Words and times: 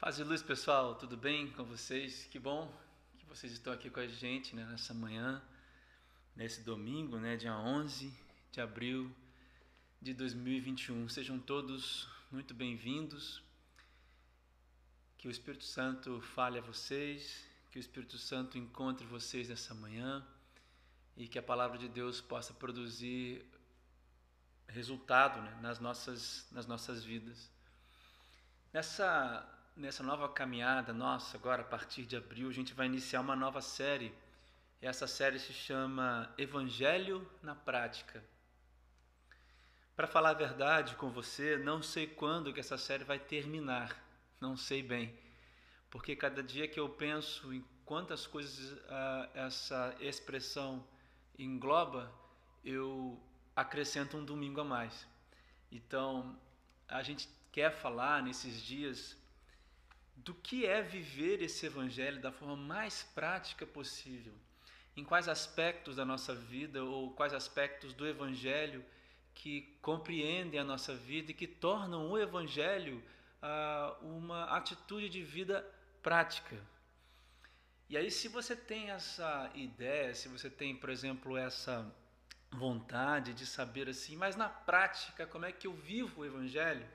Paz 0.00 0.18
e 0.18 0.24
luz, 0.24 0.42
pessoal, 0.42 0.94
tudo 0.94 1.14
bem 1.14 1.50
com 1.50 1.62
vocês? 1.62 2.26
Que 2.30 2.38
bom 2.38 2.72
que 3.18 3.26
vocês 3.26 3.52
estão 3.52 3.70
aqui 3.70 3.90
com 3.90 4.00
a 4.00 4.06
gente 4.06 4.56
né, 4.56 4.64
nessa 4.64 4.94
manhã, 4.94 5.42
nesse 6.34 6.62
domingo, 6.62 7.18
né, 7.18 7.36
dia 7.36 7.54
11 7.54 8.10
de 8.50 8.62
abril 8.62 9.14
de 10.00 10.14
2021. 10.14 11.06
Sejam 11.10 11.38
todos 11.38 12.08
muito 12.30 12.54
bem-vindos. 12.54 13.42
Que 15.18 15.28
o 15.28 15.30
Espírito 15.30 15.64
Santo 15.64 16.18
fale 16.22 16.56
a 16.58 16.62
vocês, 16.62 17.44
que 17.70 17.78
o 17.78 17.80
Espírito 17.80 18.16
Santo 18.16 18.56
encontre 18.56 19.06
vocês 19.06 19.50
nessa 19.50 19.74
manhã 19.74 20.26
e 21.14 21.28
que 21.28 21.38
a 21.38 21.42
palavra 21.42 21.76
de 21.76 21.90
Deus 21.90 22.22
possa 22.22 22.54
produzir 22.54 23.44
resultado 24.66 25.42
né, 25.42 25.58
nas, 25.60 25.78
nossas, 25.78 26.48
nas 26.52 26.66
nossas 26.66 27.04
vidas. 27.04 27.50
Nessa 28.72 29.59
nessa 29.80 30.02
nova 30.02 30.28
caminhada 30.28 30.92
nossa, 30.92 31.38
agora 31.38 31.62
a 31.62 31.64
partir 31.64 32.04
de 32.04 32.14
abril, 32.14 32.50
a 32.50 32.52
gente 32.52 32.74
vai 32.74 32.84
iniciar 32.86 33.20
uma 33.22 33.34
nova 33.34 33.62
série. 33.62 34.14
E 34.80 34.86
essa 34.86 35.06
série 35.06 35.38
se 35.38 35.54
chama 35.54 36.32
Evangelho 36.36 37.26
na 37.42 37.54
Prática. 37.54 38.22
Para 39.96 40.06
falar 40.06 40.30
a 40.30 40.34
verdade 40.34 40.94
com 40.96 41.10
você, 41.10 41.56
não 41.56 41.82
sei 41.82 42.06
quando 42.06 42.52
que 42.52 42.60
essa 42.60 42.76
série 42.76 43.04
vai 43.04 43.18
terminar, 43.18 43.96
não 44.38 44.54
sei 44.54 44.82
bem. 44.82 45.18
Porque 45.90 46.14
cada 46.14 46.42
dia 46.42 46.68
que 46.68 46.78
eu 46.78 46.88
penso 46.88 47.52
em 47.52 47.64
quantas 47.84 48.26
coisas 48.26 48.72
uh, 48.72 49.30
essa 49.34 49.96
expressão 49.98 50.86
engloba, 51.38 52.12
eu 52.62 53.18
acrescento 53.56 54.16
um 54.16 54.24
domingo 54.24 54.60
a 54.60 54.64
mais. 54.64 55.06
Então, 55.72 56.38
a 56.86 57.02
gente 57.02 57.28
quer 57.50 57.72
falar 57.72 58.22
nesses 58.22 58.62
dias 58.62 59.19
do 60.24 60.34
que 60.34 60.66
é 60.66 60.82
viver 60.82 61.42
esse 61.42 61.66
evangelho 61.66 62.20
da 62.20 62.32
forma 62.32 62.56
mais 62.56 63.02
prática 63.02 63.66
possível. 63.66 64.34
Em 64.96 65.04
quais 65.04 65.28
aspectos 65.28 65.96
da 65.96 66.04
nossa 66.04 66.34
vida 66.34 66.84
ou 66.84 67.12
quais 67.12 67.32
aspectos 67.32 67.94
do 67.94 68.06
evangelho 68.06 68.84
que 69.34 69.78
compreendem 69.80 70.60
a 70.60 70.64
nossa 70.64 70.94
vida 70.94 71.30
e 71.30 71.34
que 71.34 71.46
tornam 71.46 72.10
o 72.10 72.18
evangelho 72.18 73.02
ah, 73.40 73.96
uma 74.02 74.44
atitude 74.56 75.08
de 75.08 75.22
vida 75.22 75.64
prática. 76.02 76.56
E 77.88 77.96
aí, 77.96 78.10
se 78.10 78.28
você 78.28 78.54
tem 78.54 78.90
essa 78.90 79.50
ideia, 79.54 80.14
se 80.14 80.28
você 80.28 80.50
tem, 80.50 80.76
por 80.76 80.90
exemplo, 80.90 81.36
essa 81.36 81.90
vontade 82.52 83.32
de 83.32 83.46
saber 83.46 83.88
assim, 83.88 84.16
mas 84.16 84.36
na 84.36 84.48
prática, 84.48 85.26
como 85.26 85.44
é 85.44 85.52
que 85.52 85.66
eu 85.66 85.72
vivo 85.72 86.20
o 86.20 86.24
evangelho? 86.24 86.86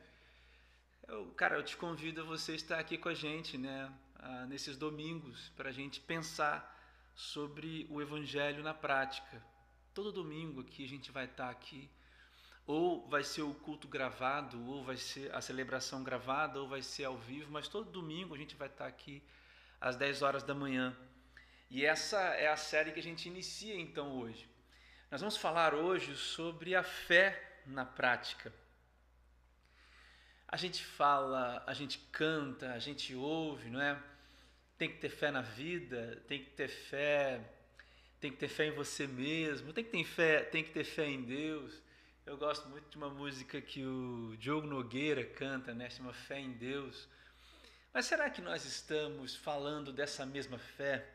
Eu, 1.07 1.27
cara, 1.37 1.55
eu 1.55 1.63
te 1.63 1.77
convido 1.77 2.21
a 2.21 2.23
você 2.23 2.55
estar 2.55 2.79
aqui 2.79 2.97
com 2.97 3.09
a 3.09 3.13
gente, 3.13 3.59
né, 3.59 3.93
ah, 4.15 4.45
nesses 4.47 4.75
domingos, 4.75 5.49
para 5.55 5.69
a 5.69 5.71
gente 5.71 5.99
pensar 5.99 6.75
sobre 7.13 7.85
o 7.91 8.01
Evangelho 8.01 8.63
na 8.63 8.73
prática. 8.73 9.41
Todo 9.93 10.11
domingo 10.11 10.61
aqui 10.61 10.83
a 10.83 10.87
gente 10.87 11.11
vai 11.11 11.25
estar 11.25 11.49
aqui, 11.51 11.87
ou 12.65 13.07
vai 13.07 13.23
ser 13.23 13.43
o 13.43 13.53
culto 13.53 13.87
gravado, 13.87 14.59
ou 14.67 14.83
vai 14.83 14.97
ser 14.97 15.33
a 15.33 15.41
celebração 15.41 16.03
gravada, 16.03 16.59
ou 16.59 16.67
vai 16.67 16.81
ser 16.81 17.05
ao 17.05 17.17
vivo, 17.17 17.51
mas 17.51 17.67
todo 17.67 17.91
domingo 17.91 18.33
a 18.33 18.37
gente 18.37 18.55
vai 18.55 18.67
estar 18.67 18.87
aqui 18.87 19.21
às 19.79 19.95
10 19.95 20.23
horas 20.23 20.41
da 20.41 20.55
manhã. 20.55 20.97
E 21.69 21.85
essa 21.85 22.19
é 22.19 22.47
a 22.47 22.57
série 22.57 22.91
que 22.91 22.99
a 22.99 23.03
gente 23.03 23.29
inicia 23.29 23.75
então 23.79 24.17
hoje. 24.17 24.49
Nós 25.11 25.21
vamos 25.21 25.37
falar 25.37 25.75
hoje 25.75 26.15
sobre 26.15 26.73
a 26.73 26.81
fé 26.81 27.61
na 27.67 27.85
prática. 27.85 28.51
A 30.55 30.57
gente 30.57 30.85
fala, 30.85 31.61
a 31.67 31.73
gente 31.73 31.99
canta, 32.13 32.71
a 32.71 32.79
gente 32.79 33.13
ouve, 33.13 33.69
não 33.69 33.81
é? 33.81 34.01
Tem 34.77 34.87
que 34.87 34.99
ter 34.99 35.09
fé 35.09 35.29
na 35.29 35.41
vida, 35.41 36.23
tem 36.29 36.41
que 36.41 36.49
ter 36.51 36.69
fé, 36.69 37.41
tem 38.21 38.31
que 38.31 38.37
ter 38.37 38.47
fé 38.47 38.67
em 38.67 38.71
você 38.71 39.05
mesmo, 39.05 39.73
tem 39.73 39.83
que 39.83 39.91
ter 39.91 40.05
fé, 40.05 40.43
tem 40.43 40.63
que 40.63 40.71
ter 40.71 40.85
fé 40.85 41.07
em 41.07 41.23
Deus. 41.23 41.73
Eu 42.25 42.38
gosto 42.38 42.69
muito 42.69 42.89
de 42.89 42.95
uma 42.95 43.09
música 43.09 43.59
que 43.59 43.85
o 43.85 44.38
Diogo 44.38 44.65
Nogueira 44.65 45.25
canta, 45.25 45.73
né? 45.73 45.89
Chama 45.89 46.13
Fé 46.13 46.39
em 46.39 46.53
Deus. 46.53 47.05
Mas 47.94 48.05
será 48.05 48.29
que 48.29 48.41
nós 48.41 48.63
estamos 48.63 49.35
falando 49.35 49.91
dessa 49.91 50.25
mesma 50.25 50.57
fé? 50.57 51.05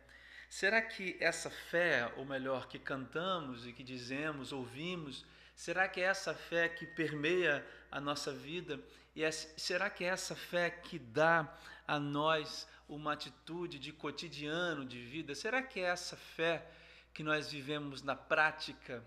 Será 0.51 0.83
que 0.83 1.17
essa 1.19 1.49
fé, 1.49 2.13
ou 2.19 2.27
melhor, 2.27 2.69
que 2.69 2.79
cantamos 2.79 3.67
e 3.67 3.73
que 3.73 3.83
dizemos, 3.83 4.53
ouvimos, 4.53 5.25
será 5.57 5.89
que 5.89 5.99
é 5.99 6.05
essa 6.05 6.35
fé 6.35 6.69
que 6.69 6.85
permeia 6.85 7.67
a 7.91 8.01
nossa 8.01 8.33
vida 8.33 8.81
e 9.15 9.25
é, 9.25 9.31
será 9.31 9.91
que 9.91 10.05
é 10.05 10.09
essa 10.09 10.37
fé 10.37 10.71
que 10.71 10.99
dá 10.99 11.53
a 11.87 11.99
nós 11.99 12.67
uma 12.89 13.13
atitude 13.13 13.79
de 13.79 13.93
cotidiano 13.93 14.85
de 14.85 15.01
vida? 15.01 15.35
Será 15.35 15.63
que 15.63 15.81
é 15.81 15.85
essa 15.85 16.17
fé 16.17 16.71
que 17.13 17.23
nós 17.23 17.51
vivemos 17.51 18.03
na 18.03 18.15
prática? 18.15 19.05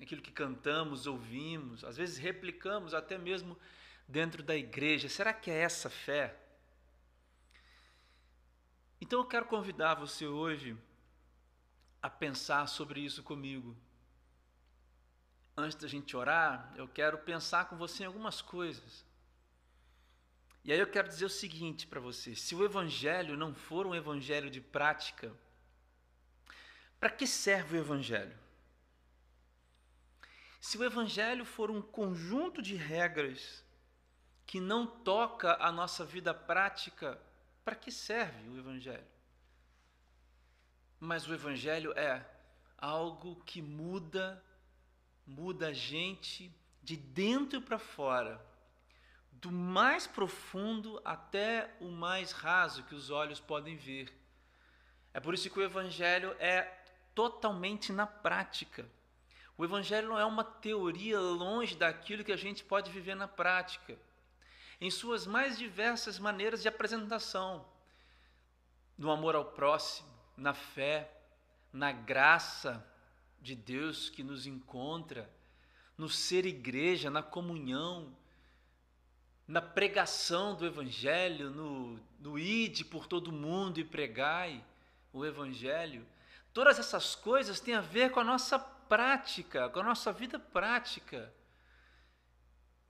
Aquilo 0.00 0.22
que 0.22 0.32
cantamos, 0.32 1.06
ouvimos, 1.06 1.84
às 1.84 1.96
vezes 1.96 2.18
replicamos 2.18 2.92
até 2.94 3.16
mesmo 3.16 3.58
dentro 4.08 4.42
da 4.42 4.56
igreja. 4.56 5.08
Será 5.08 5.32
que 5.32 5.50
é 5.50 5.58
essa 5.58 5.88
fé? 5.88 6.36
Então 9.00 9.20
eu 9.20 9.26
quero 9.26 9.46
convidar 9.46 9.94
você 9.94 10.26
hoje 10.26 10.76
a 12.02 12.08
pensar 12.08 12.66
sobre 12.66 13.00
isso 13.00 13.22
comigo. 13.22 13.76
Antes 15.56 15.78
da 15.78 15.88
gente 15.88 16.14
orar, 16.14 16.70
eu 16.76 16.86
quero 16.86 17.16
pensar 17.18 17.64
com 17.64 17.76
você 17.76 18.02
em 18.02 18.06
algumas 18.06 18.42
coisas. 18.42 19.06
E 20.62 20.72
aí 20.72 20.78
eu 20.78 20.86
quero 20.86 21.08
dizer 21.08 21.24
o 21.24 21.30
seguinte 21.30 21.86
para 21.86 21.98
você: 21.98 22.34
se 22.34 22.54
o 22.54 22.64
evangelho 22.64 23.36
não 23.36 23.54
for 23.54 23.86
um 23.86 23.94
evangelho 23.94 24.50
de 24.50 24.60
prática, 24.60 25.32
para 27.00 27.08
que 27.08 27.26
serve 27.26 27.78
o 27.78 27.80
evangelho? 27.80 28.36
Se 30.60 30.76
o 30.76 30.84
evangelho 30.84 31.44
for 31.44 31.70
um 31.70 31.80
conjunto 31.80 32.60
de 32.60 32.74
regras 32.74 33.64
que 34.44 34.60
não 34.60 34.86
toca 34.86 35.56
a 35.60 35.70
nossa 35.72 36.04
vida 36.04 36.34
prática, 36.34 37.18
para 37.64 37.76
que 37.76 37.90
serve 37.90 38.48
o 38.48 38.58
evangelho? 38.58 39.06
Mas 40.98 41.26
o 41.26 41.32
evangelho 41.32 41.92
é 41.96 42.26
algo 42.76 43.42
que 43.44 43.62
muda 43.62 44.42
muda 45.26 45.68
a 45.68 45.72
gente 45.72 46.54
de 46.82 46.96
dentro 46.96 47.60
para 47.60 47.78
fora 47.78 48.40
do 49.32 49.50
mais 49.50 50.06
profundo 50.06 51.00
até 51.04 51.74
o 51.80 51.88
mais 51.88 52.32
raso 52.32 52.84
que 52.84 52.94
os 52.94 53.10
olhos 53.10 53.40
podem 53.40 53.76
ver. 53.76 54.12
É 55.12 55.20
por 55.20 55.34
isso 55.34 55.50
que 55.50 55.58
o 55.58 55.62
Evangelho 55.62 56.34
é 56.38 56.62
totalmente 57.14 57.92
na 57.92 58.06
prática. 58.06 58.86
O 59.58 59.64
Evangelho 59.64 60.08
não 60.08 60.18
é 60.18 60.24
uma 60.24 60.44
teoria 60.44 61.18
longe 61.18 61.74
daquilo 61.76 62.24
que 62.24 62.32
a 62.32 62.36
gente 62.36 62.62
pode 62.62 62.90
viver 62.90 63.14
na 63.14 63.26
prática, 63.26 63.98
em 64.80 64.90
suas 64.90 65.26
mais 65.26 65.56
diversas 65.56 66.18
maneiras 66.18 66.62
de 66.62 66.68
apresentação 66.68 67.66
no 68.96 69.10
amor 69.10 69.34
ao 69.34 69.44
próximo, 69.44 70.08
na 70.36 70.54
fé, 70.54 71.10
na 71.72 71.92
graça 71.92 72.84
de 73.46 73.54
Deus 73.54 74.10
que 74.10 74.22
nos 74.22 74.46
encontra, 74.46 75.30
no 75.96 76.08
ser 76.08 76.44
igreja, 76.44 77.10
na 77.10 77.22
comunhão 77.22 78.14
na 79.46 79.62
pregação 79.62 80.56
do 80.56 80.66
Evangelho, 80.66 81.50
no, 81.50 82.00
no 82.18 82.38
ide 82.38 82.84
por 82.84 83.06
todo 83.06 83.30
mundo 83.30 83.78
e 83.78 83.84
pregai 83.84 84.64
o 85.12 85.24
Evangelho. 85.24 86.06
Todas 86.52 86.78
essas 86.78 87.14
coisas 87.14 87.60
têm 87.60 87.74
a 87.74 87.80
ver 87.80 88.10
com 88.10 88.18
a 88.18 88.24
nossa 88.24 88.58
prática, 88.58 89.68
com 89.68 89.80
a 89.80 89.84
nossa 89.84 90.12
vida 90.12 90.38
prática. 90.38 91.32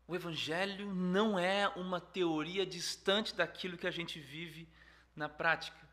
O 0.08 0.14
Evangelho 0.14 0.94
não 0.94 1.38
é 1.38 1.68
uma 1.68 2.00
teoria 2.00 2.64
distante 2.64 3.34
daquilo 3.34 3.76
que 3.76 3.86
a 3.86 3.90
gente 3.90 4.18
vive 4.18 4.66
na 5.14 5.28
prática. 5.28 5.86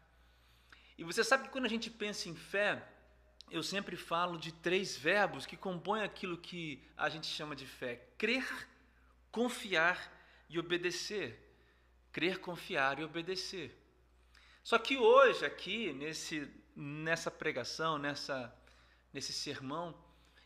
E 0.97 1.03
você 1.03 1.23
sabe 1.23 1.45
que 1.45 1.49
quando 1.49 1.65
a 1.65 1.69
gente 1.69 1.89
pensa 1.89 2.29
em 2.29 2.35
fé, 2.35 2.87
eu 3.53 3.61
sempre 3.61 3.95
falo 3.95 4.39
de 4.39 4.51
três 4.51 4.97
verbos 4.97 5.45
que 5.45 5.55
compõem 5.55 6.01
aquilo 6.01 6.39
que 6.39 6.83
a 6.97 7.07
gente 7.07 7.27
chama 7.27 7.55
de 7.55 7.67
fé: 7.67 8.01
crer, 8.17 8.67
confiar 9.31 10.11
e 10.49 10.57
obedecer. 10.57 11.39
Crer, 12.11 12.39
confiar 12.39 12.99
e 12.99 13.03
obedecer. 13.03 13.77
Só 14.63 14.79
que 14.79 14.97
hoje, 14.97 15.45
aqui, 15.45 15.93
nesse, 15.93 16.49
nessa 16.75 17.29
pregação, 17.29 17.99
nessa, 17.99 18.51
nesse 19.11 19.31
sermão, 19.31 19.95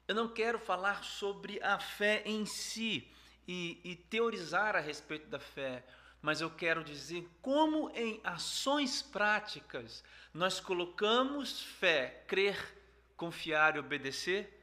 eu 0.06 0.14
não 0.14 0.28
quero 0.28 0.60
falar 0.60 1.04
sobre 1.04 1.62
a 1.64 1.80
fé 1.80 2.24
em 2.26 2.46
si 2.46 3.10
e, 3.48 3.80
e 3.86 3.96
teorizar 3.96 4.76
a 4.76 4.82
respeito 4.82 5.28
da 5.28 5.40
fé, 5.40 5.86
mas 6.22 6.42
eu 6.42 6.50
quero 6.50 6.84
dizer 6.84 7.26
como 7.42 7.90
em 7.92 8.20
ações 8.24 9.02
práticas 9.02 10.04
nós 10.34 10.60
colocamos 10.60 11.62
fé, 11.62 12.24
crer, 12.28 12.77
confiar 13.18 13.76
e 13.76 13.80
obedecer 13.80 14.54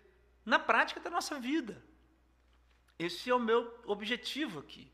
na 0.46 0.58
prática 0.58 1.00
da 1.00 1.10
nossa 1.10 1.38
vida. 1.38 1.82
Esse 2.98 3.28
é 3.28 3.34
o 3.34 3.40
meu 3.40 3.82
objetivo 3.84 4.60
aqui. 4.60 4.90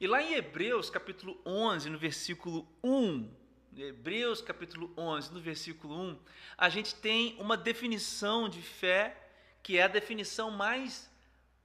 E 0.00 0.06
lá 0.06 0.20
em 0.20 0.34
Hebreus, 0.34 0.90
capítulo 0.90 1.40
11, 1.46 1.88
no 1.88 1.98
versículo 1.98 2.68
1, 2.82 3.32
Hebreus, 3.76 4.42
capítulo 4.42 4.92
11, 4.96 5.32
no 5.32 5.40
versículo 5.40 5.94
1, 5.94 6.18
a 6.58 6.68
gente 6.68 6.94
tem 6.96 7.36
uma 7.40 7.56
definição 7.56 8.48
de 8.48 8.60
fé 8.60 9.20
que 9.62 9.78
é 9.78 9.84
a 9.84 9.88
definição 9.88 10.50
mais 10.50 11.10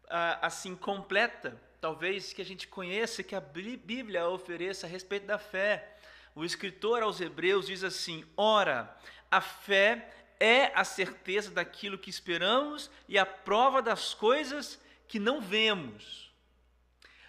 ah, 0.10 0.40
assim 0.42 0.76
completa, 0.76 1.60
talvez 1.82 2.32
que 2.32 2.42
a 2.42 2.46
gente 2.46 2.68
conheça, 2.68 3.24
que 3.24 3.36
a 3.36 3.42
Bíblia 3.42 4.28
ofereça 4.28 4.88
a 4.88 4.90
respeito 4.90 5.26
da 5.26 5.38
fé. 5.38 5.98
O 6.34 6.46
escritor 6.46 7.04
aos 7.04 7.20
Hebreus 7.20 7.68
diz 7.68 7.84
assim: 7.84 8.24
Ora, 8.38 8.96
a 9.30 9.42
fé 9.42 10.19
é 10.40 10.72
a 10.74 10.84
certeza 10.84 11.52
daquilo 11.52 11.98
que 11.98 12.10
esperamos 12.10 12.90
e 13.08 13.18
a 13.18 13.26
prova 13.26 13.82
das 13.82 14.14
coisas 14.14 14.80
que 15.08 15.20
não 15.20 15.42
vemos. 15.42 16.32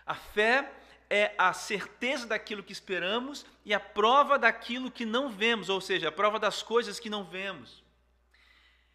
A 0.07 0.15
fé 0.15 0.73
é 1.09 1.35
a 1.37 1.53
certeza 1.53 2.27
daquilo 2.27 2.63
que 2.63 2.73
esperamos 2.73 3.45
e 3.65 3.75
a 3.75 3.81
prova 3.81 4.39
daquilo 4.39 4.91
que 4.91 5.05
não 5.05 5.29
vemos, 5.29 5.69
ou 5.69 5.81
seja, 5.81 6.09
a 6.09 6.13
prova 6.13 6.39
das 6.39 6.63
coisas 6.63 7.01
que 7.01 7.11
não 7.11 7.25
vemos. 7.25 7.83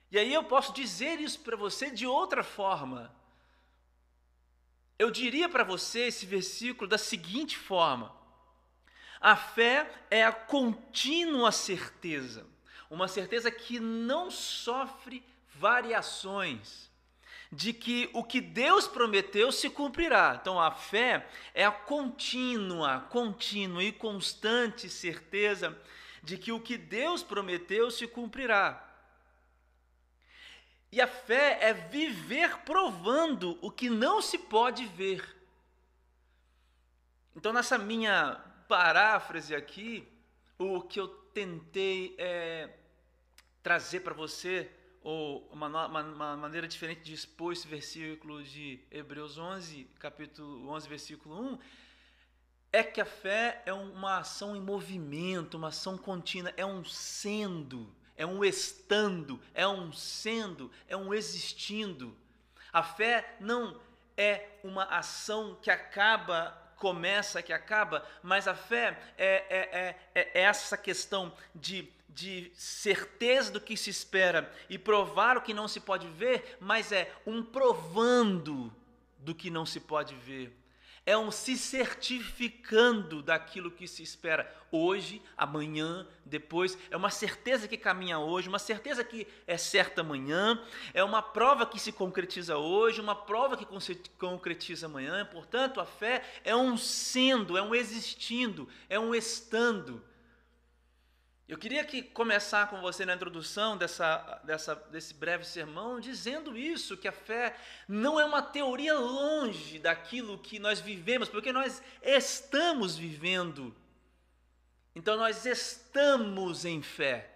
E 0.09 0.17
aí 0.17 0.33
eu 0.33 0.43
posso 0.43 0.71
dizer 0.71 1.19
isso 1.19 1.41
para 1.41 1.57
você 1.57 1.91
de 1.91 2.07
outra 2.07 2.41
forma. 2.41 3.13
Eu 4.97 5.11
diria 5.11 5.49
para 5.49 5.65
você 5.65 6.07
esse 6.07 6.25
versículo 6.25 6.87
da 6.87 6.97
seguinte 6.97 7.57
forma: 7.57 8.15
a 9.19 9.35
fé 9.35 9.91
é 10.09 10.23
a 10.23 10.31
contínua 10.31 11.51
certeza, 11.51 12.47
uma 12.89 13.07
certeza 13.07 13.49
que 13.51 13.79
não 13.79 14.29
sofre 14.29 15.23
variações, 15.55 16.89
de 17.51 17.71
que 17.73 18.09
o 18.13 18.23
que 18.23 18.41
Deus 18.41 18.87
prometeu 18.87 19.51
se 19.51 19.69
cumprirá. 19.69 20.37
Então 20.41 20.59
a 20.59 20.71
fé 20.71 21.27
é 21.53 21.65
a 21.65 21.71
contínua, 21.71 23.01
contínua 23.09 23.83
e 23.83 23.91
constante 23.91 24.89
certeza 24.89 25.77
de 26.21 26.37
que 26.37 26.51
o 26.51 26.59
que 26.59 26.77
Deus 26.77 27.23
prometeu 27.23 27.89
se 27.91 28.07
cumprirá. 28.07 28.81
E 30.91 31.01
a 31.01 31.07
fé 31.07 31.57
é 31.61 31.73
viver 31.73 32.59
provando 32.59 33.57
o 33.61 33.69
que 33.69 33.89
não 33.89 34.21
se 34.21 34.37
pode 34.37 34.85
ver. 34.85 35.35
Então, 37.35 37.51
nessa 37.51 37.77
minha 37.77 38.41
paráfrase 38.67 39.53
aqui, 39.53 40.07
o 40.57 40.81
que 40.81 40.99
eu 40.99 41.24
tentei 41.35 42.15
é, 42.17 42.69
trazer 43.61 43.99
para 43.99 44.15
você, 44.15 44.71
ou 45.03 45.47
uma, 45.51 45.67
uma, 45.67 46.01
uma, 46.01 46.37
maneira 46.37 46.67
diferente 46.67 47.03
de 47.03 47.13
expor 47.13 47.53
esse 47.53 47.67
versículo 47.67 48.41
de 48.41 48.79
Hebreus 48.89 49.37
11, 49.37 49.87
capítulo 49.99 50.67
11, 50.71 50.89
versículo 50.89 51.39
1, 51.39 51.59
é 52.73 52.83
que 52.83 52.99
a 52.99 53.05
fé 53.05 53.61
é 53.67 53.73
uma 53.73 54.17
ação 54.17 54.55
em 54.55 54.61
movimento, 54.61 55.57
uma 55.57 55.67
ação 55.67 55.95
contínua, 55.95 56.51
é 56.57 56.65
um 56.65 56.83
sendo 56.83 57.93
é 58.15 58.25
um 58.25 58.43
estando, 58.43 59.41
é 59.53 59.67
um 59.67 59.91
sendo, 59.91 60.71
é 60.87 60.95
um 60.95 61.13
existindo. 61.13 62.15
A 62.71 62.81
fé 62.81 63.35
não 63.39 63.79
é 64.17 64.57
uma 64.63 64.83
ação 64.85 65.57
que 65.61 65.69
acaba, 65.69 66.57
começa, 66.85 67.41
que 67.41 67.51
acaba, 67.51 68.05
mas 68.21 68.47
a 68.47 68.53
fé 68.53 68.95
é, 69.17 69.43
é, 69.49 69.95
é, 70.13 70.31
é 70.35 70.41
essa 70.41 70.77
questão 70.77 71.33
de, 71.55 71.91
de 72.07 72.51
certeza 72.53 73.51
do 73.51 73.59
que 73.59 73.75
se 73.75 73.89
espera 73.89 74.53
e 74.69 74.77
provar 74.77 75.35
o 75.35 75.41
que 75.41 75.51
não 75.51 75.67
se 75.67 75.79
pode 75.79 76.07
ver, 76.09 76.57
mas 76.59 76.91
é 76.91 77.11
um 77.25 77.41
provando 77.43 78.71
do 79.17 79.33
que 79.33 79.49
não 79.49 79.65
se 79.65 79.79
pode 79.79 80.13
ver 80.13 80.55
é 81.05 81.17
um 81.17 81.29
se 81.29 81.57
certificando 81.57 83.21
daquilo 83.21 83.69
que 83.69 83.87
se 83.87 84.01
espera 84.01 84.51
hoje, 84.71 85.21
amanhã, 85.37 86.07
depois. 86.25 86.77
É 86.89 86.97
uma 86.97 87.11
certeza 87.11 87.67
que 87.67 87.77
caminha 87.77 88.17
hoje, 88.17 88.49
uma 88.49 88.59
certeza 88.59 89.03
que 89.03 89.27
é 89.45 89.57
certa 89.57 90.01
amanhã, 90.01 90.59
é 90.93 91.03
uma 91.03 91.21
prova 91.21 91.65
que 91.65 91.79
se 91.79 91.91
concretiza 91.91 92.57
hoje, 92.57 92.99
uma 92.99 93.15
prova 93.15 93.55
que 93.55 93.67
concretiza 94.17 94.87
amanhã. 94.87 95.25
Portanto, 95.25 95.79
a 95.79 95.85
fé 95.85 96.23
é 96.43 96.55
um 96.55 96.75
sendo, 96.75 97.57
é 97.57 97.61
um 97.61 97.75
existindo, 97.75 98.67
é 98.89 98.99
um 98.99 99.13
estando. 99.13 100.01
Eu 101.47 101.59
queria 101.59 101.83
que 101.83 102.01
começar 102.01 102.69
com 102.71 102.81
você 102.81 103.05
na 103.05 103.13
introdução 103.13 103.77
dessa, 103.77 104.17
dessa, 104.43 104.73
desse 104.91 105.13
breve 105.13 105.45
sermão 105.45 105.99
dizendo 105.99 106.57
isso, 106.57 106.97
que 106.97 107.07
a 107.07 107.11
fé 107.11 107.55
não 107.87 108.19
é 108.19 108.25
uma 108.25 108.41
teoria 108.41 108.95
longe 108.95 109.77
daquilo 109.77 110.39
que 110.39 110.57
nós 110.57 110.79
vivemos, 110.79 111.29
porque 111.29 111.53
nós 111.53 111.83
estamos 112.01 112.97
vivendo. 112.97 113.75
Então 114.95 115.17
nós 115.17 115.45
estamos 115.45 116.65
em 116.65 116.81
fé. 116.81 117.31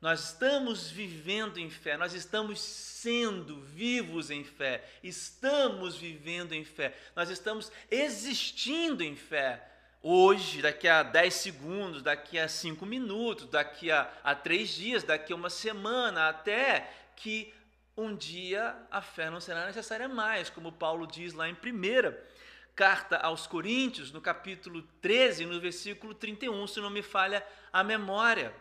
Nós 0.00 0.26
estamos 0.26 0.88
vivendo 0.88 1.58
em 1.58 1.68
fé, 1.68 1.96
nós 1.96 2.12
estamos 2.12 2.60
sendo 2.60 3.60
vivos 3.62 4.30
em 4.30 4.44
fé, 4.44 4.88
estamos 5.02 5.96
vivendo 5.96 6.52
em 6.52 6.62
fé, 6.62 6.96
nós 7.16 7.30
estamos 7.30 7.72
existindo 7.90 9.02
em 9.02 9.16
fé 9.16 9.60
hoje, 10.02 10.62
daqui 10.62 10.88
a 10.88 11.02
10 11.02 11.34
segundos, 11.34 12.02
daqui 12.02 12.38
a 12.38 12.48
5 12.48 12.84
minutos, 12.86 13.46
daqui 13.46 13.90
a, 13.90 14.10
a 14.22 14.34
3 14.34 14.68
dias, 14.68 15.02
daqui 15.02 15.32
a 15.32 15.36
uma 15.36 15.50
semana, 15.50 16.28
até 16.28 16.90
que 17.16 17.52
um 17.96 18.14
dia 18.14 18.76
a 18.90 19.02
fé 19.02 19.28
não 19.28 19.40
será 19.40 19.66
necessária 19.66 20.08
mais, 20.08 20.48
como 20.48 20.70
Paulo 20.70 21.06
diz 21.06 21.32
lá 21.32 21.48
em 21.48 21.52
1 21.52 21.58
carta 22.78 23.16
aos 23.16 23.44
Coríntios, 23.44 24.12
no 24.12 24.20
capítulo 24.20 24.82
13, 25.02 25.46
no 25.46 25.60
versículo 25.60 26.14
31, 26.14 26.64
se 26.68 26.80
não 26.80 26.90
me 26.90 27.02
falha 27.02 27.44
a 27.72 27.82
memória. 27.82 28.54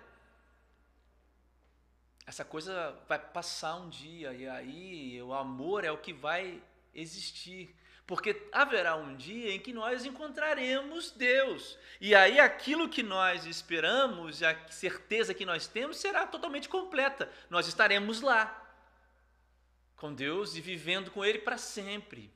Essa 2.25 2.43
coisa 2.43 2.99
vai 3.07 3.19
passar 3.19 3.75
um 3.75 3.89
dia 3.89 4.33
e 4.33 4.49
aí 4.49 5.21
o 5.21 5.33
amor 5.33 5.83
é 5.83 5.91
o 5.91 5.99
que 5.99 6.11
vai 6.11 6.59
existir. 6.95 7.75
Porque 8.07 8.47
haverá 8.53 8.95
um 8.95 9.17
dia 9.17 9.53
em 9.53 9.59
que 9.59 9.73
nós 9.73 10.05
encontraremos 10.05 11.11
Deus. 11.11 11.77
E 11.99 12.15
aí 12.15 12.39
aquilo 12.39 12.87
que 12.87 13.03
nós 13.03 13.45
esperamos, 13.45 14.41
a 14.41 14.55
certeza 14.69 15.33
que 15.33 15.45
nós 15.45 15.67
temos, 15.67 15.97
será 15.97 16.25
totalmente 16.25 16.69
completa. 16.69 17.29
Nós 17.49 17.67
estaremos 17.67 18.21
lá 18.21 18.65
com 19.97 20.13
Deus 20.13 20.55
e 20.55 20.61
vivendo 20.61 21.11
com 21.11 21.25
Ele 21.25 21.39
para 21.39 21.57
sempre. 21.57 22.31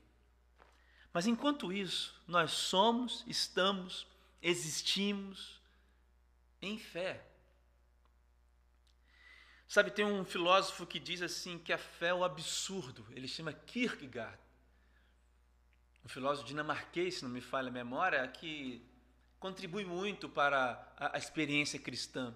Mas 1.13 1.25
enquanto 1.25 1.71
isso, 1.71 2.21
nós 2.27 2.51
somos, 2.51 3.23
estamos, 3.25 4.05
existimos 4.41 5.61
em 6.61 6.77
fé. 6.77 7.23
Sabe, 9.69 9.89
tem 9.89 10.03
um 10.03 10.25
filósofo 10.25 10.85
que 10.85 10.99
diz 10.99 11.21
assim 11.21 11.57
que 11.57 11.71
a 11.71 11.77
fé 11.77 12.07
é 12.07 12.13
o 12.13 12.25
absurdo. 12.25 13.07
Ele 13.11 13.25
chama 13.25 13.53
Kierkegaard 13.53 14.50
um 16.03 16.09
filósofo 16.09 16.47
dinamarquês, 16.47 17.15
se 17.15 17.23
não 17.23 17.29
me 17.29 17.41
falha 17.41 17.69
a 17.69 17.71
memória, 17.71 18.27
que 18.27 18.83
contribui 19.39 19.85
muito 19.85 20.27
para 20.27 20.93
a, 20.97 21.15
a 21.15 21.17
experiência 21.17 21.79
cristã. 21.79 22.33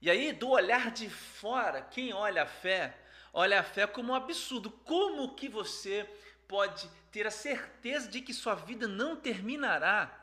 E 0.00 0.08
aí, 0.10 0.32
do 0.32 0.50
olhar 0.50 0.90
de 0.90 1.10
fora, 1.10 1.82
quem 1.82 2.12
olha 2.12 2.44
a 2.44 2.46
fé, 2.46 2.96
olha 3.32 3.60
a 3.60 3.62
fé 3.62 3.86
como 3.86 4.12
um 4.12 4.14
absurdo. 4.14 4.70
Como 4.70 5.34
que 5.34 5.48
você 5.48 6.08
pode 6.46 6.88
ter 7.10 7.26
a 7.26 7.30
certeza 7.30 8.08
de 8.08 8.20
que 8.22 8.32
sua 8.32 8.54
vida 8.54 8.86
não 8.86 9.16
terminará 9.16 10.14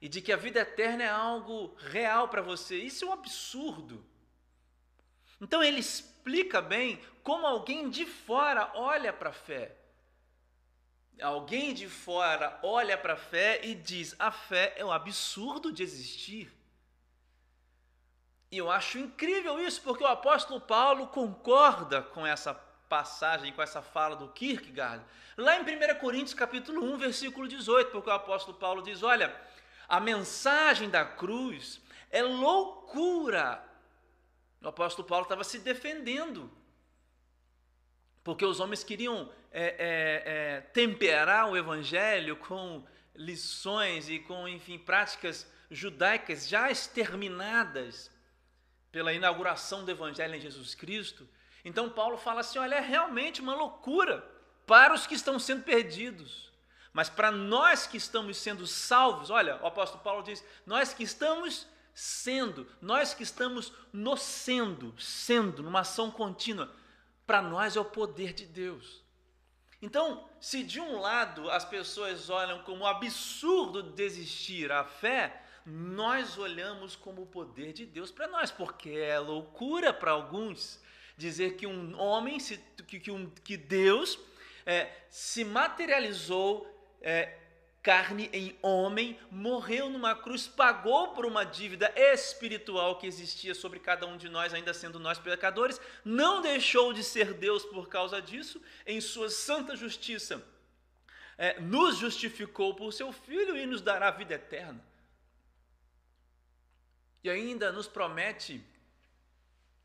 e 0.00 0.08
de 0.08 0.20
que 0.20 0.32
a 0.32 0.36
vida 0.36 0.60
eterna 0.60 1.02
é 1.02 1.08
algo 1.08 1.74
real 1.78 2.28
para 2.28 2.42
você? 2.42 2.76
Isso 2.76 3.04
é 3.04 3.08
um 3.08 3.12
absurdo. 3.12 4.04
Então 5.40 5.62
ele 5.62 5.80
explica 5.80 6.60
bem 6.60 7.00
como 7.22 7.46
alguém 7.46 7.88
de 7.88 8.04
fora 8.04 8.70
olha 8.74 9.12
para 9.12 9.30
a 9.30 9.32
fé 9.32 9.74
alguém 11.22 11.74
de 11.74 11.88
fora 11.88 12.58
olha 12.62 12.96
para 12.96 13.14
a 13.14 13.16
fé 13.16 13.60
e 13.64 13.74
diz: 13.74 14.14
a 14.18 14.30
fé 14.30 14.74
é 14.76 14.84
um 14.84 14.92
absurdo 14.92 15.72
de 15.72 15.82
existir. 15.82 16.52
E 18.50 18.56
eu 18.58 18.70
acho 18.70 18.98
incrível 18.98 19.58
isso, 19.60 19.82
porque 19.82 20.02
o 20.02 20.06
apóstolo 20.06 20.60
Paulo 20.60 21.08
concorda 21.08 22.02
com 22.02 22.26
essa 22.26 22.54
passagem, 22.88 23.52
com 23.52 23.60
essa 23.60 23.82
fala 23.82 24.16
do 24.16 24.28
Kierkegaard, 24.28 25.04
lá 25.36 25.56
em 25.56 25.62
1 25.62 25.98
Coríntios 25.98 26.32
capítulo 26.32 26.82
1, 26.94 26.96
versículo 26.96 27.46
18, 27.46 27.90
porque 27.90 28.08
o 28.08 28.12
apóstolo 28.12 28.56
Paulo 28.56 28.82
diz: 28.82 29.02
olha, 29.02 29.34
a 29.88 30.00
mensagem 30.00 30.88
da 30.88 31.04
cruz 31.04 31.80
é 32.10 32.22
loucura. 32.22 33.64
O 34.62 34.68
apóstolo 34.68 35.06
Paulo 35.06 35.24
estava 35.24 35.44
se 35.44 35.58
defendendo, 35.58 36.50
porque 38.28 38.44
os 38.44 38.60
homens 38.60 38.84
queriam 38.84 39.32
é, 39.50 39.62
é, 39.62 40.22
é, 40.26 40.60
temperar 40.60 41.48
o 41.48 41.56
evangelho 41.56 42.36
com 42.36 42.84
lições 43.14 44.10
e 44.10 44.18
com, 44.18 44.46
enfim, 44.46 44.78
práticas 44.78 45.50
judaicas 45.70 46.46
já 46.46 46.70
exterminadas 46.70 48.10
pela 48.92 49.14
inauguração 49.14 49.82
do 49.82 49.90
evangelho 49.90 50.34
em 50.34 50.40
Jesus 50.42 50.74
Cristo. 50.74 51.26
Então 51.64 51.88
Paulo 51.88 52.18
fala 52.18 52.40
assim: 52.40 52.58
olha, 52.58 52.74
é 52.74 52.80
realmente 52.80 53.40
uma 53.40 53.54
loucura 53.54 54.22
para 54.66 54.92
os 54.92 55.06
que 55.06 55.14
estão 55.14 55.38
sendo 55.38 55.62
perdidos. 55.62 56.52
Mas 56.92 57.08
para 57.08 57.30
nós 57.30 57.86
que 57.86 57.96
estamos 57.96 58.36
sendo 58.36 58.66
salvos, 58.66 59.30
olha, 59.30 59.58
o 59.62 59.66
apóstolo 59.66 60.04
Paulo 60.04 60.22
diz: 60.22 60.44
nós 60.66 60.92
que 60.92 61.02
estamos 61.02 61.66
sendo, 61.94 62.66
nós 62.78 63.14
que 63.14 63.22
estamos 63.22 63.72
no 63.90 64.18
sendo, 64.18 64.94
sendo, 65.00 65.62
numa 65.62 65.80
ação 65.80 66.10
contínua, 66.10 66.70
para 67.28 67.42
nós 67.42 67.76
é 67.76 67.80
o 67.80 67.84
poder 67.84 68.32
de 68.32 68.46
Deus. 68.46 69.04
Então, 69.82 70.26
se 70.40 70.64
de 70.64 70.80
um 70.80 70.98
lado 70.98 71.50
as 71.50 71.62
pessoas 71.62 72.30
olham 72.30 72.62
como 72.62 72.86
absurdo 72.86 73.82
desistir 73.82 74.72
a 74.72 74.82
fé, 74.82 75.42
nós 75.66 76.38
olhamos 76.38 76.96
como 76.96 77.22
o 77.22 77.26
poder 77.26 77.74
de 77.74 77.84
Deus 77.84 78.10
para 78.10 78.28
nós, 78.28 78.50
porque 78.50 78.88
é 78.88 79.18
loucura 79.18 79.92
para 79.92 80.12
alguns 80.12 80.80
dizer 81.18 81.56
que 81.56 81.66
um 81.66 82.00
homem, 82.00 82.38
que, 82.86 82.98
que, 82.98 83.10
um, 83.10 83.28
que 83.44 83.58
Deus 83.58 84.18
é, 84.64 84.90
se 85.10 85.44
materializou 85.44 86.66
é, 87.02 87.36
carne 87.82 88.28
em 88.32 88.58
homem, 88.60 89.18
morreu 89.30 89.88
numa 89.88 90.14
cruz, 90.14 90.46
pagou 90.46 91.14
por 91.14 91.24
uma 91.24 91.44
dívida 91.44 91.92
espiritual 91.96 92.98
que 92.98 93.06
existia 93.06 93.54
sobre 93.54 93.78
cada 93.78 94.06
um 94.06 94.16
de 94.16 94.28
nós, 94.28 94.52
ainda 94.52 94.74
sendo 94.74 94.98
nós 94.98 95.18
pecadores, 95.18 95.80
não 96.04 96.42
deixou 96.42 96.92
de 96.92 97.04
ser 97.04 97.34
Deus 97.34 97.64
por 97.64 97.88
causa 97.88 98.20
disso, 98.20 98.60
em 98.86 99.00
sua 99.00 99.30
santa 99.30 99.76
justiça. 99.76 100.44
É, 101.36 101.60
nos 101.60 101.96
justificou 101.96 102.74
por 102.74 102.92
seu 102.92 103.12
Filho 103.12 103.56
e 103.56 103.64
nos 103.64 103.80
dará 103.80 104.10
vida 104.10 104.34
eterna. 104.34 104.84
E 107.22 107.30
ainda 107.30 107.70
nos 107.70 107.86
promete 107.86 108.64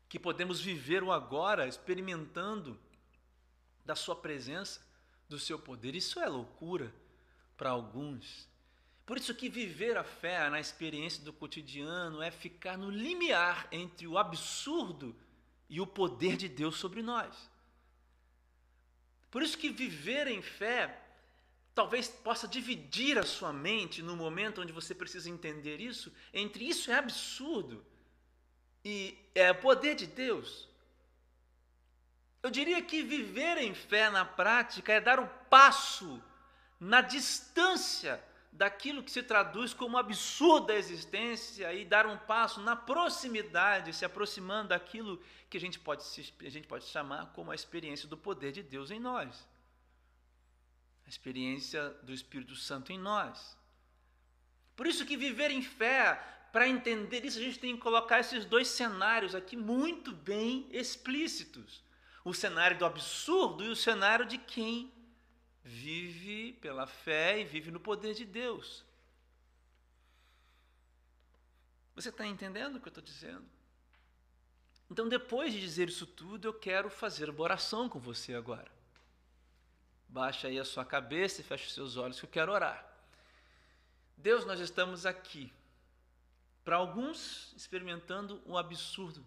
que 0.08 0.18
podemos 0.18 0.60
viver 0.60 1.02
o 1.02 1.12
agora 1.12 1.66
experimentando 1.66 2.78
da 3.84 3.94
Sua 3.94 4.16
presença, 4.16 4.80
do 5.28 5.38
Seu 5.38 5.58
poder. 5.58 5.94
Isso 5.94 6.18
é 6.20 6.28
loucura 6.28 6.92
para 7.56 7.70
alguns. 7.70 8.48
Por 9.06 9.18
isso 9.18 9.34
que 9.34 9.48
viver 9.48 9.96
a 9.96 10.04
fé 10.04 10.48
na 10.48 10.58
experiência 10.58 11.22
do 11.22 11.32
cotidiano 11.32 12.22
é 12.22 12.30
ficar 12.30 12.78
no 12.78 12.90
limiar 12.90 13.68
entre 13.70 14.06
o 14.06 14.16
absurdo 14.16 15.14
e 15.68 15.80
o 15.80 15.86
poder 15.86 16.36
de 16.36 16.48
Deus 16.48 16.76
sobre 16.76 17.02
nós. 17.02 17.50
Por 19.30 19.42
isso 19.42 19.58
que 19.58 19.68
viver 19.68 20.26
em 20.26 20.40
fé 20.40 21.00
talvez 21.74 22.08
possa 22.08 22.46
dividir 22.46 23.18
a 23.18 23.24
sua 23.24 23.52
mente 23.52 24.00
no 24.00 24.16
momento 24.16 24.62
onde 24.62 24.72
você 24.72 24.94
precisa 24.94 25.28
entender 25.28 25.80
isso, 25.80 26.12
entre 26.32 26.64
isso 26.68 26.90
é 26.90 26.94
absurdo 26.94 27.84
e 28.84 29.18
é 29.34 29.52
poder 29.52 29.96
de 29.96 30.06
Deus. 30.06 30.68
Eu 32.42 32.50
diria 32.50 32.80
que 32.80 33.02
viver 33.02 33.58
em 33.58 33.74
fé 33.74 34.08
na 34.08 34.24
prática 34.24 34.92
é 34.92 35.00
dar 35.00 35.18
o 35.18 35.26
passo 35.48 36.22
na 36.84 37.00
distância 37.00 38.22
daquilo 38.52 39.02
que 39.02 39.10
se 39.10 39.22
traduz 39.22 39.74
como 39.74 39.98
absurda 39.98 40.74
existência 40.74 41.72
e 41.72 41.84
dar 41.84 42.06
um 42.06 42.16
passo 42.16 42.60
na 42.60 42.76
proximidade, 42.76 43.92
se 43.92 44.04
aproximando 44.04 44.68
daquilo 44.68 45.20
que 45.50 45.56
a 45.56 45.60
gente 45.60 45.78
pode, 45.78 46.04
a 46.40 46.50
gente 46.50 46.68
pode 46.68 46.84
chamar 46.84 47.32
como 47.32 47.50
a 47.50 47.54
experiência 47.54 48.08
do 48.08 48.16
poder 48.16 48.52
de 48.52 48.62
Deus 48.62 48.90
em 48.90 49.00
nós 49.00 49.44
a 51.06 51.08
experiência 51.08 51.90
do 52.02 52.12
Espírito 52.12 52.56
Santo 52.56 52.92
em 52.92 52.98
nós. 52.98 53.56
Por 54.74 54.86
isso 54.86 55.04
que 55.04 55.16
viver 55.16 55.50
em 55.50 55.62
fé, 55.62 56.14
para 56.52 56.68
entender 56.68 57.24
isso, 57.24 57.38
a 57.38 57.42
gente 57.42 57.58
tem 57.58 57.76
que 57.76 57.82
colocar 57.82 58.20
esses 58.20 58.44
dois 58.44 58.68
cenários 58.68 59.34
aqui 59.34 59.56
muito 59.56 60.12
bem 60.12 60.66
explícitos. 60.70 61.82
O 62.24 62.32
cenário 62.32 62.78
do 62.78 62.86
absurdo 62.86 63.64
e 63.64 63.68
o 63.68 63.76
cenário 63.76 64.24
de 64.24 64.38
quem 64.38 64.90
vive 65.64 66.52
pela 66.60 66.86
fé 66.86 67.40
e 67.40 67.44
vive 67.44 67.70
no 67.70 67.80
poder 67.80 68.14
de 68.14 68.26
Deus. 68.26 68.84
Você 71.94 72.10
está 72.10 72.26
entendendo 72.26 72.76
o 72.76 72.80
que 72.80 72.88
eu 72.88 72.90
estou 72.90 73.02
dizendo? 73.02 73.44
Então, 74.90 75.08
depois 75.08 75.52
de 75.52 75.60
dizer 75.60 75.88
isso 75.88 76.06
tudo, 76.06 76.46
eu 76.46 76.52
quero 76.52 76.90
fazer 76.90 77.30
uma 77.30 77.40
oração 77.40 77.88
com 77.88 77.98
você 77.98 78.34
agora. 78.34 78.70
Baixa 80.08 80.48
aí 80.48 80.58
a 80.58 80.64
sua 80.64 80.84
cabeça 80.84 81.40
e 81.40 81.44
feche 81.44 81.66
os 81.66 81.74
seus 81.74 81.96
olhos 81.96 82.20
que 82.20 82.26
eu 82.26 82.30
quero 82.30 82.52
orar. 82.52 82.86
Deus, 84.16 84.44
nós 84.44 84.60
estamos 84.60 85.06
aqui. 85.06 85.52
Para 86.64 86.76
alguns, 86.76 87.52
experimentando 87.56 88.42
um 88.46 88.56
absurdo. 88.56 89.24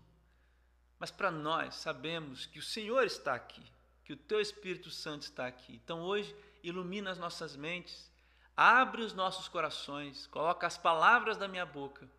Mas 0.99 1.11
para 1.11 1.31
nós, 1.31 1.75
sabemos 1.75 2.45
que 2.45 2.59
o 2.59 2.63
Senhor 2.63 3.03
está 3.05 3.35
aqui, 3.35 3.63
que 4.07 4.13
o 4.13 4.17
Teu 4.17 4.39
Espírito 4.39 4.89
Santo 4.89 5.23
está 5.23 5.45
aqui. 5.45 5.75
Então 5.83 6.01
hoje, 6.01 6.33
ilumina 6.63 7.11
as 7.11 7.17
nossas 7.17 7.57
mentes, 7.57 8.09
abre 8.55 9.01
os 9.01 9.11
nossos 9.11 9.49
corações, 9.49 10.25
coloca 10.27 10.65
as 10.65 10.77
palavras 10.77 11.35
da 11.35 11.45
minha 11.45 11.65
boca 11.65 12.09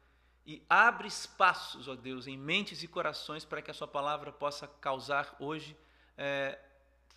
e 0.45 0.62
abre 0.68 1.09
espaços, 1.09 1.88
ó 1.88 1.95
Deus, 1.97 2.26
em 2.26 2.37
mentes 2.37 2.83
e 2.83 2.88
corações 2.88 3.42
para 3.42 3.62
que 3.62 3.71
a 3.71 3.75
Sua 3.75 3.88
palavra 3.88 4.30
possa 4.30 4.68
causar 4.68 5.35
hoje 5.40 5.75
é, 6.14 6.59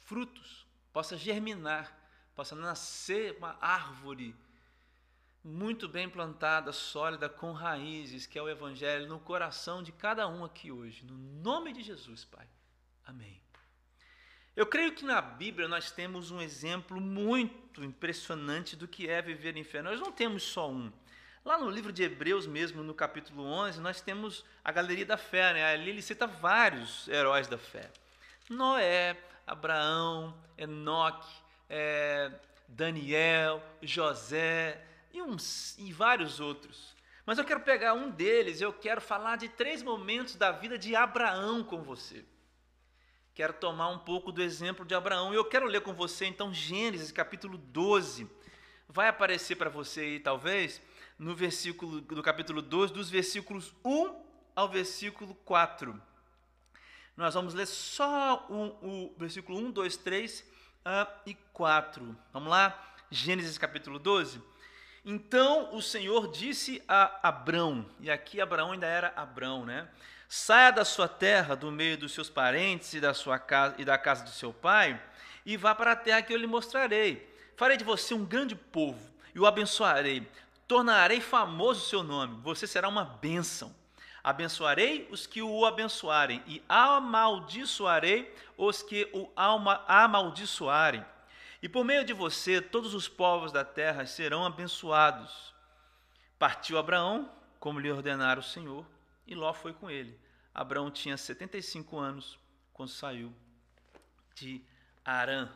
frutos, 0.06 0.66
possa 0.94 1.18
germinar, 1.18 1.94
possa 2.34 2.56
nascer 2.56 3.36
uma 3.40 3.58
árvore 3.60 4.34
muito 5.44 5.90
bem 5.90 6.10
plantada, 6.10 6.72
sólida, 6.72 7.28
com 7.28 7.52
raízes, 7.52 8.26
que 8.26 8.40
é 8.40 8.42
o 8.42 8.48
Evangelho, 8.48 9.10
no 9.10 9.20
coração 9.20 9.84
de 9.84 9.92
cada 9.92 10.30
um 10.30 10.46
aqui 10.46 10.72
hoje. 10.72 11.04
No 11.04 11.18
nome 11.18 11.74
de 11.74 11.84
Jesus, 11.84 12.24
Pai. 12.24 12.48
Amém. 13.04 13.51
Eu 14.54 14.66
creio 14.66 14.92
que 14.92 15.06
na 15.06 15.22
Bíblia 15.22 15.66
nós 15.70 15.92
temos 15.92 16.30
um 16.30 16.42
exemplo 16.42 17.00
muito 17.00 17.84
impressionante 17.86 18.76
do 18.76 18.86
que 18.86 19.08
é 19.10 19.22
viver 19.22 19.56
em 19.56 19.64
fé. 19.64 19.82
Nós 19.82 19.98
não 19.98 20.12
temos 20.12 20.44
só 20.44 20.70
um. 20.70 20.92
Lá 21.46 21.58
no 21.58 21.70
livro 21.70 21.92
de 21.92 22.04
Hebreus 22.04 22.46
mesmo, 22.46 22.84
no 22.84 22.94
capítulo 22.94 23.44
11, 23.44 23.80
nós 23.80 24.02
temos 24.02 24.44
a 24.62 24.70
galeria 24.70 25.06
da 25.06 25.16
fé. 25.16 25.54
Né? 25.54 25.64
Ali 25.64 25.92
ele 25.92 26.02
cita 26.02 26.28
vários 26.28 27.08
heróis 27.08 27.48
da 27.48 27.58
fé. 27.58 27.90
Noé, 28.50 29.18
Abraão, 29.48 30.38
Enoque, 30.58 31.34
é, 31.70 32.30
Daniel, 32.68 33.64
José 33.82 34.84
e, 35.14 35.22
uns, 35.22 35.78
e 35.78 35.94
vários 35.94 36.42
outros. 36.42 36.94
Mas 37.26 37.38
eu 37.38 37.46
quero 37.46 37.62
pegar 37.62 37.94
um 37.94 38.10
deles, 38.10 38.60
eu 38.60 38.74
quero 38.74 39.00
falar 39.00 39.38
de 39.38 39.48
três 39.48 39.82
momentos 39.82 40.36
da 40.36 40.52
vida 40.52 40.78
de 40.78 40.94
Abraão 40.94 41.64
com 41.64 41.82
você. 41.82 42.26
Quero 43.42 43.54
tomar 43.54 43.90
um 43.90 43.98
pouco 43.98 44.32
do 44.32 44.40
exemplo 44.40 44.86
de 44.86 44.94
Abraão. 44.94 45.34
E 45.34 45.36
eu 45.36 45.44
quero 45.44 45.66
ler 45.66 45.82
com 45.82 45.96
você, 45.96 46.28
então, 46.28 46.54
Gênesis 46.54 47.12
capítulo 47.12 47.58
12. 47.58 48.30
Vai 48.88 49.08
aparecer 49.08 49.56
para 49.56 49.68
você 49.68 50.02
aí, 50.02 50.20
talvez, 50.20 50.80
no 51.18 51.34
versículo 51.34 52.02
do 52.02 52.22
capítulo 52.22 52.62
12, 52.62 52.94
dos 52.94 53.10
versículos 53.10 53.74
1 53.84 54.16
ao 54.56 54.70
versículo 54.70 55.34
4. 55.44 56.00
Nós 57.18 57.34
vamos 57.34 57.56
ler 57.56 57.66
só 57.66 58.46
o, 58.48 59.08
o 59.08 59.16
versículo 59.18 59.58
1, 59.58 59.72
2, 59.72 59.98
3 59.98 60.42
uh, 60.42 61.12
e 61.26 61.34
4. 61.52 62.16
Vamos 62.32 62.48
lá? 62.48 62.94
Gênesis 63.10 63.58
capítulo 63.58 63.98
12. 63.98 64.40
Então 65.04 65.74
o 65.76 65.82
Senhor 65.82 66.32
disse 66.32 66.80
a 66.88 67.28
Abrão, 67.28 67.90
e 68.00 68.12
aqui 68.12 68.40
Abraão 68.40 68.74
ainda 68.74 68.86
era 68.86 69.12
Abrão, 69.16 69.66
né? 69.66 69.90
Saia 70.34 70.72
da 70.72 70.86
sua 70.86 71.10
terra, 71.10 71.58
do 71.58 71.70
meio 71.70 71.98
dos 71.98 72.14
seus 72.14 72.30
parentes 72.30 72.94
e 72.94 73.02
da 73.02 73.14
sua 73.14 73.38
casa 73.38 73.76
e 73.78 73.84
da 73.84 73.98
casa 73.98 74.24
do 74.24 74.30
seu 74.30 74.54
pai, 74.54 74.98
e 75.46 75.58
vá 75.58 75.76
para 75.76 75.92
a 75.92 75.96
terra 75.96 76.22
que 76.22 76.32
eu 76.32 76.38
lhe 76.38 76.48
mostrarei. 76.48 77.30
Farei 77.58 77.76
de 77.76 77.84
você 77.84 78.14
um 78.14 78.24
grande 78.24 78.56
povo 78.56 79.12
e 79.36 79.40
o 79.42 79.46
abençoarei. 79.46 80.26
Tornarei 80.70 81.20
famoso 81.20 81.82
o 81.82 81.86
seu 81.86 82.02
nome. 82.02 82.40
Você 82.44 82.66
será 82.66 82.88
uma 82.88 83.04
bênção. 83.04 83.76
Abençoarei 84.24 85.06
os 85.12 85.28
que 85.28 85.42
o 85.42 85.66
abençoarem, 85.66 86.42
e 86.48 86.64
amaldiçoarei 86.70 88.34
os 88.56 88.82
que 88.82 89.10
o 89.12 89.30
amaldiçoarem. 89.36 91.04
E 91.62 91.68
por 91.68 91.84
meio 91.84 92.06
de 92.06 92.14
você, 92.14 92.62
todos 92.62 92.94
os 92.94 93.10
povos 93.10 93.52
da 93.52 93.66
terra 93.66 94.06
serão 94.06 94.46
abençoados. 94.46 95.54
Partiu 96.40 96.78
Abraão, 96.78 97.30
como 97.60 97.82
lhe 97.82 97.92
ordenara 97.92 98.40
o 98.40 98.44
Senhor, 98.44 98.86
e 99.28 99.36
Ló 99.36 99.54
foi 99.54 99.74
com 99.74 99.90
ele. 99.90 100.21
Abraão 100.54 100.92
tinha 100.92 101.18
75 101.18 101.98
anos 101.98 102.40
quando 102.74 102.90
saiu 102.90 103.34
de 104.36 104.62
Arã. 105.04 105.50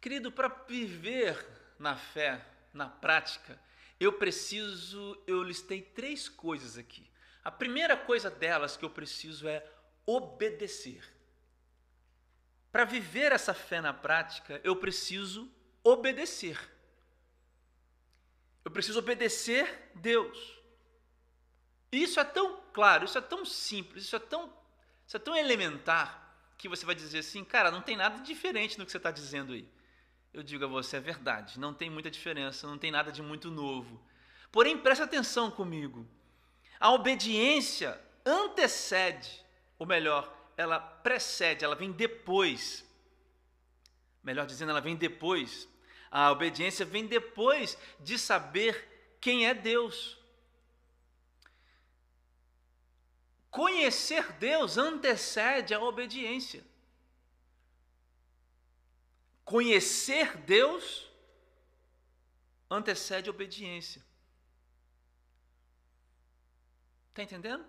Querido, 0.00 0.32
para 0.32 0.48
viver 0.48 1.46
na 1.78 1.96
fé, 1.96 2.44
na 2.72 2.88
prática, 2.88 3.58
eu 4.00 4.12
preciso, 4.14 5.16
eu 5.26 5.42
listei 5.42 5.80
três 5.82 6.28
coisas 6.28 6.76
aqui. 6.76 7.08
A 7.44 7.50
primeira 7.50 7.96
coisa 7.96 8.30
delas 8.30 8.76
que 8.76 8.84
eu 8.84 8.90
preciso 8.90 9.48
é 9.48 9.64
obedecer. 10.06 11.04
Para 12.70 12.84
viver 12.84 13.32
essa 13.32 13.52
fé 13.52 13.80
na 13.80 13.92
prática, 13.92 14.60
eu 14.64 14.76
preciso 14.76 15.50
obedecer. 15.84 16.58
Eu 18.64 18.70
preciso 18.70 18.98
obedecer 18.98 19.90
Deus. 19.94 20.58
Isso 21.90 22.18
é 22.18 22.24
tão 22.24 22.61
claro, 22.72 23.04
isso 23.04 23.18
é 23.18 23.20
tão 23.20 23.44
simples, 23.44 24.04
isso 24.04 24.16
é 24.16 24.18
tão, 24.18 24.52
isso 25.06 25.16
é 25.16 25.20
tão 25.20 25.36
elementar 25.36 26.36
que 26.56 26.68
você 26.68 26.86
vai 26.86 26.94
dizer 26.94 27.18
assim, 27.18 27.44
cara, 27.44 27.70
não 27.70 27.82
tem 27.82 27.96
nada 27.96 28.22
diferente 28.22 28.78
no 28.78 28.84
que 28.86 28.92
você 28.92 28.96
está 28.96 29.10
dizendo 29.10 29.52
aí. 29.52 29.68
Eu 30.32 30.42
digo 30.42 30.64
a 30.64 30.68
você, 30.68 30.96
é 30.96 31.00
verdade, 31.00 31.58
não 31.58 31.74
tem 31.74 31.90
muita 31.90 32.10
diferença, 32.10 32.66
não 32.66 32.78
tem 32.78 32.90
nada 32.90 33.12
de 33.12 33.20
muito 33.20 33.50
novo. 33.50 34.00
Porém, 34.50 34.78
preste 34.78 35.02
atenção 35.02 35.50
comigo. 35.50 36.06
A 36.78 36.90
obediência 36.92 38.00
antecede, 38.24 39.44
ou 39.78 39.86
melhor, 39.86 40.32
ela 40.56 40.78
precede, 40.78 41.64
ela 41.64 41.74
vem 41.74 41.90
depois. 41.90 42.84
Melhor 44.22 44.46
dizendo, 44.46 44.70
ela 44.70 44.80
vem 44.80 44.96
depois. 44.96 45.68
A 46.10 46.30
obediência 46.30 46.84
vem 46.84 47.06
depois 47.06 47.76
de 47.98 48.18
saber 48.18 49.16
quem 49.20 49.46
é 49.46 49.54
Deus. 49.54 50.18
Conhecer 53.52 54.32
Deus 54.32 54.78
antecede 54.78 55.74
a 55.74 55.78
obediência. 55.78 56.64
Conhecer 59.44 60.38
Deus 60.38 61.06
antecede 62.70 63.28
a 63.28 63.30
obediência. 63.30 64.02
Está 67.10 67.24
entendendo? 67.24 67.62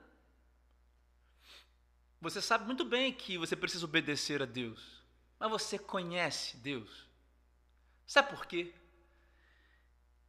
Você 2.22 2.42
sabe 2.42 2.66
muito 2.66 2.86
bem 2.86 3.12
que 3.14 3.38
você 3.38 3.54
precisa 3.54 3.84
obedecer 3.84 4.42
a 4.42 4.46
Deus, 4.46 5.04
mas 5.38 5.52
você 5.52 5.78
conhece 5.78 6.56
Deus. 6.56 7.10
Sabe 8.08 8.30
por 8.30 8.46
quê? 8.46 8.74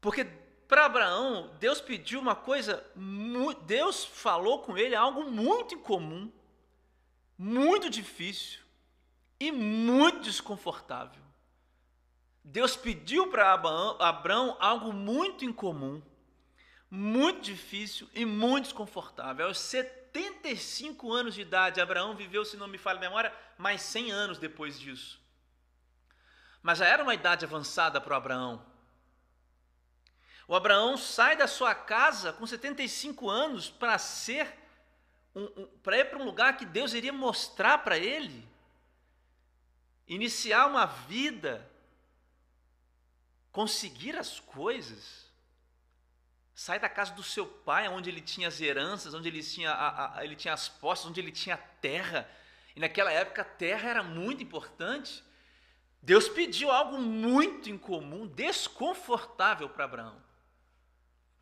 Porque 0.01 0.25
para 0.69 0.87
Abraão, 0.87 1.51
Deus 1.61 1.81
pediu 1.81 2.21
uma 2.21 2.35
coisa, 2.35 2.85
Deus 3.67 4.05
falou 4.05 4.61
com 4.61 4.77
ele 4.77 4.95
algo 4.95 5.25
muito 5.31 5.75
incomum, 5.75 6.31
muito 7.37 7.91
difícil 7.91 8.61
e 9.39 9.53
muito 9.53 10.21
desconfortável. 10.21 11.23
Deus 12.43 12.77
pediu 12.77 13.29
para 13.29 13.53
Abraão 13.53 14.57
algo 14.61 14.93
muito 14.93 15.45
incomum, 15.45 16.03
muito 16.91 17.41
difícil 17.41 18.09
e 18.15 18.25
muito 18.25 18.65
desconfortável. 18.65 19.47
Aos 19.47 19.59
75 19.59 21.13
anos 21.13 21.35
de 21.35 21.41
idade, 21.41 21.81
Abraão 21.81 22.15
viveu, 22.15 22.45
se 22.45 22.57
não 22.57 22.69
me 22.69 22.79
falha 22.79 22.99
a 22.99 23.01
memória, 23.01 23.35
mais 23.59 23.83
100 23.83 24.13
anos 24.13 24.39
depois 24.39 24.79
disso. 24.79 25.21
Mas 26.63 26.79
já 26.79 26.87
era 26.87 27.03
uma 27.03 27.15
idade 27.15 27.45
avançada 27.45 28.01
para 28.01 28.17
Abraão. 28.17 28.65
O 30.47 30.55
Abraão 30.55 30.97
sai 30.97 31.37
da 31.37 31.47
sua 31.47 31.75
casa 31.75 32.33
com 32.33 32.47
75 32.47 33.31
anos 33.31 33.71
para 33.71 33.97
ser 33.99 34.65
um, 35.35 35.45
um, 35.45 35.67
para 35.83 35.99
ir 35.99 36.05
para 36.05 36.19
um 36.19 36.25
lugar 36.25 36.57
que 36.57 36.67
Deus 36.67 36.93
iria 36.93 37.13
mostrar 37.13 37.79
para 37.79 37.99
ele, 37.99 38.47
iniciar 40.07 40.67
uma 40.67 40.87
vida, 40.87 41.69
conseguir 43.51 44.17
as 44.17 44.39
coisas. 44.39 45.25
Sai 46.55 46.79
da 46.79 46.89
casa 46.89 47.13
do 47.15 47.23
seu 47.23 47.47
pai, 47.47 47.89
onde 47.89 48.11
ele 48.11 48.21
tinha 48.21 48.47
as 48.47 48.61
heranças, 48.61 49.13
onde 49.13 49.29
ele 49.29 49.43
tinha, 49.43 49.73
a, 49.73 50.19
a, 50.19 50.25
ele 50.25 50.37
tinha 50.37 50.55
as 50.55 50.69
posses, 50.69 51.07
onde 51.07 51.21
ele 51.21 51.33
tinha 51.33 51.57
terra. 51.57 52.31
E 52.77 52.81
naquela 52.81 53.11
época 53.11 53.43
a 53.43 53.47
terra 53.47 53.89
era 53.89 54.03
muito 54.03 54.43
importante. 54.43 55.25
Deus 56.01 56.29
pediu 56.29 56.71
algo 56.71 56.99
muito 56.99 57.71
incomum, 57.71 58.27
desconfortável 58.27 59.69
para 59.69 59.85
Abraão. 59.85 60.24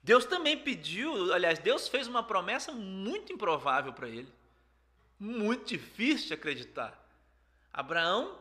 Deus 0.02 0.24
também 0.24 0.58
pediu, 0.58 1.32
aliás, 1.32 1.58
Deus 1.58 1.86
fez 1.86 2.08
uma 2.08 2.22
promessa 2.22 2.72
muito 2.72 3.32
improvável 3.32 3.92
para 3.92 4.08
ele, 4.08 4.32
muito 5.18 5.66
difícil 5.66 6.28
de 6.28 6.34
acreditar. 6.34 6.98
Abraão, 7.72 8.36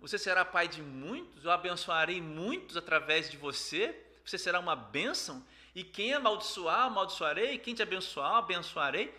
você 0.00 0.18
será 0.18 0.44
pai 0.44 0.66
de 0.66 0.80
muitos, 0.80 1.44
eu 1.44 1.50
abençoarei 1.50 2.20
muitos 2.20 2.76
através 2.76 3.30
de 3.30 3.36
você, 3.36 3.94
você 4.24 4.38
será 4.38 4.58
uma 4.58 4.74
bênção, 4.74 5.44
e 5.74 5.84
quem 5.84 6.12
amaldiçoar, 6.14 6.86
amaldiçoarei, 6.86 7.58
quem 7.58 7.74
te 7.74 7.82
abençoar, 7.82 8.36
abençoarei. 8.36 9.14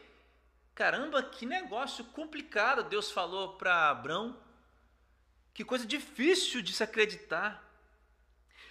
Caramba, 0.76 1.22
que 1.22 1.46
negócio 1.46 2.04
complicado 2.06 2.84
Deus 2.84 3.12
falou 3.12 3.54
para 3.54 3.90
Abraão. 3.90 4.38
Que 5.54 5.64
coisa 5.64 5.86
difícil 5.86 6.62
de 6.62 6.74
se 6.74 6.84
acreditar. 6.84 7.64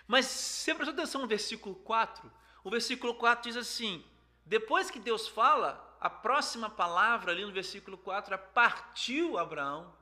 Mas 0.07 0.27
você 0.27 0.75
prestou 0.75 0.95
atenção 0.95 1.23
no 1.23 1.29
versículo 1.29 1.75
4? 1.77 2.31
O 2.65 2.71
versículo 2.71 3.15
4 3.15 3.51
diz 3.51 3.57
assim: 3.57 4.05
depois 4.45 4.91
que 4.91 4.99
Deus 4.99 5.29
fala, 5.29 5.97
a 6.01 6.11
próxima 6.11 6.69
palavra 6.69 7.33
ali 7.33 7.45
no 7.45 7.53
versículo 7.53 7.97
4 7.97 8.35
é 8.35 8.37
partiu 8.37 9.39
Abraão. 9.39 9.95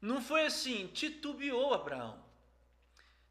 Não 0.00 0.20
foi 0.20 0.46
assim, 0.46 0.86
titubeou 0.88 1.74
Abraão. 1.74 2.22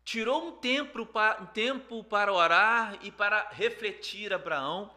Tirou 0.05 0.47
um 0.47 0.51
tempo, 0.53 1.07
um 1.41 1.45
tempo 1.47 2.03
para 2.03 2.31
orar 2.31 2.97
e 3.01 3.11
para 3.11 3.49
refletir 3.51 4.33
Abraão. 4.33 4.93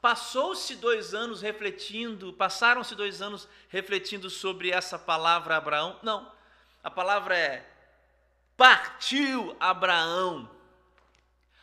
Passou-se 0.00 0.76
dois 0.76 1.14
anos 1.14 1.42
refletindo, 1.42 2.32
passaram-se 2.32 2.94
dois 2.94 3.20
anos 3.20 3.48
refletindo 3.68 4.30
sobre 4.30 4.70
essa 4.70 4.98
palavra 4.98 5.56
Abraão. 5.56 5.98
Não, 6.02 6.30
a 6.82 6.90
palavra 6.90 7.36
é 7.36 7.68
partiu 8.56 9.56
Abraão. 9.58 10.55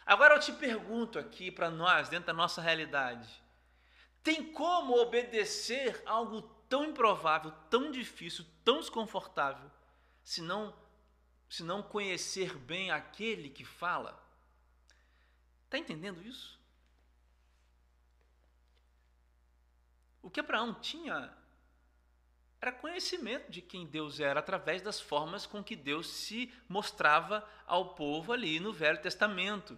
Agora 0.06 0.36
eu 0.36 0.40
te 0.40 0.52
pergunto 0.52 1.18
aqui 1.18 1.50
para 1.50 1.70
nós, 1.70 2.10
dentro 2.10 2.28
da 2.28 2.34
nossa 2.34 2.62
realidade: 2.62 3.42
tem 4.22 4.52
como 4.52 5.00
obedecer 5.00 6.02
algo 6.06 6.42
tão 6.68 6.86
improvável, 6.86 7.52
tão 7.70 7.92
difícil, 7.92 8.46
tão 8.64 8.80
desconfortável, 8.80 9.70
se 10.24 10.42
não, 10.42 10.76
se 11.50 11.64
não 11.64 11.84
conhecer 11.84 12.58
bem 12.58 12.92
aquele 12.92 13.50
que 13.50 13.64
fala? 13.64 14.22
Está 15.66 15.78
entendendo 15.78 16.22
isso? 16.22 16.60
O 20.22 20.30
que 20.30 20.40
Abraão 20.40 20.74
tinha 20.74 21.36
era 22.62 22.72
conhecimento 22.72 23.52
de 23.52 23.62
quem 23.62 23.86
Deus 23.86 24.22
era 24.22 24.40
através 24.40 24.82
das 24.82 25.02
formas 25.02 25.46
com 25.46 25.62
que 25.62 25.76
Deus 25.76 26.08
se 26.08 26.50
mostrava 26.70 27.46
ao 27.68 27.94
povo 27.94 28.32
ali 28.32 28.58
no 28.58 28.72
Velho 28.72 29.02
Testamento. 29.02 29.78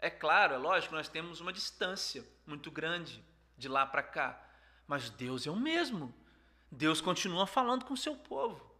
É 0.00 0.08
claro, 0.08 0.54
é 0.54 0.56
lógico, 0.56 0.94
nós 0.94 1.08
temos 1.08 1.40
uma 1.40 1.52
distância 1.52 2.24
muito 2.46 2.70
grande 2.70 3.22
de 3.58 3.68
lá 3.68 3.84
para 3.84 4.02
cá, 4.02 4.42
mas 4.86 5.10
Deus 5.10 5.46
é 5.46 5.50
o 5.50 5.56
mesmo. 5.56 6.14
Deus 6.70 7.00
continua 7.00 7.46
falando 7.46 7.84
com 7.84 7.94
o 7.94 7.96
seu 7.96 8.16
povo. 8.16 8.70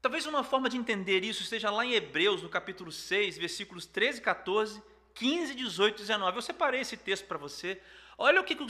Talvez 0.00 0.26
uma 0.26 0.44
forma 0.44 0.70
de 0.70 0.76
entender 0.76 1.24
isso 1.24 1.42
esteja 1.42 1.70
lá 1.70 1.84
em 1.84 1.94
Hebreus, 1.94 2.42
no 2.42 2.48
capítulo 2.48 2.92
6, 2.92 3.38
versículos 3.38 3.84
13 3.86 4.18
e 4.18 4.22
14, 4.22 4.82
15, 5.14 5.54
18 5.54 5.96
e 5.96 6.00
19. 6.02 6.38
Eu 6.38 6.42
separei 6.42 6.80
esse 6.80 6.96
texto 6.96 7.26
para 7.26 7.36
você. 7.36 7.82
Olha 8.16 8.40
o 8.40 8.44
que 8.44 8.54
o 8.54 8.66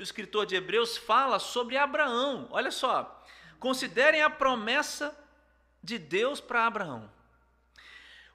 escritor 0.00 0.46
de 0.46 0.56
Hebreus 0.56 0.96
fala 0.96 1.38
sobre 1.38 1.76
Abraão. 1.76 2.48
Olha 2.50 2.70
só. 2.70 3.24
Considerem 3.60 4.22
a 4.22 4.30
promessa 4.30 5.16
de 5.82 5.98
Deus 5.98 6.40
para 6.40 6.66
Abraão. 6.66 7.10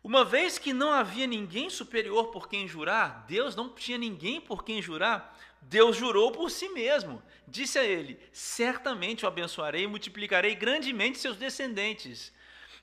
Uma 0.04 0.24
vez 0.24 0.58
que 0.58 0.72
não 0.72 0.92
havia 0.92 1.28
ninguém 1.28 1.70
superior 1.70 2.28
por 2.28 2.48
quem 2.48 2.68
jurar, 2.68 3.26
Deus 3.28 3.56
não 3.56 3.70
tinha 3.70 3.98
ninguém 3.98 4.40
por 4.40 4.64
quem 4.64 4.82
jurar, 4.82 5.38
Deus 5.62 5.98
jurou 5.98 6.32
por 6.32 6.50
si 6.50 6.70
mesmo. 6.70 7.22
Disse 7.48 7.78
a 7.78 7.84
ele: 7.84 8.18
Certamente 8.32 9.26
o 9.26 9.28
abençoarei 9.28 9.84
e 9.84 9.88
multiplicarei 9.88 10.56
grandemente 10.56 11.18
seus 11.18 11.36
descendentes. 11.36 12.32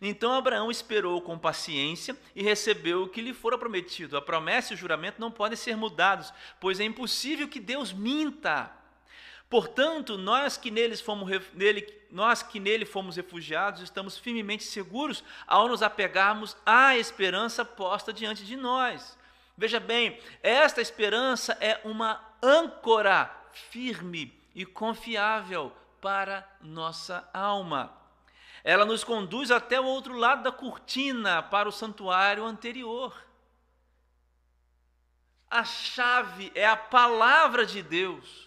Então 0.00 0.32
Abraão 0.32 0.70
esperou 0.70 1.22
com 1.22 1.38
paciência 1.38 2.16
e 2.34 2.42
recebeu 2.42 3.04
o 3.04 3.08
que 3.08 3.22
lhe 3.22 3.32
fora 3.32 3.56
prometido. 3.56 4.16
A 4.16 4.22
promessa 4.22 4.72
e 4.72 4.76
o 4.76 4.78
juramento 4.78 5.18
não 5.18 5.30
podem 5.30 5.56
ser 5.56 5.74
mudados, 5.74 6.32
pois 6.60 6.80
é 6.80 6.84
impossível 6.84 7.48
que 7.48 7.58
Deus 7.58 7.94
minta. 7.94 8.70
Portanto, 9.48 10.18
nós 10.18 10.56
que, 10.56 10.70
neles 10.70 11.00
fomos, 11.00 11.30
nele, 11.54 11.86
nós 12.10 12.42
que 12.42 12.58
nele 12.58 12.84
fomos 12.84 13.16
refugiados, 13.16 13.80
estamos 13.80 14.18
firmemente 14.18 14.64
seguros 14.64 15.22
ao 15.46 15.68
nos 15.68 15.82
apegarmos 15.82 16.56
à 16.66 16.96
esperança 16.96 17.64
posta 17.64 18.12
diante 18.12 18.44
de 18.44 18.56
nós. 18.56 19.16
Veja 19.56 19.78
bem, 19.78 20.20
esta 20.42 20.80
esperança 20.80 21.56
é 21.60 21.80
uma 21.84 22.20
âncora 22.42 23.30
firme 23.70 24.36
e 24.54 24.66
confiável 24.66 25.72
para 26.00 26.46
nossa 26.60 27.28
alma. 27.32 27.92
Ela 28.64 28.84
nos 28.84 29.04
conduz 29.04 29.52
até 29.52 29.80
o 29.80 29.84
outro 29.84 30.16
lado 30.16 30.42
da 30.42 30.50
cortina, 30.50 31.40
para 31.40 31.68
o 31.68 31.72
santuário 31.72 32.44
anterior. 32.44 33.14
A 35.48 35.62
chave 35.62 36.50
é 36.52 36.66
a 36.66 36.76
palavra 36.76 37.64
de 37.64 37.80
Deus 37.80 38.45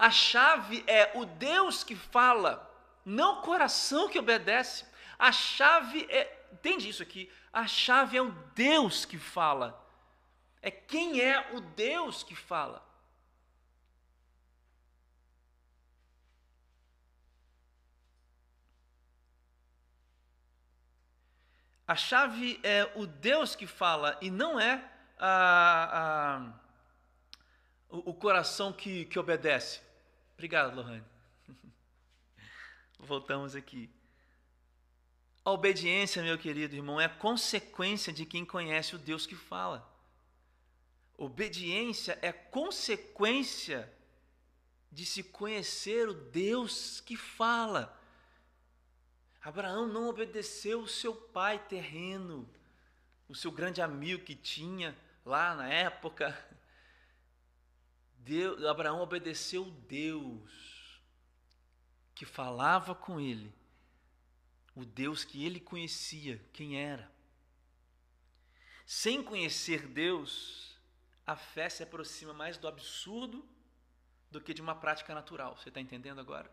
a 0.00 0.10
chave 0.10 0.82
é 0.86 1.12
o 1.14 1.26
Deus 1.26 1.84
que 1.84 1.94
fala, 1.94 2.66
não 3.04 3.40
o 3.40 3.42
coração 3.42 4.08
que 4.08 4.18
obedece. 4.18 4.86
A 5.18 5.30
chave 5.30 6.06
é, 6.08 6.46
entende 6.50 6.88
isso 6.88 7.02
aqui? 7.02 7.30
A 7.52 7.66
chave 7.66 8.16
é 8.16 8.22
o 8.22 8.30
Deus 8.54 9.04
que 9.04 9.18
fala. 9.18 9.78
É 10.62 10.70
quem 10.70 11.20
é 11.20 11.50
o 11.52 11.60
Deus 11.60 12.22
que 12.22 12.34
fala. 12.34 12.82
A 21.86 21.94
chave 21.94 22.58
é 22.62 22.90
o 22.94 23.06
Deus 23.06 23.54
que 23.54 23.66
fala 23.66 24.16
e 24.22 24.30
não 24.30 24.58
é 24.58 24.82
a, 25.18 25.90
a, 25.92 26.52
o, 27.90 28.14
coração 28.14 28.72
que, 28.72 29.04
que 29.04 29.18
obedece. 29.18 29.89
Obrigado, 30.40 30.74
Lohane. 30.74 31.04
Voltamos 32.98 33.54
aqui. 33.54 33.90
A 35.44 35.50
obediência, 35.50 36.22
meu 36.22 36.38
querido 36.38 36.74
irmão, 36.74 36.98
é 36.98 37.06
consequência 37.06 38.10
de 38.10 38.24
quem 38.24 38.42
conhece 38.42 38.96
o 38.96 38.98
Deus 38.98 39.26
que 39.26 39.36
fala. 39.36 39.86
Obediência 41.18 42.18
é 42.22 42.32
consequência 42.32 43.92
de 44.90 45.04
se 45.04 45.22
conhecer 45.22 46.08
o 46.08 46.14
Deus 46.14 47.02
que 47.02 47.18
fala. 47.18 47.94
Abraão 49.42 49.86
não 49.86 50.08
obedeceu 50.08 50.80
o 50.80 50.88
seu 50.88 51.14
pai 51.14 51.58
terreno, 51.68 52.48
o 53.28 53.34
seu 53.34 53.52
grande 53.52 53.82
amigo 53.82 54.24
que 54.24 54.34
tinha 54.34 54.96
lá 55.22 55.54
na 55.54 55.68
época. 55.68 56.34
Deus, 58.20 58.64
Abraão 58.64 59.00
obedeceu 59.00 59.64
Deus 59.88 61.00
que 62.14 62.26
falava 62.26 62.94
com 62.94 63.18
ele, 63.18 63.52
o 64.74 64.84
Deus 64.84 65.24
que 65.24 65.44
ele 65.44 65.58
conhecia, 65.58 66.38
quem 66.52 66.78
era. 66.78 67.10
Sem 68.84 69.22
conhecer 69.22 69.86
Deus, 69.86 70.76
a 71.26 71.34
fé 71.34 71.68
se 71.68 71.82
aproxima 71.82 72.34
mais 72.34 72.58
do 72.58 72.68
absurdo 72.68 73.48
do 74.30 74.40
que 74.40 74.52
de 74.52 74.60
uma 74.60 74.74
prática 74.74 75.14
natural. 75.14 75.56
Você 75.56 75.70
está 75.70 75.80
entendendo 75.80 76.20
agora? 76.20 76.52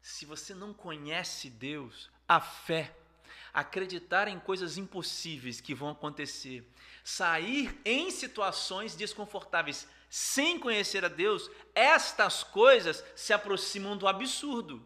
Se 0.00 0.24
você 0.24 0.54
não 0.54 0.72
conhece 0.72 1.50
Deus, 1.50 2.10
a 2.26 2.40
fé, 2.40 2.96
acreditar 3.52 4.26
em 4.26 4.40
coisas 4.40 4.78
impossíveis 4.78 5.60
que 5.60 5.74
vão 5.74 5.90
acontecer, 5.90 6.66
sair 7.04 7.78
em 7.84 8.10
situações 8.10 8.96
desconfortáveis 8.96 9.86
sem 10.10 10.58
conhecer 10.58 11.04
a 11.04 11.08
Deus, 11.08 11.48
estas 11.72 12.42
coisas 12.42 13.04
se 13.14 13.32
aproximam 13.32 13.96
do 13.96 14.08
absurdo. 14.08 14.84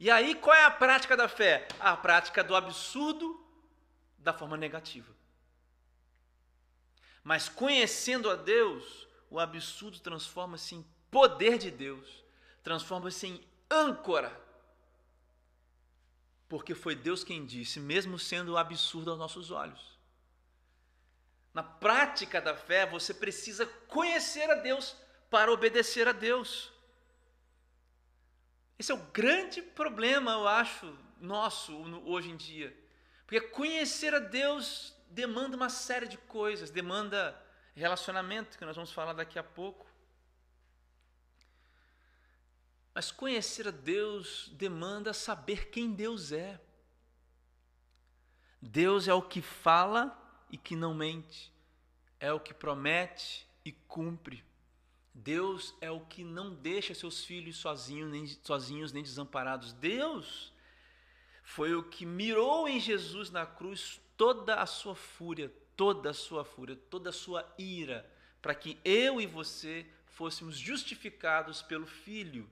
E 0.00 0.10
aí, 0.10 0.34
qual 0.34 0.56
é 0.56 0.64
a 0.64 0.70
prática 0.70 1.14
da 1.14 1.28
fé? 1.28 1.68
A 1.78 1.94
prática 1.94 2.42
do 2.42 2.56
absurdo 2.56 3.38
da 4.16 4.32
forma 4.32 4.56
negativa. 4.56 5.14
Mas 7.22 7.50
conhecendo 7.50 8.30
a 8.30 8.34
Deus, 8.34 9.06
o 9.28 9.38
absurdo 9.38 10.00
transforma-se 10.00 10.74
em 10.74 10.86
poder 11.10 11.58
de 11.58 11.70
Deus, 11.70 12.24
transforma-se 12.62 13.26
em 13.26 13.46
âncora. 13.70 14.40
Porque 16.48 16.74
foi 16.74 16.94
Deus 16.94 17.22
quem 17.22 17.44
disse, 17.44 17.78
mesmo 17.78 18.18
sendo 18.18 18.56
absurdo 18.56 19.10
aos 19.10 19.18
nossos 19.18 19.50
olhos. 19.50 19.95
Na 21.56 21.62
prática 21.62 22.38
da 22.38 22.54
fé, 22.54 22.84
você 22.84 23.14
precisa 23.14 23.64
conhecer 23.88 24.50
a 24.50 24.56
Deus 24.56 24.94
para 25.30 25.50
obedecer 25.50 26.06
a 26.06 26.12
Deus. 26.12 26.70
Esse 28.78 28.92
é 28.92 28.94
o 28.94 29.02
grande 29.04 29.62
problema, 29.62 30.32
eu 30.32 30.46
acho, 30.46 30.94
nosso 31.18 31.74
hoje 32.04 32.28
em 32.28 32.36
dia. 32.36 32.76
Porque 33.26 33.40
conhecer 33.40 34.14
a 34.14 34.18
Deus 34.18 34.94
demanda 35.08 35.56
uma 35.56 35.70
série 35.70 36.06
de 36.06 36.18
coisas, 36.18 36.68
demanda 36.70 37.34
relacionamento, 37.74 38.58
que 38.58 38.64
nós 38.66 38.76
vamos 38.76 38.92
falar 38.92 39.14
daqui 39.14 39.38
a 39.38 39.42
pouco. 39.42 39.86
Mas 42.94 43.10
conhecer 43.10 43.66
a 43.66 43.70
Deus 43.70 44.50
demanda 44.52 45.14
saber 45.14 45.70
quem 45.70 45.90
Deus 45.90 46.32
é. 46.32 46.60
Deus 48.60 49.08
é 49.08 49.14
o 49.14 49.22
que 49.22 49.40
fala 49.40 50.25
e 50.50 50.56
que 50.56 50.76
não 50.76 50.94
mente, 50.94 51.52
é 52.18 52.32
o 52.32 52.40
que 52.40 52.54
promete 52.54 53.46
e 53.64 53.72
cumpre. 53.72 54.44
Deus 55.12 55.74
é 55.80 55.90
o 55.90 56.00
que 56.00 56.22
não 56.22 56.54
deixa 56.54 56.94
seus 56.94 57.24
filhos 57.24 57.56
sozinhos 57.56 58.10
nem, 58.10 58.26
sozinhos, 58.26 58.92
nem 58.92 59.02
desamparados. 59.02 59.72
Deus 59.72 60.52
foi 61.42 61.74
o 61.74 61.82
que 61.82 62.04
mirou 62.04 62.68
em 62.68 62.78
Jesus 62.78 63.30
na 63.30 63.46
cruz 63.46 64.00
toda 64.16 64.56
a 64.56 64.66
sua 64.66 64.94
fúria, 64.94 65.52
toda 65.76 66.10
a 66.10 66.14
sua 66.14 66.44
fúria, 66.44 66.76
toda 66.90 67.10
a 67.10 67.12
sua 67.12 67.46
ira, 67.58 68.08
para 68.42 68.54
que 68.54 68.78
eu 68.84 69.20
e 69.20 69.26
você 69.26 69.86
fôssemos 70.06 70.56
justificados 70.58 71.62
pelo 71.62 71.86
Filho 71.86 72.48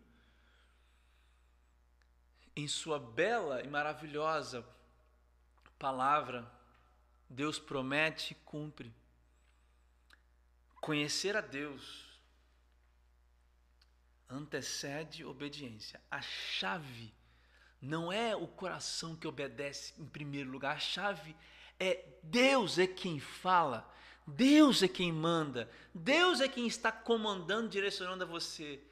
em 2.57 2.69
sua 2.69 2.99
bela 2.99 3.63
e 3.63 3.69
maravilhosa 3.69 4.65
palavra, 5.79 6.51
Deus 7.29 7.59
promete 7.59 8.33
e 8.33 8.37
cumpre. 8.45 8.93
Conhecer 10.81 11.37
a 11.37 11.41
Deus 11.41 12.21
antecede 14.29 15.25
obediência. 15.25 16.01
A 16.11 16.21
chave 16.21 17.13
não 17.81 18.13
é 18.13 18.35
o 18.35 18.47
coração 18.47 19.15
que 19.15 19.27
obedece 19.27 19.95
em 19.99 20.07
primeiro 20.07 20.51
lugar, 20.51 20.77
a 20.77 20.81
chave 20.81 21.37
é 21.79 22.05
Deus 22.23 22.79
é 22.79 22.87
quem 22.87 23.21
fala, 23.21 23.91
Deus 24.27 24.83
é 24.83 24.89
quem 24.89 25.13
manda, 25.13 25.71
Deus 25.95 26.41
é 26.41 26.49
quem 26.49 26.67
está 26.67 26.91
comandando, 26.91 27.69
direcionando 27.69 28.25
a 28.25 28.27
você. 28.27 28.83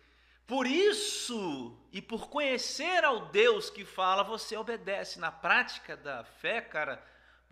Por 0.46 0.66
isso, 0.66 1.78
e 1.92 2.02
por 2.02 2.28
conhecer 2.28 3.04
ao 3.04 3.30
Deus 3.30 3.70
que 3.70 3.84
fala, 3.84 4.22
você 4.22 4.56
obedece. 4.56 5.18
Na 5.18 5.32
prática 5.32 5.96
da 5.96 6.24
fé, 6.24 6.60
cara, 6.60 7.02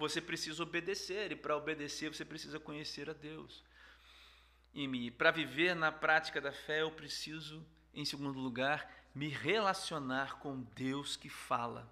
você 0.01 0.21
precisa 0.21 0.63
obedecer, 0.63 1.31
e 1.31 1.37
para 1.37 1.57
obedecer 1.57 2.13
você 2.13 2.25
precisa 2.25 2.59
conhecer 2.59 3.11
a 3.11 3.13
Deus. 3.13 3.63
E 4.73 5.11
para 5.11 5.31
viver 5.31 5.77
na 5.77 5.93
prática 5.93 6.41
da 6.41 6.51
fé, 6.51 6.81
eu 6.81 6.91
preciso, 6.91 7.65
em 7.93 8.05
segundo 8.05 8.39
lugar, 8.39 8.91
me 9.15 9.29
relacionar 9.29 10.39
com 10.39 10.63
Deus 10.75 11.17
que 11.17 11.29
fala. 11.29 11.87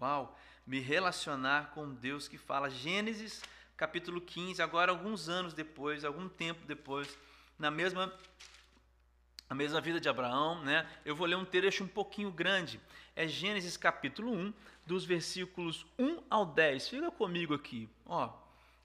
Uau! 0.00 0.38
Me 0.66 0.80
relacionar 0.80 1.72
com 1.72 1.92
Deus 1.92 2.26
que 2.26 2.38
fala. 2.38 2.70
Gênesis 2.70 3.42
capítulo 3.76 4.20
15, 4.20 4.62
agora 4.62 4.90
alguns 4.90 5.28
anos 5.28 5.52
depois, 5.52 6.04
algum 6.04 6.28
tempo 6.28 6.64
depois, 6.64 7.18
na 7.58 7.70
mesma 7.70 8.10
a 9.48 9.54
mesma 9.54 9.80
vida 9.80 10.00
de 10.00 10.08
Abraão, 10.08 10.62
né? 10.62 10.86
Eu 11.04 11.14
vou 11.14 11.26
ler 11.26 11.36
um 11.36 11.44
trecho 11.44 11.84
um 11.84 11.88
pouquinho 11.88 12.30
grande. 12.30 12.80
É 13.14 13.28
Gênesis 13.28 13.76
capítulo 13.76 14.32
1, 14.32 14.52
dos 14.86 15.04
versículos 15.04 15.86
1 15.98 16.22
ao 16.30 16.46
10. 16.46 16.88
Fica 16.88 17.10
comigo 17.10 17.54
aqui, 17.54 17.88
ó. 18.06 18.30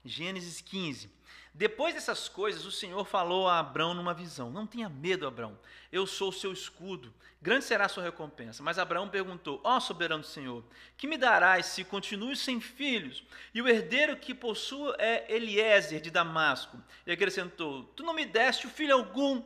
Gênesis 0.04 0.60
15. 0.60 1.10
Depois 1.52 1.94
dessas 1.94 2.28
coisas, 2.28 2.64
o 2.64 2.70
Senhor 2.70 3.04
falou 3.04 3.48
a 3.48 3.58
Abraão 3.58 3.92
numa 3.92 4.14
visão: 4.14 4.50
Não 4.50 4.66
tenha 4.66 4.88
medo, 4.88 5.26
Abraão, 5.26 5.58
eu 5.90 6.06
sou 6.06 6.28
o 6.28 6.32
seu 6.32 6.52
escudo, 6.52 7.12
grande 7.42 7.64
será 7.64 7.86
a 7.86 7.88
sua 7.88 8.04
recompensa. 8.04 8.62
Mas 8.62 8.78
Abraão 8.78 9.08
perguntou: 9.08 9.60
Ó 9.64 9.76
oh, 9.76 9.80
soberano 9.80 10.22
Senhor, 10.22 10.64
que 10.96 11.08
me 11.08 11.18
darás 11.18 11.66
se 11.66 11.84
continuo 11.84 12.36
sem 12.36 12.60
filhos? 12.60 13.24
E 13.52 13.60
o 13.60 13.68
herdeiro 13.68 14.16
que 14.16 14.32
possuo 14.32 14.94
é 14.96 15.26
Eliezer 15.34 16.00
de 16.00 16.10
Damasco. 16.10 16.78
E 17.04 17.10
acrescentou: 17.10 17.84
Tu 17.96 18.02
não 18.04 18.14
me 18.14 18.24
deste 18.24 18.68
filho 18.68 18.94
algum 18.94 19.42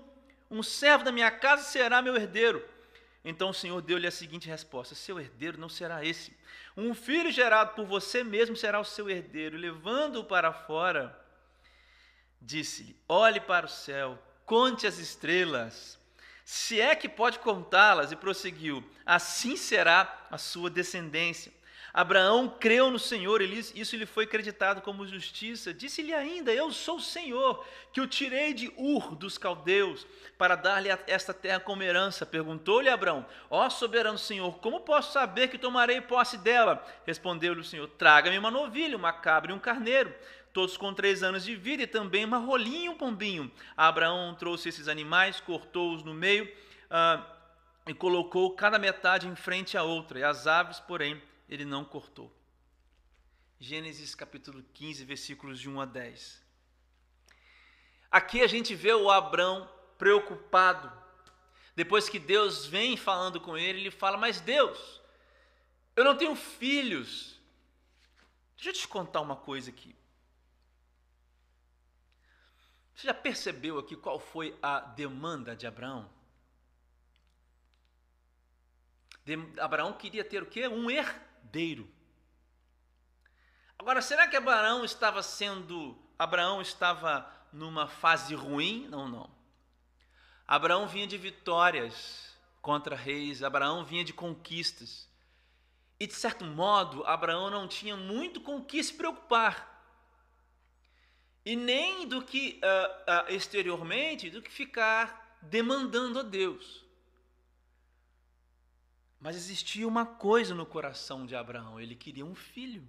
um 0.54 0.62
servo 0.62 1.04
da 1.04 1.10
minha 1.12 1.30
casa 1.30 1.62
será 1.64 2.00
meu 2.00 2.14
herdeiro. 2.16 2.64
Então 3.24 3.50
o 3.50 3.54
Senhor 3.54 3.80
deu-lhe 3.80 4.06
a 4.06 4.10
seguinte 4.10 4.48
resposta: 4.48 4.94
Seu 4.94 5.18
herdeiro 5.18 5.58
não 5.58 5.68
será 5.68 6.04
esse. 6.04 6.36
Um 6.76 6.94
filho 6.94 7.32
gerado 7.32 7.74
por 7.74 7.86
você 7.86 8.22
mesmo 8.22 8.56
será 8.56 8.78
o 8.78 8.84
seu 8.84 9.08
herdeiro. 9.08 9.56
Levando-o 9.56 10.24
para 10.24 10.52
fora, 10.52 11.18
disse-lhe: 12.40 12.96
Olhe 13.08 13.40
para 13.40 13.66
o 13.66 13.68
céu, 13.68 14.18
conte 14.44 14.86
as 14.86 14.98
estrelas, 14.98 15.98
se 16.44 16.80
é 16.80 16.94
que 16.94 17.08
pode 17.08 17.38
contá-las. 17.38 18.12
E 18.12 18.16
prosseguiu: 18.16 18.84
Assim 19.06 19.56
será 19.56 20.26
a 20.30 20.36
sua 20.36 20.68
descendência. 20.68 21.52
Abraão 21.94 22.48
creu 22.48 22.90
no 22.90 22.98
Senhor, 22.98 23.40
e 23.40 23.56
isso 23.56 23.94
lhe 23.94 24.04
foi 24.04 24.24
acreditado 24.24 24.82
como 24.82 25.06
justiça. 25.06 25.72
Disse-lhe 25.72 26.12
ainda: 26.12 26.52
Eu 26.52 26.72
sou 26.72 26.96
o 26.96 27.00
Senhor, 27.00 27.64
que 27.92 28.00
o 28.00 28.06
tirei 28.08 28.52
de 28.52 28.72
Ur 28.76 29.14
dos 29.14 29.38
caldeus, 29.38 30.04
para 30.36 30.56
dar-lhe 30.56 30.88
esta 31.06 31.32
terra 31.32 31.60
como 31.60 31.84
herança. 31.84 32.26
Perguntou-lhe 32.26 32.88
Abraão: 32.88 33.24
Ó 33.48 33.70
soberano 33.70 34.18
Senhor, 34.18 34.58
como 34.58 34.80
posso 34.80 35.12
saber 35.12 35.46
que 35.46 35.56
tomarei 35.56 36.00
posse 36.00 36.36
dela? 36.36 36.84
Respondeu-lhe 37.06 37.60
o 37.60 37.64
Senhor: 37.64 37.86
Traga-me 37.86 38.38
uma 38.38 38.50
novilha, 38.50 38.96
uma 38.96 39.12
cabra 39.12 39.52
e 39.52 39.54
um 39.54 39.60
carneiro 39.60 40.12
todos 40.52 40.76
com 40.76 40.94
três 40.94 41.22
anos 41.24 41.44
de 41.44 41.54
vida, 41.56 41.82
e 41.82 41.86
também 41.86 42.24
uma 42.24 42.38
rolinha 42.38 42.86
e 42.86 42.88
um 42.88 42.96
pombinho. 42.96 43.50
Abraão 43.76 44.34
trouxe 44.36 44.68
esses 44.68 44.86
animais, 44.86 45.40
cortou-os 45.40 46.04
no 46.04 46.14
meio 46.14 46.48
ah, 46.88 47.24
e 47.88 47.92
colocou 47.92 48.54
cada 48.54 48.78
metade 48.78 49.26
em 49.26 49.34
frente 49.34 49.76
à 49.76 49.82
outra, 49.82 50.20
e 50.20 50.22
as 50.22 50.46
aves, 50.46 50.78
porém, 50.78 51.20
ele 51.48 51.64
não 51.64 51.84
cortou. 51.84 52.34
Gênesis 53.58 54.14
capítulo 54.14 54.62
15, 54.74 55.04
versículos 55.04 55.60
de 55.60 55.68
1 55.68 55.80
a 55.80 55.84
10. 55.84 56.42
Aqui 58.10 58.42
a 58.42 58.46
gente 58.46 58.74
vê 58.74 58.92
o 58.92 59.10
Abrão 59.10 59.68
preocupado. 59.98 60.92
Depois 61.74 62.08
que 62.08 62.18
Deus 62.18 62.66
vem 62.66 62.96
falando 62.96 63.40
com 63.40 63.56
ele, 63.56 63.80
ele 63.80 63.90
fala: 63.90 64.16
Mas 64.16 64.40
Deus, 64.40 65.00
eu 65.96 66.04
não 66.04 66.16
tenho 66.16 66.36
filhos. 66.36 67.40
Deixa 68.56 68.70
eu 68.70 68.74
te 68.74 68.88
contar 68.88 69.20
uma 69.20 69.36
coisa 69.36 69.70
aqui. 69.70 69.96
Você 72.94 73.08
já 73.08 73.14
percebeu 73.14 73.78
aqui 73.78 73.96
qual 73.96 74.20
foi 74.20 74.56
a 74.62 74.78
demanda 74.80 75.56
de 75.56 75.66
Abraão? 75.66 76.08
De, 79.24 79.34
Abraão 79.58 79.92
queria 79.94 80.24
ter 80.24 80.42
o 80.42 80.46
quê? 80.46 80.68
Um 80.68 80.90
herdeiro. 80.90 81.33
Agora, 83.78 84.00
será 84.00 84.26
que 84.26 84.36
Abraão 84.36 84.84
estava 84.84 85.22
sendo. 85.22 85.96
Abraão 86.18 86.62
estava 86.62 87.30
numa 87.52 87.86
fase 87.86 88.34
ruim? 88.34 88.88
Não, 88.88 89.08
não. 89.08 89.30
Abraão 90.46 90.86
vinha 90.86 91.06
de 91.06 91.16
vitórias 91.16 92.34
contra 92.60 92.96
reis, 92.96 93.42
Abraão 93.42 93.84
vinha 93.84 94.04
de 94.04 94.12
conquistas. 94.12 95.08
E 95.98 96.06
de 96.06 96.14
certo 96.14 96.44
modo, 96.44 97.04
Abraão 97.06 97.50
não 97.50 97.68
tinha 97.68 97.96
muito 97.96 98.40
com 98.40 98.56
o 98.56 98.64
que 98.64 98.82
se 98.82 98.94
preocupar. 98.94 99.72
E 101.44 101.54
nem 101.56 102.08
do 102.08 102.22
que 102.22 102.60
uh, 102.62 103.30
uh, 103.30 103.34
exteriormente, 103.34 104.30
do 104.30 104.42
que 104.42 104.50
ficar 104.50 105.38
demandando 105.42 106.18
a 106.18 106.22
Deus. 106.22 106.83
Mas 109.24 109.36
existia 109.36 109.88
uma 109.88 110.04
coisa 110.04 110.54
no 110.54 110.66
coração 110.66 111.24
de 111.24 111.34
Abraão: 111.34 111.80
ele 111.80 111.96
queria 111.96 112.26
um 112.26 112.34
filho. 112.34 112.86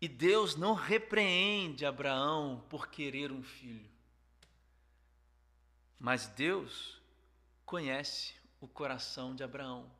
E 0.00 0.06
Deus 0.06 0.54
não 0.54 0.72
repreende 0.72 1.84
Abraão 1.84 2.64
por 2.70 2.86
querer 2.86 3.32
um 3.32 3.42
filho. 3.42 3.90
Mas 5.98 6.28
Deus 6.28 7.02
conhece 7.66 8.34
o 8.60 8.68
coração 8.68 9.34
de 9.34 9.42
Abraão. 9.42 9.90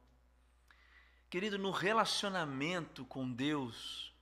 Querido, 1.28 1.58
no 1.58 1.72
relacionamento 1.72 3.04
com 3.06 3.28
Deus, 3.32 4.14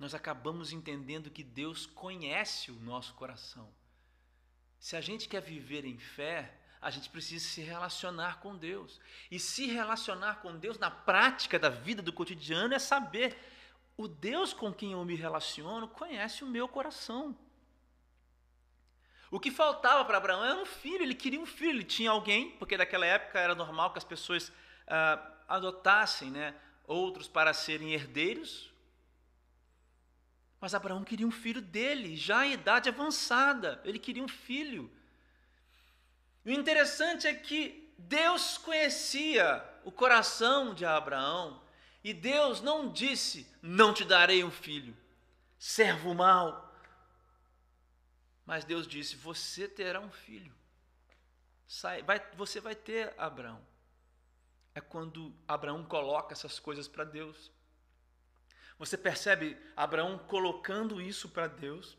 nós 0.00 0.16
acabamos 0.16 0.72
entendendo 0.72 1.30
que 1.30 1.44
Deus 1.44 1.86
conhece 1.86 2.72
o 2.72 2.80
nosso 2.80 3.14
coração. 3.14 3.72
Se 4.80 4.96
a 4.96 5.00
gente 5.00 5.28
quer 5.28 5.42
viver 5.42 5.84
em 5.84 5.96
fé, 5.96 6.58
a 6.84 6.90
gente 6.90 7.08
precisa 7.08 7.42
se 7.42 7.62
relacionar 7.62 8.40
com 8.40 8.54
Deus. 8.54 9.00
E 9.30 9.38
se 9.38 9.66
relacionar 9.66 10.42
com 10.42 10.54
Deus 10.54 10.78
na 10.78 10.90
prática 10.90 11.58
da 11.58 11.70
vida 11.70 12.02
do 12.02 12.12
cotidiano 12.12 12.74
é 12.74 12.78
saber 12.78 13.34
o 13.96 14.06
Deus 14.06 14.52
com 14.52 14.70
quem 14.70 14.92
eu 14.92 15.02
me 15.02 15.14
relaciono 15.14 15.88
conhece 15.88 16.44
o 16.44 16.46
meu 16.46 16.68
coração. 16.68 17.34
O 19.30 19.40
que 19.40 19.50
faltava 19.50 20.04
para 20.04 20.18
Abraão 20.18 20.44
era 20.44 20.58
um 20.58 20.66
filho, 20.66 21.02
ele 21.02 21.14
queria 21.14 21.40
um 21.40 21.46
filho, 21.46 21.70
ele 21.70 21.84
tinha 21.84 22.10
alguém, 22.10 22.50
porque 22.58 22.76
naquela 22.76 23.06
época 23.06 23.40
era 23.40 23.54
normal 23.54 23.90
que 23.90 23.98
as 23.98 24.04
pessoas 24.04 24.52
ah, 24.86 25.26
adotassem 25.48 26.30
né, 26.30 26.54
outros 26.86 27.28
para 27.28 27.54
serem 27.54 27.94
herdeiros. 27.94 28.70
Mas 30.60 30.74
Abraão 30.74 31.02
queria 31.02 31.26
um 31.26 31.30
filho 31.30 31.62
dele, 31.62 32.14
já 32.14 32.46
em 32.46 32.52
idade 32.52 32.90
avançada, 32.90 33.80
ele 33.86 33.98
queria 33.98 34.22
um 34.22 34.28
filho. 34.28 34.92
O 36.44 36.50
interessante 36.50 37.26
é 37.26 37.34
que 37.34 37.92
Deus 37.98 38.58
conhecia 38.58 39.64
o 39.84 39.90
coração 39.90 40.74
de 40.74 40.84
Abraão 40.84 41.62
e 42.02 42.12
Deus 42.12 42.60
não 42.60 42.92
disse: 42.92 43.48
Não 43.62 43.94
te 43.94 44.04
darei 44.04 44.44
um 44.44 44.50
filho, 44.50 44.96
servo 45.58 46.14
mau. 46.14 46.72
Mas 48.44 48.64
Deus 48.64 48.86
disse: 48.86 49.16
Você 49.16 49.66
terá 49.66 50.00
um 50.00 50.10
filho. 50.10 50.54
Sai, 51.66 52.02
vai, 52.02 52.20
você 52.36 52.60
vai 52.60 52.74
ter 52.74 53.14
Abraão 53.16 53.64
é 54.74 54.80
quando 54.80 55.32
Abraão 55.46 55.84
coloca 55.84 56.32
essas 56.32 56.58
coisas 56.58 56.88
para 56.88 57.04
Deus. 57.04 57.50
Você 58.78 58.98
percebe 58.98 59.56
Abraão 59.76 60.18
colocando 60.18 61.00
isso 61.00 61.28
para 61.28 61.46
Deus, 61.46 61.96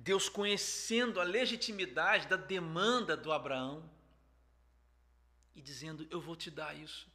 Deus 0.00 0.28
conhecendo 0.28 1.20
a 1.20 1.24
legitimidade 1.24 2.28
da 2.28 2.36
demanda 2.36 3.16
do 3.16 3.32
Abraão 3.32 3.90
e 5.56 5.60
dizendo: 5.60 6.06
Eu 6.08 6.20
vou 6.20 6.36
te 6.36 6.50
dar 6.50 6.76
isso. 6.76 7.10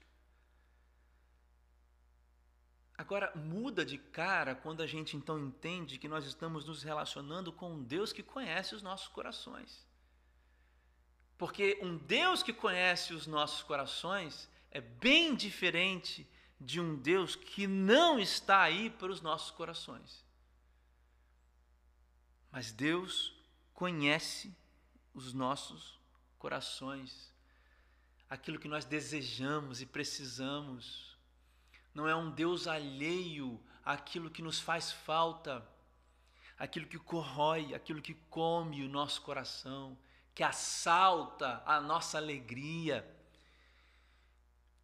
Agora, 2.98 3.32
muda 3.36 3.86
de 3.86 3.98
cara 3.98 4.54
quando 4.54 4.84
a 4.84 4.88
gente 4.88 5.16
então 5.16 5.40
entende 5.40 5.98
que 5.98 6.10
nós 6.10 6.26
estamos 6.26 6.66
nos 6.66 6.84
relacionando 6.84 7.52
com 7.52 7.72
um 7.74 7.84
Deus 7.84 8.12
que 8.12 8.22
conhece 8.22 8.76
os 8.76 8.84
nossos 8.84 9.08
corações. 9.08 9.88
Porque 11.38 11.80
um 11.82 11.98
Deus 11.98 12.44
que 12.44 12.54
conhece 12.54 13.14
os 13.14 13.26
nossos 13.26 13.64
corações 13.64 14.50
é 14.70 14.82
bem 14.82 15.36
diferente 15.36 16.30
de 16.60 16.80
um 16.80 16.96
Deus 16.96 17.36
que 17.36 17.66
não 17.66 18.20
está 18.20 18.62
aí 18.62 18.90
para 18.90 19.12
os 19.12 19.22
nossos 19.22 19.52
corações. 19.52 20.24
Mas 22.54 22.72
Deus 22.72 23.36
conhece 23.74 24.56
os 25.14 25.34
nossos 25.34 26.00
corações, 26.40 27.34
aquilo 28.30 28.58
que 28.58 28.70
nós 28.70 28.86
desejamos 28.86 29.82
e 29.82 29.86
precisamos. 29.86 31.18
Não 31.94 32.08
é 32.08 32.16
um 32.16 32.32
Deus 32.32 32.66
alheio 32.66 33.60
àquilo 33.84 34.30
que 34.30 34.42
nos 34.42 34.58
faz 34.58 34.90
falta, 34.90 35.68
aquilo 36.58 36.88
que 36.88 36.98
corrói, 36.98 37.74
aquilo 37.74 38.02
que 38.02 38.14
come 38.30 38.86
o 38.86 38.90
nosso 38.90 39.22
coração 39.22 39.98
que 40.34 40.44
assalta 40.44 41.62
a 41.66 41.80
nossa 41.80 42.18
alegria, 42.18 43.08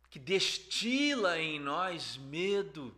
que 0.10 0.20
destila 0.20 1.40
em 1.40 1.60
nós 1.60 2.18
medo. 2.18 2.96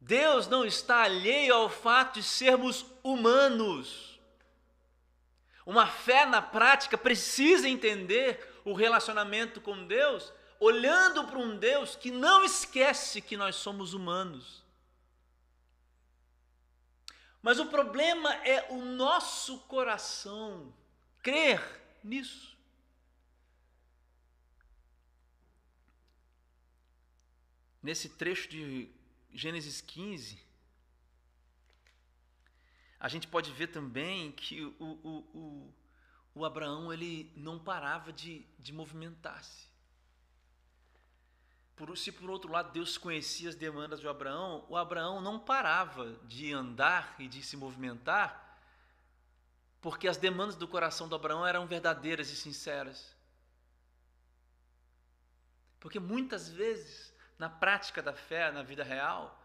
Deus 0.00 0.46
não 0.46 0.64
está 0.64 1.02
alheio 1.02 1.54
ao 1.54 1.68
fato 1.68 2.14
de 2.14 2.22
sermos 2.22 2.86
humanos. 3.02 4.18
Uma 5.66 5.86
fé 5.86 6.24
na 6.24 6.40
prática 6.40 6.96
precisa 6.96 7.68
entender 7.68 8.60
o 8.64 8.72
relacionamento 8.72 9.60
com 9.60 9.86
Deus, 9.86 10.32
olhando 10.58 11.24
para 11.24 11.38
um 11.38 11.58
Deus 11.58 11.94
que 11.94 12.10
não 12.10 12.44
esquece 12.44 13.20
que 13.20 13.36
nós 13.36 13.56
somos 13.56 13.92
humanos. 13.92 14.64
Mas 17.42 17.58
o 17.58 17.66
problema 17.66 18.32
é 18.46 18.66
o 18.70 18.84
nosso 18.84 19.58
coração 19.60 20.72
crer 21.22 21.62
nisso. 22.02 22.56
Nesse 27.82 28.08
trecho 28.08 28.48
de 28.48 28.90
Gênesis 29.32 29.80
15, 29.80 30.40
a 33.00 33.08
gente 33.08 33.28
pode 33.28 33.52
ver 33.52 33.68
também 33.68 34.32
que 34.32 34.62
o, 34.62 34.74
o, 34.80 35.18
o, 35.38 35.74
o 36.34 36.44
Abraão 36.44 36.92
ele 36.92 37.32
não 37.36 37.58
parava 37.58 38.12
de, 38.12 38.44
de 38.58 38.72
movimentar-se. 38.72 39.68
Por, 41.76 41.96
se 41.96 42.10
por 42.10 42.28
outro 42.28 42.50
lado 42.50 42.72
Deus 42.72 42.98
conhecia 42.98 43.48
as 43.48 43.54
demandas 43.54 44.00
de 44.00 44.08
Abraão, 44.08 44.66
o 44.68 44.76
Abraão 44.76 45.20
não 45.20 45.38
parava 45.38 46.18
de 46.24 46.52
andar 46.52 47.14
e 47.20 47.28
de 47.28 47.40
se 47.40 47.56
movimentar, 47.56 48.58
porque 49.80 50.08
as 50.08 50.16
demandas 50.16 50.56
do 50.56 50.66
coração 50.66 51.08
do 51.08 51.14
Abraão 51.14 51.46
eram 51.46 51.68
verdadeiras 51.68 52.30
e 52.30 52.36
sinceras. 52.36 53.16
Porque 55.78 56.00
muitas 56.00 56.48
vezes, 56.48 57.14
na 57.38 57.48
prática 57.48 58.02
da 58.02 58.12
fé, 58.12 58.50
na 58.50 58.62
vida 58.62 58.82
real, 58.82 59.38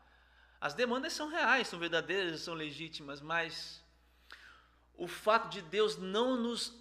as 0.59 0.73
demandas 0.73 1.13
são 1.13 1.27
reais, 1.29 1.67
são 1.67 1.77
verdadeiras, 1.77 2.41
são 2.41 2.53
legítimas, 2.53 3.21
mas 3.21 3.83
o 4.95 5.07
fato 5.07 5.49
de 5.49 5.61
Deus 5.61 5.97
não 5.97 6.37
nos, 6.37 6.77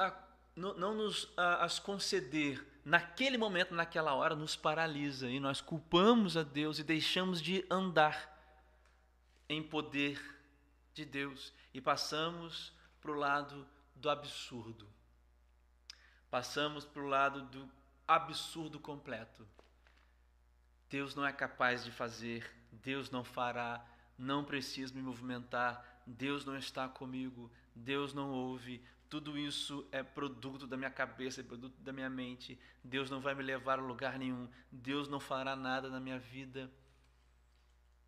não 0.57 0.95
nos 0.95 1.29
as 1.37 1.79
conceder 1.79 2.65
naquele 2.85 3.37
momento, 3.37 3.75
naquela 3.75 4.15
hora, 4.15 4.35
nos 4.35 4.57
paralisa 4.57 5.29
e 5.29 5.39
nós 5.41 5.61
culpamos 5.61 6.37
a 6.37 6.43
Deus 6.43 6.79
e 6.79 6.85
deixamos 6.85 7.41
de 7.41 7.65
andar 7.71 8.31
em 9.49 9.63
poder 9.63 10.21
de 10.95 11.05
Deus 11.05 11.53
e 11.75 11.81
passamos 11.81 12.73
para 13.01 13.11
o 13.11 13.15
lado 13.15 13.67
do 13.95 14.09
absurdo. 14.09 14.89
Passamos 16.31 16.85
para 16.85 17.03
o 17.03 17.09
lado 17.09 17.43
do 17.43 17.69
absurdo 18.07 18.79
completo. 18.79 19.47
Deus 20.93 21.15
não 21.15 21.27
é 21.27 21.33
capaz 21.33 21.83
de 21.83 21.91
fazer, 21.91 22.49
Deus 22.71 23.11
não 23.11 23.25
fará, 23.25 23.83
não 24.19 24.45
preciso 24.45 24.95
me 24.95 25.01
movimentar, 25.01 26.03
Deus 26.07 26.45
não 26.45 26.55
está 26.55 26.87
comigo, 26.87 27.51
Deus 27.75 28.13
não 28.13 28.31
ouve, 28.31 28.85
tudo 29.09 29.39
isso 29.39 29.89
é 29.91 30.03
produto 30.03 30.67
da 30.67 30.77
minha 30.77 30.91
cabeça, 30.91 31.41
é 31.41 31.45
produto 31.45 31.81
da 31.81 31.95
minha 31.95 32.11
mente. 32.11 32.59
Deus 32.85 33.09
não 33.09 33.23
vai 33.23 33.35
me 33.35 33.43
levar 33.43 33.79
a 33.79 33.83
lugar 33.83 34.19
nenhum. 34.19 34.47
Deus 34.71 35.09
não 35.09 35.19
fará 35.19 35.57
nada 35.57 35.89
na 35.89 35.99
minha 35.99 36.19
vida. 36.19 36.71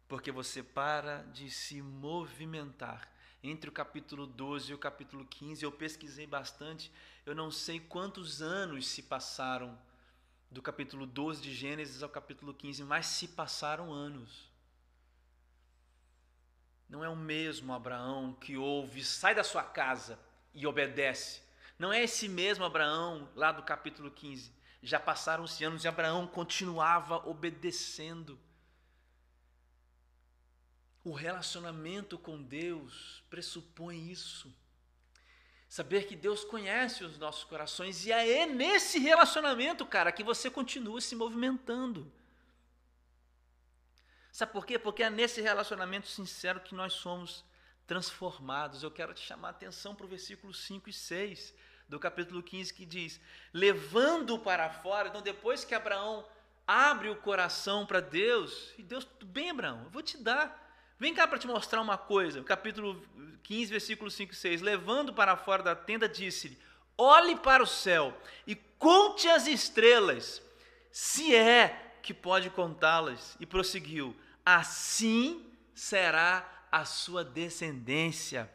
Porque 0.06 0.30
você 0.30 0.62
para 0.62 1.22
de 1.32 1.50
se 1.50 1.80
movimentar. 1.80 3.10
Entre 3.42 3.68
o 3.68 3.72
capítulo 3.72 4.26
12 4.26 4.72
e 4.72 4.74
o 4.74 4.78
capítulo 4.78 5.24
15, 5.26 5.62
eu 5.62 5.72
pesquisei 5.72 6.26
bastante. 6.26 6.92
Eu 7.24 7.34
não 7.34 7.50
sei 7.50 7.80
quantos 7.80 8.42
anos 8.42 8.86
se 8.86 9.02
passaram 9.02 9.78
do 10.54 10.62
capítulo 10.62 11.04
12 11.04 11.42
de 11.42 11.52
Gênesis 11.52 12.00
ao 12.00 12.08
capítulo 12.08 12.54
15, 12.54 12.84
mas 12.84 13.06
se 13.06 13.26
passaram 13.26 13.92
anos. 13.92 14.48
Não 16.88 17.04
é 17.04 17.08
o 17.08 17.16
mesmo 17.16 17.72
Abraão 17.72 18.34
que 18.34 18.56
ouve, 18.56 19.02
sai 19.02 19.34
da 19.34 19.42
sua 19.42 19.64
casa 19.64 20.16
e 20.54 20.64
obedece. 20.64 21.42
Não 21.76 21.92
é 21.92 22.04
esse 22.04 22.28
mesmo 22.28 22.64
Abraão 22.64 23.28
lá 23.34 23.50
do 23.50 23.64
capítulo 23.64 24.12
15. 24.12 24.52
Já 24.80 25.00
passaram-se 25.00 25.64
anos 25.64 25.82
e 25.82 25.88
Abraão 25.88 26.24
continuava 26.24 27.16
obedecendo. 27.28 28.38
O 31.02 31.12
relacionamento 31.12 32.16
com 32.16 32.40
Deus 32.40 33.24
pressupõe 33.28 34.08
isso. 34.08 34.54
Saber 35.74 36.06
que 36.06 36.14
Deus 36.14 36.44
conhece 36.44 37.02
os 37.02 37.18
nossos 37.18 37.42
corações 37.42 38.06
e 38.06 38.12
é 38.12 38.46
nesse 38.46 39.00
relacionamento, 39.00 39.84
cara, 39.84 40.12
que 40.12 40.22
você 40.22 40.48
continua 40.48 41.00
se 41.00 41.16
movimentando. 41.16 42.12
Sabe 44.30 44.52
por 44.52 44.64
quê? 44.64 44.78
Porque 44.78 45.02
é 45.02 45.10
nesse 45.10 45.40
relacionamento 45.40 46.06
sincero 46.06 46.60
que 46.60 46.76
nós 46.76 46.92
somos 46.92 47.44
transformados. 47.88 48.84
Eu 48.84 48.90
quero 48.92 49.12
te 49.14 49.20
chamar 49.22 49.48
a 49.48 49.50
atenção 49.50 49.96
para 49.96 50.06
o 50.06 50.08
versículo 50.08 50.54
5 50.54 50.88
e 50.90 50.92
6 50.92 51.52
do 51.88 51.98
capítulo 51.98 52.40
15 52.40 52.72
que 52.72 52.86
diz: 52.86 53.20
levando 53.52 54.38
para 54.38 54.70
fora. 54.70 55.08
Então, 55.08 55.22
depois 55.22 55.64
que 55.64 55.74
Abraão 55.74 56.24
abre 56.64 57.10
o 57.10 57.16
coração 57.16 57.84
para 57.84 57.98
Deus, 57.98 58.72
e 58.78 58.82
Deus, 58.84 59.04
tudo 59.04 59.26
bem, 59.26 59.50
Abraão, 59.50 59.82
eu 59.82 59.90
vou 59.90 60.02
te 60.02 60.16
dar. 60.18 60.63
Vem 61.04 61.12
cá 61.12 61.28
para 61.28 61.38
te 61.38 61.46
mostrar 61.46 61.82
uma 61.82 61.98
coisa. 61.98 62.42
Capítulo 62.42 62.98
15, 63.42 63.70
versículo 63.70 64.10
5 64.10 64.32
e 64.32 64.36
6. 64.36 64.62
Levando 64.62 65.12
para 65.12 65.36
fora 65.36 65.62
da 65.62 65.76
tenda, 65.76 66.08
disse-lhe: 66.08 66.56
Olhe 66.96 67.36
para 67.36 67.62
o 67.62 67.66
céu 67.66 68.18
e 68.46 68.54
conte 68.54 69.28
as 69.28 69.46
estrelas, 69.46 70.40
se 70.90 71.36
é 71.36 71.98
que 72.02 72.14
pode 72.14 72.48
contá-las. 72.48 73.36
E 73.38 73.44
prosseguiu: 73.44 74.16
Assim 74.46 75.44
será 75.74 76.64
a 76.72 76.86
sua 76.86 77.22
descendência. 77.22 78.50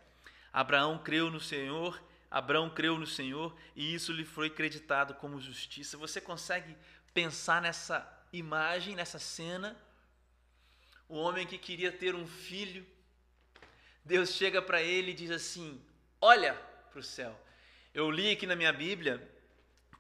Abraão 0.52 0.98
creu 0.98 1.30
no 1.30 1.40
Senhor, 1.40 2.02
Abraão 2.32 2.68
creu 2.68 2.98
no 2.98 3.06
Senhor 3.06 3.56
e 3.76 3.94
isso 3.94 4.12
lhe 4.12 4.26
foi 4.26 4.50
creditado 4.50 5.14
como 5.14 5.40
justiça. 5.40 6.00
Você 6.00 6.20
consegue 6.20 6.76
pensar 7.14 7.62
nessa 7.62 8.12
imagem, 8.34 8.96
nessa 8.96 9.20
cena? 9.20 9.78
O 11.10 11.18
homem 11.18 11.46
que 11.46 11.58
queria 11.58 11.92
ter 11.92 12.16
um 12.16 12.26
filho 12.26 12.86
Deus 14.10 14.32
chega 14.32 14.60
para 14.60 14.82
ele 14.82 15.12
e 15.12 15.14
diz 15.14 15.30
assim: 15.30 15.80
Olha 16.20 16.56
para 16.90 17.00
o 17.00 17.04
céu. 17.04 17.40
Eu 17.94 18.10
li 18.10 18.32
aqui 18.32 18.48
na 18.48 18.56
minha 18.56 18.74
Bíblia 18.74 19.22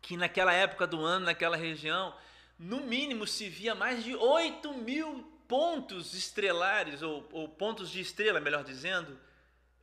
que 0.01 0.17
naquela 0.17 0.51
época 0.51 0.87
do 0.87 1.05
ano, 1.05 1.25
naquela 1.25 1.55
região, 1.55 2.15
no 2.57 2.81
mínimo 2.81 3.27
se 3.27 3.47
via 3.49 3.75
mais 3.75 4.03
de 4.03 4.15
8 4.15 4.73
mil 4.73 5.23
pontos 5.47 6.15
estrelares, 6.15 7.03
ou, 7.03 7.27
ou 7.31 7.47
pontos 7.47 7.91
de 7.91 7.99
estrela, 7.99 8.39
melhor 8.39 8.63
dizendo, 8.63 9.19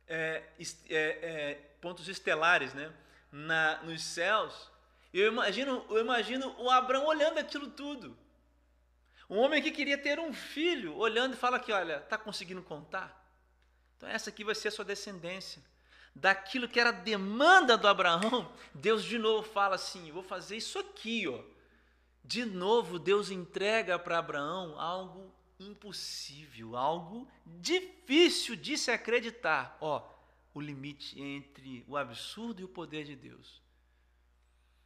é, 0.07 0.43
é, 0.59 1.19
é, 1.21 1.53
pontos 1.79 2.09
estelares 2.09 2.73
né, 2.73 2.91
na, 3.31 3.81
nos 3.83 4.03
céus. 4.03 4.69
Eu 5.13 5.27
imagino, 5.31 5.85
eu 5.89 5.99
imagino 5.99 6.53
o 6.59 6.69
Abraão 6.69 7.05
olhando 7.05 7.37
aquilo 7.37 7.69
tudo. 7.69 8.17
Um 9.29 9.37
homem 9.37 9.61
que 9.61 9.71
queria 9.71 9.97
ter 9.97 10.19
um 10.19 10.33
filho, 10.33 10.95
olhando 10.95 11.33
e 11.33 11.37
fala 11.37 11.59
que, 11.59 11.71
olha, 11.71 11.97
está 11.97 12.17
conseguindo 12.17 12.61
contar? 12.61 13.25
Então, 13.97 14.07
essa 14.07 14.29
aqui 14.29 14.43
vai 14.43 14.55
ser 14.55 14.69
a 14.69 14.71
sua 14.71 14.85
descendência. 14.85 15.61
Daquilo 16.15 16.67
que 16.67 16.79
era 16.79 16.91
demanda 16.91 17.77
do 17.77 17.87
Abraão, 17.87 18.51
Deus 18.73 19.03
de 19.03 19.17
novo 19.17 19.47
fala 19.47 19.75
assim: 19.75 20.11
vou 20.11 20.23
fazer 20.23 20.57
isso 20.57 20.79
aqui, 20.79 21.27
ó. 21.27 21.43
De 22.23 22.45
novo, 22.45 22.97
Deus 22.99 23.29
entrega 23.29 23.99
para 23.99 24.17
Abraão 24.17 24.79
algo 24.79 25.33
impossível, 25.59 26.75
algo 26.75 27.27
difícil 27.45 28.55
de 28.55 28.77
se 28.77 28.91
acreditar. 28.91 29.77
Ó, 29.79 30.03
o 30.53 30.61
limite 30.61 31.19
entre 31.21 31.83
o 31.87 31.95
absurdo 31.95 32.61
e 32.61 32.65
o 32.65 32.69
poder 32.69 33.03
de 33.03 33.15
Deus. 33.15 33.61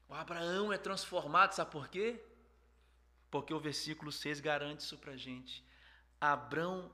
O 0.09 0.13
Abraão 0.13 0.71
é 0.71 0.77
transformado, 0.77 1.53
sabe 1.53 1.71
por 1.71 1.87
quê? 1.87 2.21
Porque 3.31 3.53
o 3.53 3.59
versículo 3.59 4.11
6 4.11 4.39
garante 4.39 4.81
isso 4.81 4.97
para 4.97 5.13
a 5.13 5.17
gente. 5.17 5.63
Abraão 6.19 6.91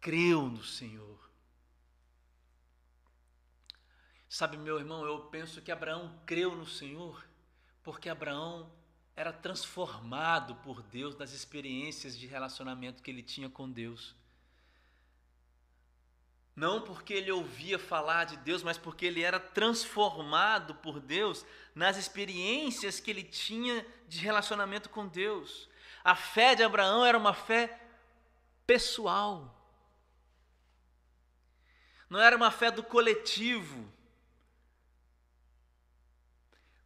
creu 0.00 0.42
no 0.42 0.62
Senhor 0.62 1.30
Sabe, 4.30 4.56
meu 4.56 4.78
irmão, 4.78 5.04
eu 5.04 5.24
penso 5.24 5.60
que 5.60 5.72
Abraão 5.72 6.16
creu 6.24 6.54
no 6.54 6.64
Senhor 6.64 7.26
porque 7.82 8.08
Abraão 8.08 8.70
era 9.16 9.32
transformado 9.32 10.54
por 10.62 10.82
Deus 10.82 11.16
nas 11.16 11.32
experiências 11.32 12.16
de 12.16 12.28
relacionamento 12.28 13.02
que 13.02 13.10
ele 13.10 13.24
tinha 13.24 13.50
com 13.50 13.68
Deus. 13.68 14.14
Não 16.60 16.80
porque 16.82 17.14
ele 17.14 17.32
ouvia 17.32 17.78
falar 17.78 18.24
de 18.24 18.36
Deus, 18.38 18.62
mas 18.62 18.76
porque 18.76 19.06
ele 19.06 19.22
era 19.22 19.40
transformado 19.40 20.74
por 20.74 21.00
Deus 21.00 21.44
nas 21.74 21.96
experiências 21.96 23.00
que 23.00 23.10
ele 23.10 23.22
tinha 23.22 23.86
de 24.06 24.18
relacionamento 24.18 24.90
com 24.90 25.08
Deus. 25.08 25.68
A 26.04 26.14
fé 26.14 26.54
de 26.54 26.62
Abraão 26.62 27.04
era 27.04 27.16
uma 27.16 27.32
fé 27.32 27.80
pessoal. 28.66 29.56
Não 32.10 32.20
era 32.20 32.36
uma 32.36 32.50
fé 32.50 32.70
do 32.70 32.82
coletivo 32.82 33.90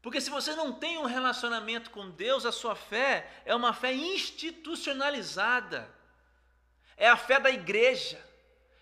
porque 0.05 0.21
se 0.21 0.29
você 0.29 0.55
não 0.55 0.71
tem 0.71 0.99
um 0.99 1.07
relacionamento 1.07 1.89
com 1.89 2.11
Deus, 2.11 2.45
a 2.45 2.53
sua 2.53 2.77
fé 2.77 3.27
é 3.47 3.55
uma 3.55 3.73
fé 3.73 3.91
institucionalizada. 3.95 5.91
É 6.95 7.09
a 7.09 7.17
fé 7.17 7.41
da 7.41 7.51
igreja, 7.51 8.23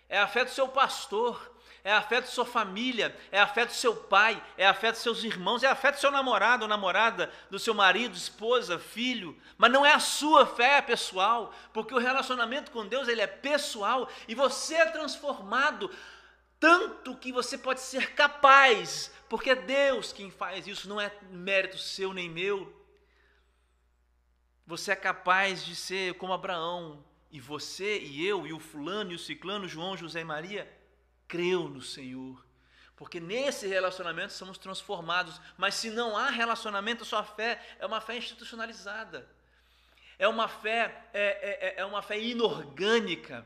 é 0.09 0.19
a 0.19 0.27
fé 0.27 0.43
do 0.45 0.51
seu 0.51 0.67
pastor, 0.67 1.51
é 1.83 1.91
a 1.91 2.01
fé 2.01 2.21
da 2.21 2.27
sua 2.27 2.45
família, 2.45 3.15
é 3.31 3.39
a 3.39 3.47
fé 3.47 3.65
do 3.65 3.73
seu 3.73 3.95
pai, 3.95 4.41
é 4.57 4.65
a 4.65 4.73
fé 4.73 4.91
dos 4.91 5.01
seus 5.01 5.23
irmãos, 5.23 5.63
é 5.63 5.67
a 5.67 5.75
fé 5.75 5.91
do 5.91 5.99
seu 5.99 6.11
namorado 6.11 6.63
ou 6.63 6.69
namorada, 6.69 7.31
do 7.49 7.59
seu 7.59 7.73
marido, 7.73 8.15
esposa, 8.15 8.79
filho, 8.79 9.37
mas 9.57 9.71
não 9.71 9.85
é 9.85 9.93
a 9.93 9.99
sua 9.99 10.45
fé 10.45 10.81
pessoal, 10.81 11.53
porque 11.73 11.93
o 11.93 11.99
relacionamento 11.99 12.71
com 12.71 12.87
Deus 12.87 13.07
ele 13.07 13.21
é 13.21 13.27
pessoal 13.27 14.09
e 14.27 14.35
você 14.35 14.75
é 14.75 14.85
transformado 14.85 15.91
tanto 16.59 17.17
que 17.17 17.33
você 17.33 17.57
pode 17.57 17.81
ser 17.81 18.13
capaz 18.13 19.11
porque 19.33 19.49
é 19.49 19.55
Deus 19.55 20.13
quem 20.13 20.29
faz 20.29 20.67
isso, 20.67 20.87
não 20.87 21.01
é 21.01 21.11
mérito 21.31 21.79
seu 21.79 22.13
nem 22.13 22.29
meu. 22.29 22.71
Você 24.67 24.91
é 24.91 24.95
capaz 24.95 25.65
de 25.65 25.75
ser 25.75 26.13
como 26.19 26.33
Abraão, 26.33 27.03
e 27.33 27.39
você 27.39 27.97
e 27.97 28.23
eu, 28.25 28.45
e 28.45 28.53
o 28.53 28.59
fulano, 28.59 29.11
e 29.11 29.15
o 29.15 29.19
ciclano, 29.19 29.67
João, 29.67 29.97
José 29.97 30.21
e 30.21 30.23
Maria, 30.23 30.71
creu 31.27 31.67
no 31.67 31.81
Senhor. 31.81 32.45
Porque 32.95 33.19
nesse 33.19 33.65
relacionamento 33.65 34.33
somos 34.33 34.59
transformados. 34.59 35.41
Mas 35.57 35.73
se 35.73 35.89
não 35.89 36.15
há 36.15 36.29
relacionamento, 36.29 37.03
sua 37.03 37.23
fé 37.23 37.59
é 37.79 37.87
uma 37.87 37.99
fé 37.99 38.15
institucionalizada. 38.17 39.27
É 40.19 40.27
uma 40.27 40.47
fé, 40.47 41.09
é, 41.11 41.73
é, 41.79 41.81
é 41.81 41.85
uma 41.85 42.03
fé 42.03 42.19
inorgânica. 42.19 43.43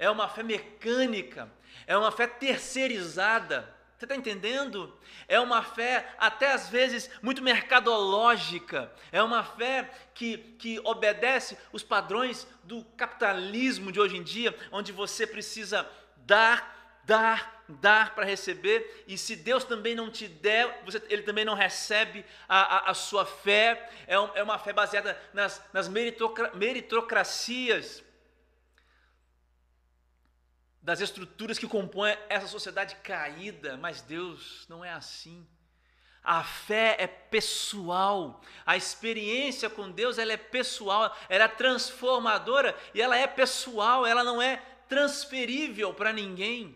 É 0.00 0.10
uma 0.10 0.28
fé 0.28 0.42
mecânica. 0.42 1.48
É 1.86 1.96
uma 1.96 2.10
fé 2.10 2.26
terceirizada. 2.26 3.72
Você 3.98 4.04
está 4.04 4.14
entendendo? 4.14 4.96
É 5.26 5.40
uma 5.40 5.60
fé, 5.60 6.14
até 6.18 6.52
às 6.52 6.68
vezes, 6.68 7.10
muito 7.20 7.42
mercadológica. 7.42 8.92
É 9.10 9.20
uma 9.20 9.42
fé 9.42 9.90
que, 10.14 10.38
que 10.56 10.78
obedece 10.84 11.58
os 11.72 11.82
padrões 11.82 12.46
do 12.62 12.84
capitalismo 12.96 13.90
de 13.90 13.98
hoje 13.98 14.16
em 14.16 14.22
dia, 14.22 14.56
onde 14.70 14.92
você 14.92 15.26
precisa 15.26 15.84
dar, 16.18 17.02
dar, 17.04 17.64
dar 17.68 18.14
para 18.14 18.24
receber. 18.24 19.04
E 19.08 19.18
se 19.18 19.34
Deus 19.34 19.64
também 19.64 19.96
não 19.96 20.08
te 20.08 20.28
der, 20.28 20.80
você, 20.84 21.02
Ele 21.08 21.22
também 21.22 21.44
não 21.44 21.54
recebe 21.54 22.24
a, 22.48 22.76
a, 22.76 22.92
a 22.92 22.94
sua 22.94 23.26
fé. 23.26 23.90
É, 24.06 24.16
um, 24.20 24.30
é, 24.36 24.44
uma 24.44 24.60
fé 24.60 24.72
baseada 24.72 25.20
nas, 25.34 25.60
nas 25.72 25.88
meritocracias 25.88 28.04
das 30.88 31.02
estruturas 31.02 31.58
que 31.58 31.68
compõem 31.68 32.16
essa 32.30 32.46
sociedade 32.46 32.96
caída, 33.02 33.76
mas 33.76 34.00
Deus 34.00 34.64
não 34.70 34.82
é 34.82 34.90
assim. 34.90 35.46
A 36.24 36.42
fé 36.42 36.96
é 36.98 37.06
pessoal, 37.06 38.40
a 38.64 38.74
experiência 38.74 39.68
com 39.68 39.90
Deus 39.90 40.16
ela 40.16 40.32
é 40.32 40.38
pessoal, 40.38 41.14
ela 41.28 41.44
é 41.44 41.48
transformadora 41.48 42.74
e 42.94 43.02
ela 43.02 43.18
é 43.18 43.26
pessoal, 43.26 44.06
ela 44.06 44.24
não 44.24 44.40
é 44.40 44.62
transferível 44.88 45.92
para 45.92 46.10
ninguém. 46.10 46.74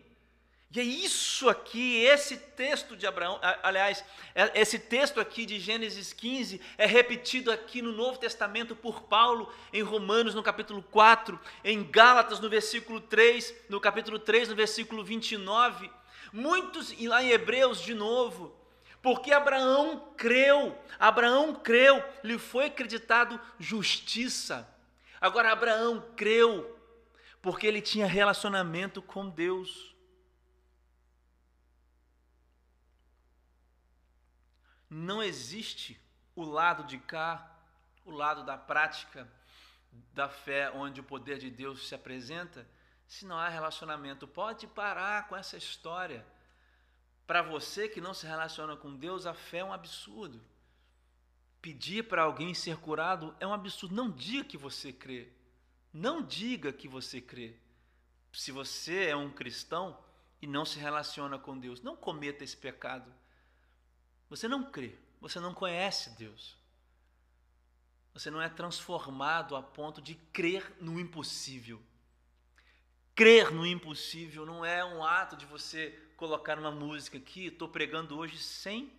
E 0.75 0.81
é 0.81 0.83
isso 0.83 1.51
aqui, 1.51 2.03
esse 2.03 2.39
texto 2.39 2.97
de 2.97 3.07
Abraão, 3.07 3.39
aliás, 3.63 4.03
é, 4.35 4.59
esse 4.59 4.79
texto 4.79 5.21
aqui 5.21 5.45
de 5.45 5.61
Gênesis 5.61 6.15
15 6.15 6.63
é 6.79 6.87
repetido 6.87 7.53
aqui 7.53 7.83
no 7.83 7.93
Novo 7.93 8.19
Testamento 8.19 8.75
por 8.75 9.03
Paulo 9.03 9.53
em 9.71 9.83
Romanos 9.83 10.35
no 10.35 10.43
capítulo 10.43 10.83
4, 10.91 11.39
em 11.63 11.85
Gálatas 11.85 12.41
no 12.41 12.49
versículo 12.49 13.03
3, 13.03 13.55
no 13.69 13.79
capítulo 13.79 14.19
3, 14.19 14.49
no 14.49 14.55
versículo 14.57 15.05
29, 15.05 15.91
muitos 16.33 16.95
e 16.99 17.07
lá 17.07 17.23
em 17.23 17.29
Hebreus 17.29 17.83
de 17.83 17.93
novo. 17.93 18.57
Porque 19.03 19.31
Abraão 19.31 20.15
creu, 20.17 20.75
Abraão 20.99 21.55
creu, 21.55 22.03
lhe 22.25 22.39
foi 22.39 22.67
acreditado 22.67 23.39
justiça. 23.59 24.67
Agora 25.21 25.53
Abraão 25.53 26.03
creu, 26.17 26.79
porque 27.43 27.67
ele 27.67 27.83
tinha 27.83 28.07
relacionamento 28.07 29.03
com 29.03 29.29
Deus. 29.29 29.92
Não 34.95 35.23
existe 35.23 35.99
o 36.37 36.43
lado 36.43 36.85
de 36.85 36.99
cá, 36.99 37.51
o 38.05 38.11
lado 38.11 38.45
da 38.45 38.59
prática 38.59 39.27
da 40.13 40.29
fé, 40.29 40.71
onde 40.71 41.01
o 41.01 41.05
poder 41.05 41.39
de 41.39 41.49
Deus 41.49 41.89
se 41.89 41.95
apresenta, 41.95 42.69
se 43.07 43.25
não 43.25 43.39
há 43.39 43.49
relacionamento. 43.49 44.29
Pode 44.29 44.67
parar 44.67 45.29
com 45.29 45.35
essa 45.35 45.57
história. 45.57 46.27
Para 47.27 47.41
você 47.41 47.89
que 47.89 48.03
não 48.03 48.13
se 48.13 48.27
relaciona 48.27 48.77
com 48.77 48.95
Deus, 48.95 49.25
a 49.25 49.33
fé 49.33 49.59
é 49.59 49.65
um 49.65 49.73
absurdo. 49.73 50.39
Pedir 51.63 52.07
para 52.07 52.25
alguém 52.25 52.53
ser 52.53 52.77
curado 52.77 53.35
é 53.41 53.47
um 53.47 53.55
absurdo. 53.55 53.95
Não 53.95 54.11
diga 54.11 54.45
que 54.45 54.59
você 54.59 54.93
crê. 54.93 55.33
Não 55.91 56.21
diga 56.21 56.71
que 56.71 56.87
você 56.87 57.19
crê. 57.19 57.57
Se 58.31 58.53
você 58.53 59.07
é 59.07 59.17
um 59.17 59.31
cristão 59.31 59.99
e 60.43 60.47
não 60.47 60.67
se 60.67 60.79
relaciona 60.79 61.39
com 61.39 61.59
Deus, 61.59 61.81
não 61.81 61.97
cometa 61.97 62.45
esse 62.45 62.59
pecado. 62.59 63.11
Você 64.33 64.49
não 64.49 64.65
crê, 64.65 64.95
você 65.21 65.39
não 65.39 65.53
conhece 65.53 66.17
Deus. 66.17 66.57
Você 68.15 68.31
não 68.31 68.41
é 68.41 68.49
transformado 68.49 69.55
a 69.55 69.63
ponto 69.63 70.01
de 70.01 70.15
crer 70.33 70.75
no 70.81 70.99
impossível. 70.99 71.79
Crer 73.15 73.51
no 73.51 73.67
impossível 73.67 74.47
não 74.47 74.65
é 74.65 74.83
um 74.83 75.05
ato 75.05 75.37
de 75.37 75.45
você 75.45 75.91
colocar 76.17 76.59
uma 76.59 76.71
música 76.71 77.19
aqui. 77.19 77.49
Estou 77.49 77.69
pregando 77.69 78.17
hoje 78.17 78.39
sem, 78.39 78.91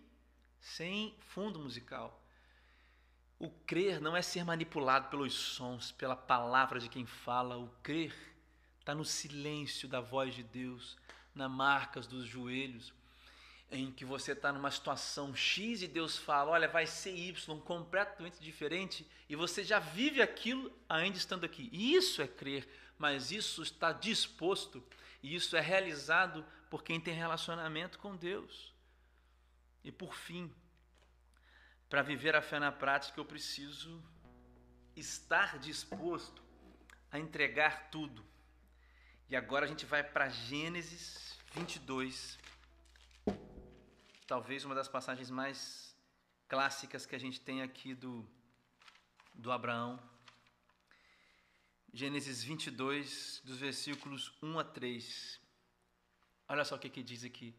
sem 0.60 1.12
fundo 1.18 1.58
musical. 1.58 2.22
O 3.36 3.50
crer 3.50 4.00
não 4.00 4.16
é 4.16 4.22
ser 4.22 4.44
manipulado 4.44 5.08
pelos 5.08 5.34
sons, 5.34 5.90
pela 5.90 6.14
palavra 6.14 6.78
de 6.78 6.88
quem 6.88 7.06
fala. 7.06 7.56
O 7.56 7.66
crer 7.82 8.14
está 8.78 8.94
no 8.94 9.04
silêncio 9.04 9.88
da 9.88 10.00
voz 10.00 10.32
de 10.32 10.44
Deus, 10.44 10.96
nas 11.34 11.50
marcas 11.50 12.06
dos 12.06 12.24
joelhos 12.24 12.94
em 13.70 13.90
que 13.90 14.04
você 14.04 14.32
está 14.32 14.52
numa 14.52 14.70
situação 14.70 15.34
X 15.34 15.82
e 15.82 15.88
Deus 15.88 16.16
fala, 16.16 16.52
olha, 16.52 16.68
vai 16.68 16.86
ser 16.86 17.14
Y, 17.14 17.60
completamente 17.60 18.40
diferente, 18.40 19.06
e 19.28 19.34
você 19.34 19.64
já 19.64 19.78
vive 19.78 20.22
aquilo 20.22 20.72
ainda 20.88 21.16
estando 21.16 21.44
aqui. 21.44 21.68
Isso 21.72 22.22
é 22.22 22.28
crer, 22.28 22.68
mas 22.98 23.30
isso 23.30 23.62
está 23.62 23.92
disposto, 23.92 24.82
e 25.22 25.34
isso 25.34 25.56
é 25.56 25.60
realizado 25.60 26.44
por 26.70 26.82
quem 26.82 27.00
tem 27.00 27.14
relacionamento 27.14 27.98
com 27.98 28.16
Deus. 28.16 28.72
E 29.82 29.90
por 29.90 30.14
fim, 30.14 30.52
para 31.88 32.02
viver 32.02 32.34
a 32.34 32.42
fé 32.42 32.58
na 32.58 32.72
prática, 32.72 33.20
eu 33.20 33.24
preciso 33.24 34.02
estar 34.96 35.58
disposto 35.58 36.42
a 37.10 37.18
entregar 37.18 37.90
tudo. 37.90 38.24
E 39.28 39.36
agora 39.36 39.64
a 39.64 39.68
gente 39.68 39.86
vai 39.86 40.02
para 40.02 40.28
Gênesis 40.28 41.38
22, 41.52 42.38
talvez 44.26 44.64
uma 44.64 44.74
das 44.74 44.88
passagens 44.88 45.30
mais 45.30 45.94
clássicas 46.48 47.04
que 47.04 47.14
a 47.14 47.18
gente 47.18 47.40
tem 47.40 47.62
aqui 47.62 47.94
do, 47.94 48.26
do 49.34 49.52
Abraão. 49.52 50.00
Gênesis 51.92 52.42
22, 52.42 53.42
dos 53.44 53.58
versículos 53.58 54.32
1 54.42 54.58
a 54.58 54.64
3. 54.64 55.40
Olha 56.48 56.64
só 56.64 56.74
o 56.74 56.78
que, 56.78 56.88
que 56.88 57.02
diz 57.02 57.22
aqui. 57.24 57.56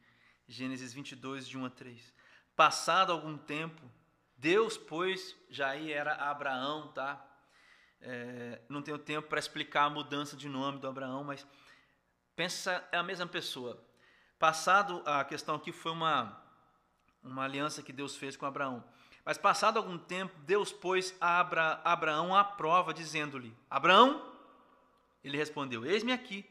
Gênesis 0.48 0.94
22, 0.94 1.48
de 1.48 1.58
1 1.58 1.66
a 1.66 1.70
3. 1.70 2.14
Passado 2.56 3.12
algum 3.12 3.38
tempo, 3.38 3.82
Deus, 4.36 4.78
pois, 4.78 5.36
já 5.50 5.70
aí 5.70 5.92
era 5.92 6.16
Abraão, 6.16 6.92
tá? 6.94 7.24
É, 8.02 8.62
não 8.70 8.82
tenho 8.82 8.98
tempo 8.98 9.28
para 9.28 9.40
explicar 9.40 9.86
a 9.86 9.90
mudança 9.90 10.36
de 10.36 10.50
nome 10.50 10.80
do 10.80 10.88
Abraão, 10.88 11.24
mas 11.24 11.46
pensa, 12.36 12.88
é 12.92 12.98
a 12.98 13.04
mesma 13.04 13.28
pessoa. 13.28 13.84
Passado 14.38 15.02
a 15.06 15.24
questão 15.24 15.56
aqui 15.56 15.72
foi 15.72 15.92
uma 15.92 16.45
uma 17.26 17.44
aliança 17.44 17.82
que 17.82 17.92
Deus 17.92 18.16
fez 18.16 18.38
com 18.38 18.46
Abraão. 18.46 18.84
Mas 19.26 19.38
passado 19.38 19.78
algum 19.78 19.98
tempo, 19.98 20.38
Deus 20.42 20.72
pôs 20.72 21.16
a 21.20 21.40
Abra, 21.40 21.82
Abraão 21.84 22.36
à 22.36 22.44
prova, 22.44 22.94
dizendo-lhe: 22.94 23.56
Abraão, 23.70 24.34
ele 25.24 25.38
respondeu: 25.38 25.86
Eis-me 25.86 26.14
aqui. 26.14 26.46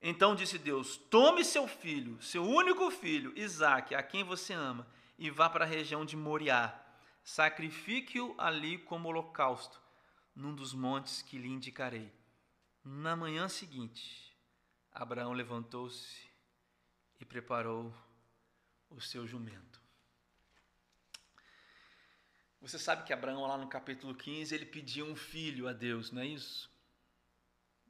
Então 0.00 0.36
disse 0.36 0.56
Deus: 0.56 0.96
Tome 0.96 1.44
seu 1.44 1.66
filho, 1.66 2.22
seu 2.22 2.44
único 2.44 2.90
filho, 2.90 3.32
Isaque, 3.36 3.94
a 3.94 4.02
quem 4.02 4.22
você 4.22 4.54
ama, 4.54 4.86
e 5.18 5.28
vá 5.28 5.50
para 5.50 5.64
a 5.64 5.68
região 5.68 6.04
de 6.04 6.16
Moriá. 6.16 6.80
Sacrifique-o 7.24 8.34
ali 8.38 8.78
como 8.78 9.08
holocausto, 9.08 9.80
num 10.34 10.54
dos 10.54 10.72
montes 10.72 11.20
que 11.20 11.36
lhe 11.36 11.48
indicarei. 11.48 12.10
Na 12.84 13.16
manhã 13.16 13.48
seguinte, 13.48 14.32
Abraão 14.92 15.32
levantou-se 15.32 16.28
e 17.20 17.24
preparou 17.24 17.92
o 18.90 19.00
seu 19.00 19.26
jumento. 19.26 19.80
Você 22.60 22.78
sabe 22.78 23.04
que 23.04 23.12
Abraão, 23.12 23.46
lá 23.46 23.56
no 23.56 23.68
capítulo 23.68 24.14
15, 24.14 24.54
ele 24.54 24.66
pediu 24.66 25.06
um 25.06 25.14
filho 25.14 25.68
a 25.68 25.72
Deus, 25.72 26.10
não 26.10 26.22
é 26.22 26.26
isso? 26.26 26.70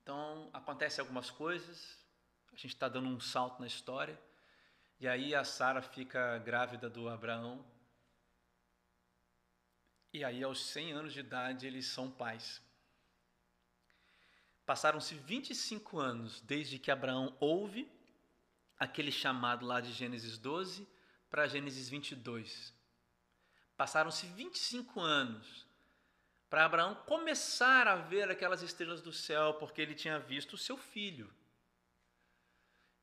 Então, 0.03 0.51
acontece 0.53 1.01
algumas 1.01 1.31
coisas, 1.31 1.99
a 2.53 2.57
gente 2.57 2.75
está 2.75 2.89
dando 2.89 3.09
um 3.09 3.19
salto 3.19 3.61
na 3.61 3.67
história, 3.67 4.21
e 5.01 5.09
aí 5.09 5.35
a 5.35 5.43
Sara 5.43 5.81
fica 5.81 6.39
grávida 6.39 6.91
do 6.91 7.09
Abraão, 7.09 7.65
e 10.13 10.25
aí 10.25 10.43
aos 10.43 10.67
100 10.67 10.93
anos 10.93 11.13
de 11.13 11.21
idade 11.21 11.67
eles 11.67 11.87
são 11.87 12.11
pais. 12.11 12.63
Passaram-se 14.67 15.15
25 15.15 15.99
anos 15.99 16.41
desde 16.43 16.79
que 16.79 16.91
Abraão 16.91 17.35
ouve 17.41 17.91
aquele 18.79 19.11
chamado 19.11 19.67
lá 19.67 19.81
de 19.81 19.93
Gênesis 19.93 20.39
12 20.39 20.87
para 21.29 21.47
Gênesis 21.47 21.89
22. 21.89 22.75
Passaram-se 23.77 24.27
25 24.27 25.01
anos 25.01 25.67
para 26.49 26.65
Abraão 26.65 26.95
começar 27.07 27.87
a 27.87 27.97
ver 27.97 28.31
aquelas 28.31 28.63
estrelas 28.63 29.03
do 29.03 29.13
céu, 29.13 29.55
porque 29.55 29.83
ele 29.83 29.95
tinha 29.95 30.19
visto 30.19 30.55
o 30.55 30.59
seu 30.59 30.77
filho. 30.77 31.31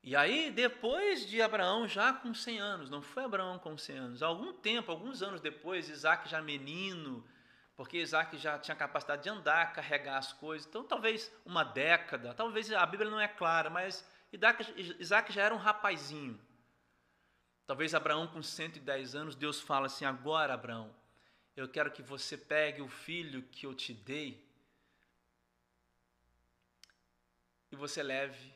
E 0.02 0.14
aí, 0.14 0.50
depois 0.50 1.26
de 1.26 1.42
Abraão, 1.42 1.88
já 1.88 2.12
com 2.12 2.32
100 2.32 2.60
anos, 2.60 2.90
não 2.90 3.02
foi 3.02 3.24
Abraão 3.24 3.58
com 3.58 3.76
100 3.76 3.98
anos, 3.98 4.22
algum 4.22 4.52
tempo, 4.52 4.90
alguns 4.90 5.22
anos 5.22 5.40
depois, 5.40 5.88
Isaac 5.88 6.28
já 6.28 6.40
menino, 6.40 7.26
porque 7.74 7.98
Isaac 7.98 8.36
já 8.36 8.58
tinha 8.58 8.76
capacidade 8.76 9.24
de 9.24 9.28
andar, 9.28 9.72
carregar 9.72 10.18
as 10.18 10.32
coisas, 10.32 10.66
então 10.66 10.84
talvez 10.84 11.32
uma 11.44 11.64
década, 11.64 12.34
talvez 12.34 12.70
a 12.72 12.86
Bíblia 12.86 13.10
não 13.10 13.20
é 13.20 13.28
clara, 13.28 13.68
mas 13.68 14.08
Isaac 14.98 15.32
já 15.32 15.42
era 15.42 15.54
um 15.54 15.58
rapazinho. 15.58 16.40
Talvez 17.66 17.94
Abraão, 17.94 18.28
com 18.28 18.42
110 18.42 19.14
anos, 19.14 19.34
Deus 19.34 19.60
fala 19.60 19.86
assim: 19.86 20.04
agora, 20.04 20.54
Abraão, 20.54 20.94
eu 21.56 21.68
quero 21.68 21.90
que 21.90 22.02
você 22.02 22.36
pegue 22.36 22.80
o 22.80 22.88
filho 22.88 23.42
que 23.44 23.66
eu 23.66 23.74
te 23.74 23.92
dei 23.92 24.46
e 27.70 27.76
você 27.76 28.02
leve 28.02 28.52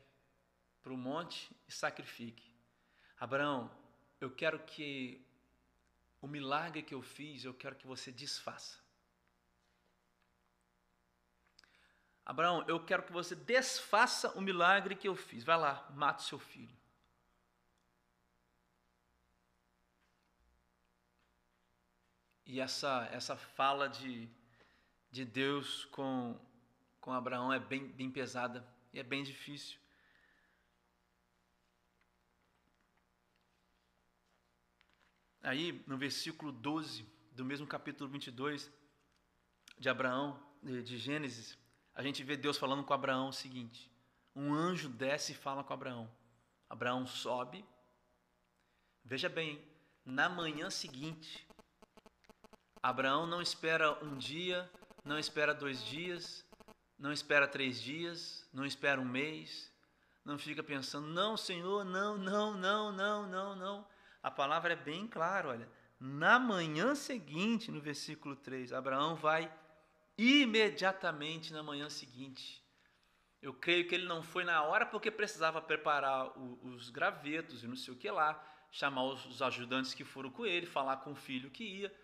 para 0.81 0.93
o 0.93 0.97
monte 0.97 1.49
e 1.67 1.71
sacrifique. 1.71 2.49
Abraão, 3.19 3.69
eu 4.19 4.31
quero 4.31 4.59
que 4.59 5.25
o 6.21 6.27
milagre 6.27 6.81
que 6.81 6.93
eu 6.93 7.01
fiz, 7.01 7.43
eu 7.43 7.53
quero 7.53 7.75
que 7.75 7.87
você 7.87 8.11
desfaça. 8.11 8.79
Abraão, 12.25 12.63
eu 12.67 12.83
quero 12.83 13.03
que 13.03 13.11
você 13.11 13.35
desfaça 13.35 14.31
o 14.37 14.41
milagre 14.41 14.95
que 14.95 15.07
eu 15.07 15.15
fiz. 15.15 15.43
Vai 15.43 15.57
lá, 15.57 15.89
mate 15.95 16.23
seu 16.23 16.39
filho. 16.39 16.75
E 22.45 22.59
essa, 22.59 23.07
essa 23.11 23.35
fala 23.35 23.87
de, 23.87 24.29
de 25.09 25.23
Deus 25.23 25.85
com, 25.85 26.37
com 26.99 27.13
Abraão 27.13 27.51
é 27.51 27.59
bem, 27.59 27.87
bem 27.87 28.11
pesada 28.11 28.67
e 28.93 28.99
é 28.99 29.03
bem 29.03 29.23
difícil. 29.23 29.79
Aí, 35.41 35.83
no 35.87 35.97
versículo 35.97 36.51
12 36.51 37.03
do 37.31 37.43
mesmo 37.43 37.65
capítulo 37.65 38.09
22 38.09 38.69
de 39.79 39.89
Abraão, 39.89 40.39
de 40.61 40.97
Gênesis, 40.97 41.57
a 41.93 42.01
gente 42.01 42.23
vê 42.23 42.37
Deus 42.37 42.57
falando 42.57 42.83
com 42.83 42.93
Abraão 42.93 43.29
o 43.29 43.33
seguinte: 43.33 43.91
um 44.35 44.53
anjo 44.53 44.89
desce 44.89 45.33
e 45.33 45.35
fala 45.35 45.63
com 45.63 45.73
Abraão. 45.73 46.09
Abraão 46.69 47.05
sobe. 47.05 47.65
Veja 49.03 49.27
bem, 49.27 49.61
na 50.05 50.29
manhã 50.29 50.69
seguinte, 50.69 51.45
Abraão 52.81 53.27
não 53.27 53.41
espera 53.41 53.93
um 54.03 54.17
dia, 54.17 54.69
não 55.03 55.19
espera 55.19 55.53
dois 55.53 55.83
dias, 55.83 56.45
não 56.97 57.11
espera 57.11 57.47
três 57.47 57.81
dias, 57.81 58.47
não 58.53 58.65
espera 58.65 59.01
um 59.01 59.05
mês, 59.05 59.71
não 60.23 60.37
fica 60.37 60.63
pensando, 60.63 61.07
não, 61.07 61.35
Senhor, 61.35 61.83
não, 61.83 62.17
não, 62.17 62.53
não, 62.53 62.91
não, 62.91 63.27
não, 63.27 63.55
não. 63.55 63.87
a 64.21 64.31
palavra 64.31 64.73
é 64.73 64.75
bem 64.75 65.07
clara, 65.07 65.49
olha. 65.49 65.69
Na 65.99 66.39
manhã 66.39 66.95
seguinte, 66.95 67.69
no 67.69 67.79
versículo 67.79 68.35
3, 68.35 68.73
Abraão 68.73 69.15
vai 69.15 69.51
imediatamente 70.21 71.51
na 71.51 71.63
manhã 71.63 71.89
seguinte. 71.89 72.61
Eu 73.41 73.53
creio 73.53 73.87
que 73.87 73.95
ele 73.95 74.05
não 74.05 74.21
foi 74.21 74.43
na 74.43 74.61
hora 74.63 74.85
porque 74.85 75.09
precisava 75.09 75.61
preparar 75.61 76.31
os 76.37 76.89
gravetos 76.89 77.63
e 77.63 77.67
não 77.67 77.75
sei 77.75 77.93
o 77.93 77.97
que 77.97 78.09
lá, 78.11 78.39
chamar 78.71 79.03
os 79.03 79.41
ajudantes 79.41 79.93
que 79.93 80.03
foram 80.03 80.29
com 80.29 80.45
ele, 80.45 80.65
falar 80.67 80.97
com 80.97 81.13
o 81.13 81.15
filho 81.15 81.49
que 81.49 81.63
ia. 81.63 81.95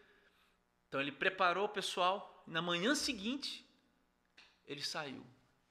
Então 0.88 1.00
ele 1.00 1.12
preparou 1.12 1.66
o 1.66 1.70
pessoal, 1.70 2.44
na 2.48 2.62
manhã 2.62 2.96
seguinte 2.96 3.64
ele 4.66 4.82
saiu. 4.82 5.24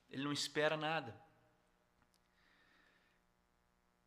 Ele 0.08 0.22
não 0.22 0.32
espera 0.32 0.76
nada. 0.76 1.14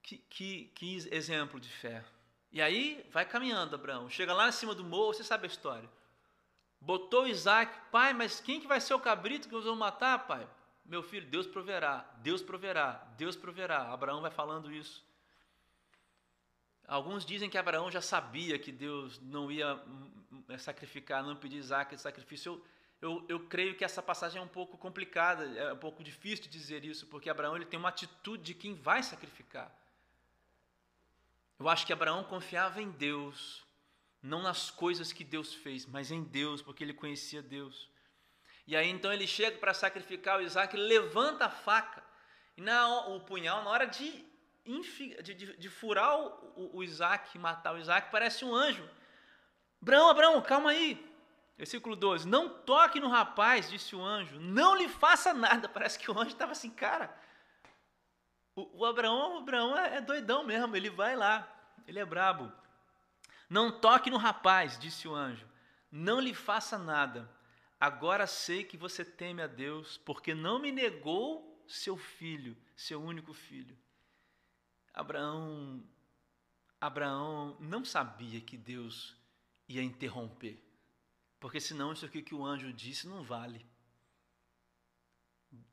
Que, 0.01 0.17
que, 0.17 0.65
que 0.75 0.95
exemplo 1.11 1.59
de 1.59 1.69
fé. 1.69 2.03
E 2.51 2.61
aí 2.61 3.05
vai 3.11 3.25
caminhando 3.25 3.75
Abraão. 3.75 4.09
Chega 4.09 4.33
lá 4.33 4.47
em 4.47 4.51
cima 4.51 4.73
do 4.73 4.83
morro, 4.83 5.13
você 5.13 5.23
sabe 5.23 5.43
a 5.43 5.47
história. 5.47 5.89
Botou 6.81 7.27
Isaac, 7.27 7.77
pai, 7.91 8.13
mas 8.13 8.39
quem 8.39 8.59
que 8.59 8.67
vai 8.67 8.79
ser 8.79 8.93
o 8.93 8.99
cabrito 8.99 9.47
que 9.47 9.53
nós 9.53 9.65
vamos 9.65 9.79
matar, 9.79 10.27
pai? 10.27 10.47
Meu 10.85 11.03
filho, 11.03 11.27
Deus 11.27 11.45
proverá, 11.45 12.09
Deus 12.17 12.41
proverá, 12.41 13.07
Deus 13.15 13.35
proverá. 13.35 13.93
Abraão 13.93 14.21
vai 14.21 14.31
falando 14.31 14.71
isso. 14.71 15.05
Alguns 16.87 17.23
dizem 17.23 17.47
que 17.49 17.57
Abraão 17.57 17.91
já 17.91 18.01
sabia 18.01 18.57
que 18.57 18.71
Deus 18.71 19.19
não 19.19 19.51
ia 19.51 19.75
hum, 19.75 20.11
hum, 20.31 20.57
sacrificar, 20.57 21.21
não 21.21 21.35
pedir 21.35 21.57
Isaac 21.57 21.95
de 21.95 22.01
sacrifício. 22.01 22.53
Eu, 22.99 23.09
eu, 23.09 23.25
eu, 23.29 23.39
creio 23.41 23.75
que 23.75 23.85
essa 23.85 24.01
passagem 24.01 24.41
é 24.41 24.43
um 24.43 24.47
pouco 24.47 24.75
complicada, 24.75 25.45
é 25.45 25.71
um 25.71 25.77
pouco 25.77 26.03
difícil 26.03 26.45
de 26.45 26.49
dizer 26.49 26.83
isso, 26.83 27.05
porque 27.05 27.29
Abraão 27.29 27.55
ele 27.55 27.65
tem 27.65 27.79
uma 27.79 27.89
atitude 27.89 28.41
de 28.41 28.53
quem 28.55 28.73
vai 28.73 29.03
sacrificar. 29.03 29.71
Eu 31.59 31.69
acho 31.69 31.85
que 31.85 31.93
Abraão 31.93 32.23
confiava 32.23 32.81
em 32.81 32.89
Deus, 32.89 33.63
não 34.21 34.41
nas 34.41 34.69
coisas 34.69 35.11
que 35.11 35.23
Deus 35.23 35.53
fez, 35.53 35.85
mas 35.85 36.11
em 36.11 36.23
Deus, 36.23 36.61
porque 36.61 36.83
ele 36.83 36.93
conhecia 36.93 37.41
Deus. 37.41 37.89
E 38.67 38.75
aí 38.75 38.89
então 38.89 39.11
ele 39.11 39.25
chega 39.25 39.57
para 39.57 39.73
sacrificar 39.73 40.39
o 40.39 40.41
Isaac, 40.41 40.75
levanta 40.75 41.45
a 41.45 41.49
faca 41.49 42.03
e 42.55 42.61
na, 42.61 43.07
o 43.07 43.19
punhal, 43.21 43.63
na 43.63 43.69
hora 43.69 43.85
de, 43.85 44.25
de, 44.65 45.33
de, 45.33 45.57
de 45.57 45.69
furar 45.69 46.19
o, 46.19 46.77
o 46.77 46.83
Isaac, 46.83 47.37
matar 47.37 47.73
o 47.73 47.77
Isaac, 47.77 48.11
parece 48.11 48.43
um 48.43 48.53
anjo. 48.53 48.87
Abraão, 49.81 50.09
Abraão, 50.09 50.41
calma 50.41 50.71
aí, 50.71 51.09
Versículo 51.59 51.93
12: 51.93 52.25
Não 52.25 52.47
toque 52.47 53.01
no 53.01 53.09
rapaz, 53.09 53.69
disse 53.69 53.93
o 53.93 54.01
anjo, 54.01 54.39
não 54.39 54.75
lhe 54.77 54.87
faça 54.87 55.33
nada. 55.33 55.67
Parece 55.69 55.99
que 55.99 56.09
o 56.09 56.17
anjo 56.17 56.29
estava 56.29 56.53
assim, 56.53 56.69
cara. 56.69 57.13
O, 58.55 58.79
o 58.79 58.85
Abraão, 58.85 59.35
o 59.35 59.37
Abraão 59.39 59.77
é, 59.77 59.97
é 59.97 60.01
doidão 60.01 60.45
mesmo, 60.45 60.73
ele 60.73 60.89
vai 60.89 61.17
lá, 61.17 61.45
ele 61.85 61.99
é 61.99 62.05
brabo. 62.05 62.49
Não 63.49 63.71
toque 63.79 64.11
no 64.11 64.17
rapaz, 64.17 64.77
disse 64.77 65.07
o 65.07 65.15
anjo, 65.15 65.47
não 65.91 66.19
lhe 66.19 66.33
faça 66.33 66.77
nada. 66.77 67.29
Agora 67.79 68.27
sei 68.27 68.63
que 68.63 68.77
você 68.77 69.03
teme 69.03 69.41
a 69.41 69.47
Deus, 69.47 69.97
porque 69.97 70.35
não 70.35 70.59
me 70.59 70.71
negou 70.71 71.63
seu 71.67 71.97
filho, 71.97 72.55
seu 72.75 73.01
único 73.01 73.33
filho. 73.33 73.77
Abraão, 74.93 75.83
Abraão 76.79 77.57
não 77.59 77.83
sabia 77.83 78.41
que 78.41 78.57
Deus 78.57 79.15
ia 79.67 79.81
interromper. 79.81 80.63
Porque 81.39 81.59
senão 81.59 81.93
isso 81.93 82.05
aqui 82.05 82.21
que 82.21 82.35
o 82.35 82.45
anjo 82.45 82.73
disse 82.73 83.07
não 83.07 83.23
vale. 83.23 83.65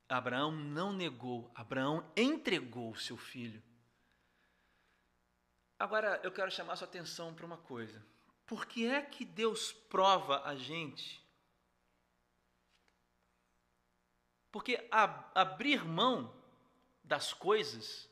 Abraão 0.09 0.53
não 0.53 0.93
negou, 0.93 1.51
Abraão 1.55 2.09
entregou 2.17 2.95
seu 2.95 3.17
filho. 3.17 3.61
Agora 5.79 6.21
eu 6.23 6.33
quero 6.33 6.51
chamar 6.51 6.77
sua 6.77 6.87
atenção 6.87 7.35
para 7.35 7.45
uma 7.45 7.59
coisa. 7.59 8.05
Por 8.47 8.67
que 8.67 8.87
é 8.87 9.03
que 9.03 9.25
Deus 9.25 9.73
prova 9.73 10.43
a 10.45 10.55
gente? 10.55 11.23
Porque 14.51 14.89
abrir 15.35 15.85
mão 15.85 16.35
das 17.05 17.33
coisas 17.35 18.09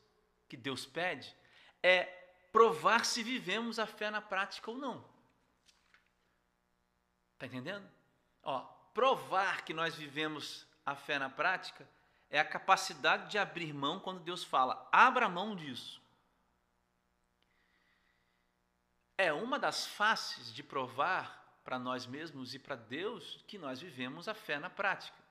que 0.49 0.57
Deus 0.57 0.85
pede 0.85 1.35
é 1.83 2.05
provar 2.53 3.05
se 3.05 3.23
vivemos 3.23 3.79
a 3.79 3.87
fé 3.87 4.11
na 4.11 4.21
prática 4.21 4.71
ou 4.71 4.77
não. 4.77 5.05
Está 7.33 7.47
entendendo? 7.47 7.89
Ó, 8.43 8.61
provar 8.93 9.65
que 9.65 9.73
nós 9.73 9.95
vivemos 9.95 10.67
a 10.85 10.95
fé 10.95 11.19
na 11.19 11.31
prática 11.31 11.89
é 12.29 12.39
a 12.39 12.45
capacidade 12.45 13.31
de 13.31 13.39
abrir 13.39 13.73
mão 13.73 13.99
quando 13.99 14.21
Deus 14.21 14.45
fala, 14.45 14.87
abra 14.93 15.29
mão 15.29 15.57
disso. 15.57 16.04
É 19.17 19.33
uma 19.33 19.59
das 19.59 19.87
faces 19.87 20.53
de 20.53 20.63
provar 20.63 21.59
para 21.63 21.79
nós 21.79 22.07
mesmos 22.07 22.55
e 22.55 22.59
para 22.59 22.77
Deus 22.77 23.43
que 23.47 23.57
nós 23.57 23.81
vivemos 23.81 24.29
a 24.29 24.35
fé 24.35 24.59
na 24.59 24.69
prática. 24.69 25.23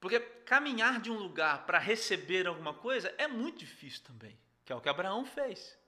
Porque 0.00 0.20
caminhar 0.20 1.00
de 1.00 1.10
um 1.10 1.18
lugar 1.18 1.64
para 1.66 1.78
receber 1.78 2.46
alguma 2.46 2.74
coisa 2.74 3.14
é 3.18 3.26
muito 3.26 3.58
difícil 3.58 4.02
também, 4.04 4.38
que 4.64 4.72
é 4.72 4.76
o 4.76 4.80
que 4.80 4.88
Abraão 4.88 5.24
fez. 5.24 5.78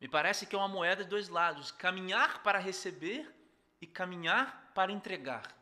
Me 0.00 0.08
parece 0.08 0.46
que 0.46 0.54
é 0.54 0.58
uma 0.58 0.68
moeda 0.68 1.04
de 1.04 1.10
dois 1.10 1.28
lados: 1.28 1.70
caminhar 1.70 2.42
para 2.42 2.58
receber 2.58 3.30
e 3.80 3.86
caminhar 3.86 4.72
para 4.74 4.92
entregar. 4.92 5.54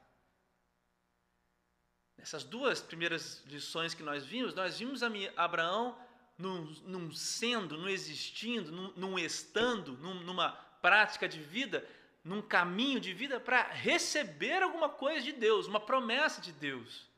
Nessas 2.16 2.44
duas 2.44 2.80
primeiras 2.80 3.42
lições 3.46 3.94
que 3.94 4.02
nós 4.02 4.24
vimos, 4.24 4.54
nós 4.54 4.78
vimos 4.78 5.02
Abraão 5.36 5.98
num, 6.38 7.12
sendo, 7.12 7.76
num 7.76 7.88
existindo, 7.88 8.72
num, 8.72 8.92
num 8.96 9.18
estando, 9.18 9.96
num, 9.98 10.14
numa 10.14 10.52
prática 10.80 11.28
de 11.28 11.40
vida, 11.40 11.86
num 12.24 12.42
caminho 12.42 13.00
de 13.00 13.12
vida 13.12 13.38
para 13.38 13.62
receber 13.62 14.62
alguma 14.62 14.88
coisa 14.88 15.22
de 15.22 15.32
Deus, 15.32 15.66
uma 15.66 15.80
promessa 15.80 16.40
de 16.40 16.52
Deus. 16.52 17.10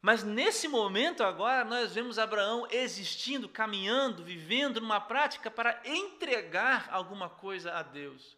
Mas 0.00 0.22
nesse 0.22 0.68
momento 0.68 1.24
agora 1.24 1.64
nós 1.64 1.94
vemos 1.94 2.18
Abraão 2.18 2.66
existindo, 2.70 3.48
caminhando, 3.48 4.24
vivendo 4.24 4.80
numa 4.80 5.00
prática 5.00 5.50
para 5.50 5.80
entregar 5.84 6.88
alguma 6.90 7.28
coisa 7.28 7.72
a 7.74 7.82
Deus. 7.82 8.36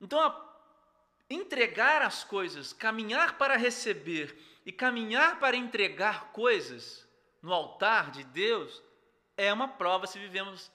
Então, 0.00 0.48
entregar 1.28 2.00
as 2.02 2.24
coisas, 2.24 2.72
caminhar 2.72 3.36
para 3.36 3.56
receber 3.56 4.36
e 4.64 4.72
caminhar 4.72 5.38
para 5.38 5.56
entregar 5.56 6.32
coisas 6.32 7.07
no 7.42 7.52
altar 7.52 8.10
de 8.10 8.24
Deus 8.24 8.82
é 9.36 9.52
uma 9.52 9.68
prova 9.68 10.06
se 10.06 10.18
vivemos 10.18 10.70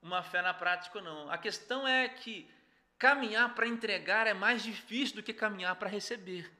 uma 0.00 0.22
fé 0.22 0.40
na 0.42 0.54
prática 0.54 0.98
ou 0.98 1.04
não. 1.04 1.30
A 1.30 1.36
questão 1.36 1.86
é 1.86 2.08
que 2.08 2.50
caminhar 2.98 3.54
para 3.54 3.66
entregar 3.66 4.26
é 4.26 4.34
mais 4.34 4.62
difícil 4.62 5.16
do 5.16 5.22
que 5.22 5.32
caminhar 5.32 5.76
para 5.76 5.88
receber. 5.88 6.50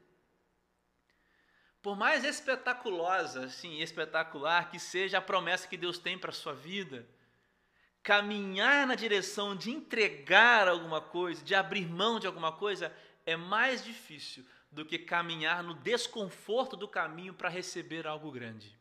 Por 1.81 1.97
mais 1.97 2.25
espetaculosa, 2.25 3.45
assim, 3.45 3.81
espetacular 3.81 4.71
que 4.71 4.79
seja 4.79 5.19
a 5.19 5.23
promessa 5.23 5.69
que 5.69 5.77
Deus 5.77 5.99
tem 5.99 6.19
para 6.19 6.31
a 6.31 6.35
sua 6.35 6.53
vida, 6.53 7.07
caminhar 8.03 8.87
na 8.87 8.95
direção 8.95 9.55
de 9.55 9.71
entregar 9.71 10.67
alguma 10.67 11.01
coisa, 11.01 11.45
de 11.45 11.55
abrir 11.55 11.87
mão 11.87 12.19
de 12.19 12.27
alguma 12.27 12.53
coisa, 12.53 12.95
é 13.25 13.37
mais 13.37 13.85
difícil 13.85 14.45
do 14.71 14.85
que 14.85 14.99
caminhar 14.99 15.63
no 15.63 15.75
desconforto 15.75 16.77
do 16.77 16.89
caminho 16.89 17.33
para 17.33 17.49
receber 17.49 18.07
algo 18.07 18.31
grande. 18.31 18.77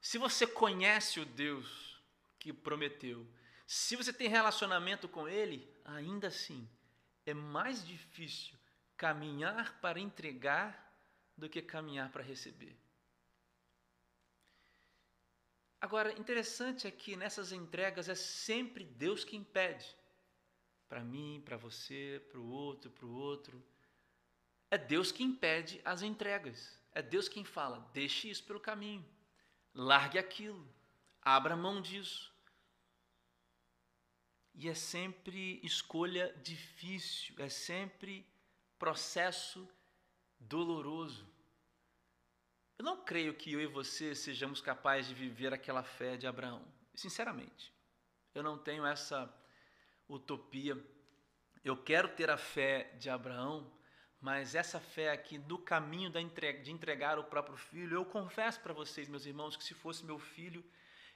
Se 0.00 0.18
você 0.18 0.46
conhece 0.46 1.20
o 1.20 1.24
Deus 1.24 2.00
que 2.38 2.52
prometeu, 2.52 3.26
se 3.66 3.96
você 3.96 4.12
tem 4.12 4.28
relacionamento 4.28 5.08
com 5.08 5.28
Ele, 5.28 5.68
ainda 5.84 6.28
assim 6.28 6.68
é 7.26 7.34
mais 7.34 7.86
difícil 7.86 8.58
caminhar 8.96 9.80
para 9.80 10.00
entregar 10.00 10.90
do 11.36 11.48
que 11.48 11.62
caminhar 11.62 12.10
para 12.10 12.22
receber. 12.22 12.76
Agora, 15.80 16.12
interessante 16.18 16.86
é 16.86 16.90
que 16.90 17.16
nessas 17.16 17.52
entregas 17.52 18.08
é 18.08 18.14
sempre 18.14 18.84
Deus 18.84 19.24
quem 19.24 19.42
pede. 19.42 19.96
Para 20.88 21.02
mim, 21.02 21.40
para 21.44 21.56
você, 21.56 22.22
para 22.28 22.38
o 22.38 22.50
outro, 22.50 22.90
para 22.90 23.06
o 23.06 23.14
outro. 23.14 23.64
É 24.70 24.76
Deus 24.76 25.10
quem 25.10 25.32
pede 25.34 25.80
as 25.84 26.02
entregas. 26.02 26.78
É 26.92 27.00
Deus 27.00 27.28
quem 27.28 27.44
fala: 27.44 27.88
deixe 27.94 28.28
isso 28.28 28.44
pelo 28.44 28.60
caminho. 28.60 29.08
Largue 29.74 30.18
aquilo. 30.18 30.66
Abra 31.22 31.56
mão 31.56 31.80
disso. 31.80 32.32
E 34.54 34.68
é 34.68 34.74
sempre 34.74 35.60
escolha 35.62 36.34
difícil, 36.42 37.34
é 37.38 37.48
sempre 37.48 38.26
processo 38.78 39.68
doloroso. 40.38 41.26
Eu 42.78 42.84
não 42.84 43.04
creio 43.04 43.34
que 43.34 43.52
eu 43.52 43.60
e 43.60 43.66
você 43.66 44.14
sejamos 44.14 44.60
capazes 44.60 45.08
de 45.08 45.14
viver 45.14 45.52
aquela 45.52 45.82
fé 45.82 46.16
de 46.16 46.26
Abraão. 46.26 46.66
Sinceramente, 46.94 47.72
eu 48.34 48.42
não 48.42 48.58
tenho 48.58 48.84
essa 48.86 49.32
utopia. 50.08 50.76
Eu 51.62 51.76
quero 51.76 52.08
ter 52.08 52.30
a 52.30 52.38
fé 52.38 52.84
de 52.98 53.10
Abraão, 53.10 53.70
mas 54.20 54.54
essa 54.54 54.78
fé 54.78 55.10
aqui 55.10 55.38
do 55.38 55.58
caminho 55.58 56.10
de 56.10 56.70
entregar 56.70 57.18
o 57.18 57.24
próprio 57.24 57.56
filho, 57.56 57.96
eu 57.96 58.04
confesso 58.04 58.60
para 58.60 58.74
vocês, 58.74 59.08
meus 59.08 59.24
irmãos, 59.24 59.56
que 59.56 59.64
se 59.64 59.72
fosse 59.72 60.04
meu 60.04 60.18
filho, 60.18 60.62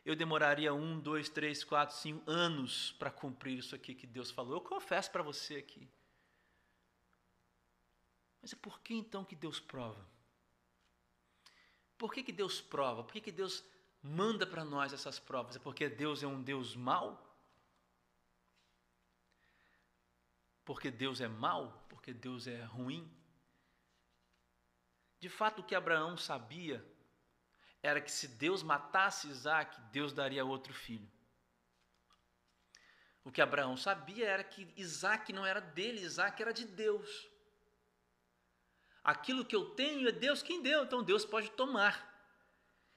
eu 0.04 0.16
demoraria 0.16 0.72
um, 0.72 0.98
dois, 0.98 1.28
três, 1.28 1.62
quatro, 1.62 1.96
cinco 1.96 2.30
anos 2.30 2.92
para 2.92 3.10
cumprir 3.10 3.58
isso 3.58 3.74
aqui 3.74 3.94
que 3.94 4.06
Deus 4.06 4.30
falou. 4.30 4.54
Eu 4.54 4.60
confesso 4.60 5.10
para 5.10 5.22
você 5.22 5.56
aqui. 5.56 5.88
Mas 8.40 8.52
é 8.52 8.56
por 8.56 8.80
que 8.80 8.94
então 8.94 9.24
que 9.24 9.34
Deus 9.34 9.60
prova? 9.60 10.06
Por 11.96 12.12
que, 12.12 12.22
que 12.22 12.32
Deus 12.32 12.60
prova? 12.60 13.02
Por 13.02 13.12
que, 13.12 13.20
que 13.20 13.32
Deus 13.32 13.64
manda 14.02 14.46
para 14.46 14.64
nós 14.64 14.92
essas 14.92 15.18
provas? 15.18 15.56
É 15.56 15.58
porque 15.58 15.88
Deus 15.88 16.22
é 16.22 16.26
um 16.26 16.42
Deus 16.42 16.76
mau? 16.76 17.33
Porque 20.64 20.90
Deus 20.90 21.20
é 21.20 21.28
mau? 21.28 21.84
Porque 21.88 22.12
Deus 22.12 22.46
é 22.46 22.62
ruim? 22.64 23.10
De 25.20 25.28
fato, 25.28 25.60
o 25.60 25.64
que 25.64 25.74
Abraão 25.74 26.16
sabia 26.16 26.84
era 27.82 28.00
que 28.00 28.10
se 28.10 28.28
Deus 28.28 28.62
matasse 28.62 29.28
Isaac, 29.28 29.78
Deus 29.92 30.12
daria 30.12 30.44
outro 30.44 30.72
filho. 30.72 31.10
O 33.22 33.32
que 33.32 33.40
Abraão 33.40 33.76
sabia 33.76 34.26
era 34.26 34.44
que 34.44 34.70
Isaac 34.76 35.32
não 35.32 35.46
era 35.46 35.60
dele, 35.60 36.00
Isaac 36.00 36.40
era 36.40 36.52
de 36.52 36.66
Deus. 36.66 37.28
Aquilo 39.02 39.44
que 39.44 39.56
eu 39.56 39.70
tenho 39.70 40.08
é 40.08 40.12
Deus 40.12 40.42
quem 40.42 40.62
deu, 40.62 40.84
então 40.84 41.02
Deus 41.02 41.24
pode 41.24 41.50
tomar. 41.50 42.10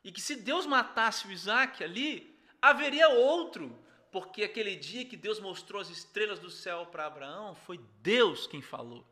E 0.03 0.11
que 0.11 0.21
se 0.21 0.37
Deus 0.37 0.65
matasse 0.65 1.27
o 1.27 1.31
Isaac 1.31 1.83
ali, 1.83 2.37
haveria 2.61 3.09
outro, 3.09 3.77
porque 4.11 4.43
aquele 4.43 4.75
dia 4.75 5.05
que 5.05 5.17
Deus 5.17 5.39
mostrou 5.39 5.81
as 5.81 5.89
estrelas 5.89 6.39
do 6.39 6.49
céu 6.49 6.85
para 6.85 7.05
Abraão, 7.05 7.55
foi 7.55 7.77
Deus 8.01 8.47
quem 8.47 8.61
falou. 8.61 9.05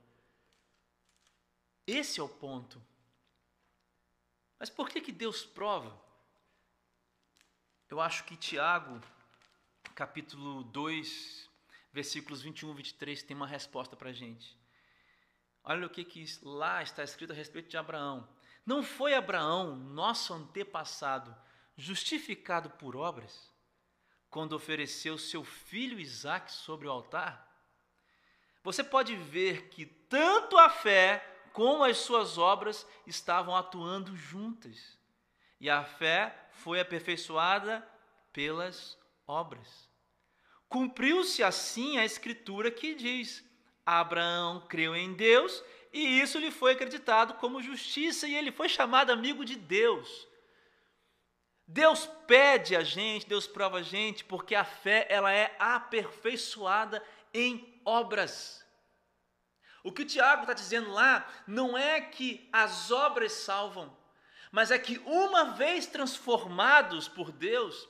Esse 1.85 2.19
é 2.19 2.23
o 2.23 2.29
ponto. 2.29 2.81
Mas 4.59 4.69
por 4.69 4.89
que, 4.89 5.01
que 5.01 5.11
Deus 5.11 5.45
prova? 5.45 5.95
Eu 7.89 8.01
acho 8.01 8.23
que 8.23 8.35
Tiago, 8.35 8.99
capítulo 9.93 10.63
2, 10.63 11.49
versículos 11.93 12.41
21 12.41 12.71
e 12.71 12.75
23, 12.75 13.23
tem 13.23 13.37
uma 13.37 13.47
resposta 13.47 13.95
para 13.95 14.09
a 14.09 14.13
gente. 14.13 14.57
Olha 15.63 15.85
o 15.85 15.89
que, 15.89 16.03
que 16.03 16.25
lá 16.41 16.81
está 16.81 17.03
escrito 17.03 17.31
a 17.31 17.35
respeito 17.35 17.69
de 17.69 17.77
Abraão. 17.77 18.27
Não 18.65 18.83
foi 18.83 19.13
Abraão, 19.13 19.75
nosso 19.75 20.33
antepassado, 20.33 21.35
justificado 21.77 22.69
por 22.71 22.95
obras, 22.95 23.51
quando 24.35 24.51
ofereceu 24.51 25.17
seu 25.17 25.45
filho 25.45 25.97
Isaque 25.97 26.51
sobre 26.51 26.89
o 26.89 26.91
altar? 26.91 27.49
Você 28.65 28.83
pode 28.83 29.15
ver 29.15 29.69
que 29.69 29.85
tanto 29.85 30.57
a 30.57 30.69
fé 30.69 31.25
como 31.53 31.85
as 31.85 31.99
suas 31.99 32.37
obras 32.37 32.85
estavam 33.07 33.55
atuando 33.55 34.13
juntas. 34.13 34.99
E 35.57 35.69
a 35.69 35.85
fé 35.85 36.49
foi 36.51 36.81
aperfeiçoada 36.81 37.81
pelas 38.33 38.97
obras. 39.25 39.89
Cumpriu-se 40.67 41.41
assim 41.41 41.97
a 41.97 42.03
escritura 42.03 42.69
que 42.69 42.93
diz: 42.93 43.41
Abraão 43.85 44.67
creu 44.67 44.93
em 44.97 45.13
Deus 45.13 45.63
e 45.93 46.19
isso 46.19 46.39
lhe 46.39 46.51
foi 46.51 46.73
acreditado 46.73 47.35
como 47.35 47.63
justiça 47.63 48.27
e 48.27 48.35
ele 48.35 48.51
foi 48.51 48.67
chamado 48.67 49.13
amigo 49.13 49.45
de 49.45 49.55
Deus. 49.55 50.27
Deus 51.67 52.05
pede 52.27 52.75
a 52.75 52.83
gente, 52.83 53.27
Deus 53.27 53.47
prova 53.47 53.79
a 53.79 53.81
gente, 53.81 54.23
porque 54.23 54.53
a 54.53 54.63
fé 54.63 55.07
ela 55.09 55.31
é 55.31 55.55
aperfeiçoada 55.57 57.03
em 57.33 57.81
obras. 57.83 58.63
O 59.83 59.91
que 59.91 60.03
o 60.03 60.05
Tiago 60.05 60.41
está 60.41 60.53
dizendo 60.53 60.91
lá 60.91 61.27
não 61.47 61.77
é 61.77 62.01
que 62.01 62.49
as 62.51 62.91
obras 62.91 63.31
salvam, 63.33 63.95
mas 64.51 64.71
é 64.71 64.79
que 64.79 64.99
uma 65.05 65.51
vez 65.51 65.85
transformados 65.85 67.07
por 67.07 67.31
Deus, 67.31 67.87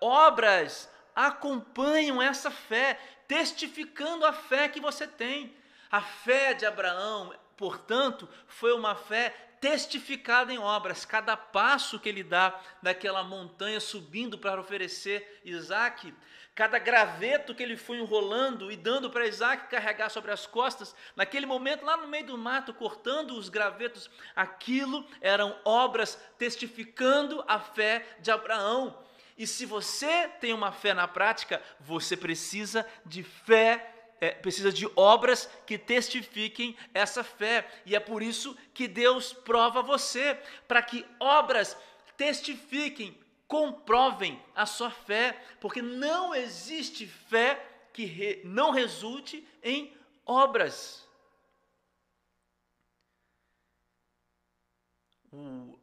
obras 0.00 0.88
acompanham 1.14 2.20
essa 2.20 2.50
fé, 2.50 2.98
testificando 3.26 4.24
a 4.24 4.32
fé 4.32 4.68
que 4.68 4.80
você 4.80 5.06
tem. 5.06 5.54
A 5.90 6.00
fé 6.00 6.54
de 6.54 6.64
Abraão, 6.64 7.34
portanto, 7.56 8.28
foi 8.46 8.72
uma 8.72 8.94
fé 8.94 9.34
testificada 9.60 10.52
em 10.52 10.58
obras. 10.58 11.04
Cada 11.04 11.36
passo 11.36 12.00
que 12.00 12.08
ele 12.08 12.22
dá 12.22 12.58
daquela 12.82 13.22
montanha 13.22 13.80
subindo 13.80 14.38
para 14.38 14.60
oferecer 14.60 15.40
Isaac 15.44 16.12
cada 16.60 16.78
graveto 16.78 17.54
que 17.54 17.62
ele 17.62 17.74
foi 17.74 17.98
enrolando 17.98 18.70
e 18.70 18.76
dando 18.76 19.08
para 19.08 19.26
Isaac 19.26 19.70
carregar 19.70 20.10
sobre 20.10 20.30
as 20.30 20.46
costas, 20.46 20.94
naquele 21.16 21.46
momento, 21.46 21.86
lá 21.86 21.96
no 21.96 22.06
meio 22.06 22.26
do 22.26 22.36
mato, 22.36 22.74
cortando 22.74 23.34
os 23.34 23.48
gravetos, 23.48 24.10
aquilo 24.36 25.06
eram 25.22 25.56
obras 25.64 26.18
testificando 26.36 27.42
a 27.48 27.58
fé 27.58 28.04
de 28.20 28.30
Abraão. 28.30 29.02
E 29.38 29.46
se 29.46 29.64
você 29.64 30.28
tem 30.38 30.52
uma 30.52 30.70
fé 30.70 30.92
na 30.92 31.08
prática, 31.08 31.62
você 31.80 32.14
precisa 32.14 32.86
de 33.06 33.22
fé 33.22 33.99
é, 34.20 34.30
precisa 34.30 34.70
de 34.72 34.90
obras 34.94 35.48
que 35.66 35.78
testifiquem 35.78 36.76
essa 36.92 37.24
fé. 37.24 37.66
E 37.86 37.96
é 37.96 38.00
por 38.00 38.22
isso 38.22 38.56
que 38.74 38.86
Deus 38.86 39.32
prova 39.32 39.82
você, 39.82 40.38
para 40.68 40.82
que 40.82 41.06
obras 41.18 41.76
testifiquem 42.16 43.18
comprovem 43.50 44.40
a 44.54 44.64
sua 44.64 44.92
fé, 44.92 45.36
porque 45.60 45.82
não 45.82 46.32
existe 46.32 47.04
fé 47.04 47.60
que 47.92 48.04
re, 48.04 48.40
não 48.44 48.70
resulte 48.70 49.44
em 49.60 49.92
obras. 50.24 51.04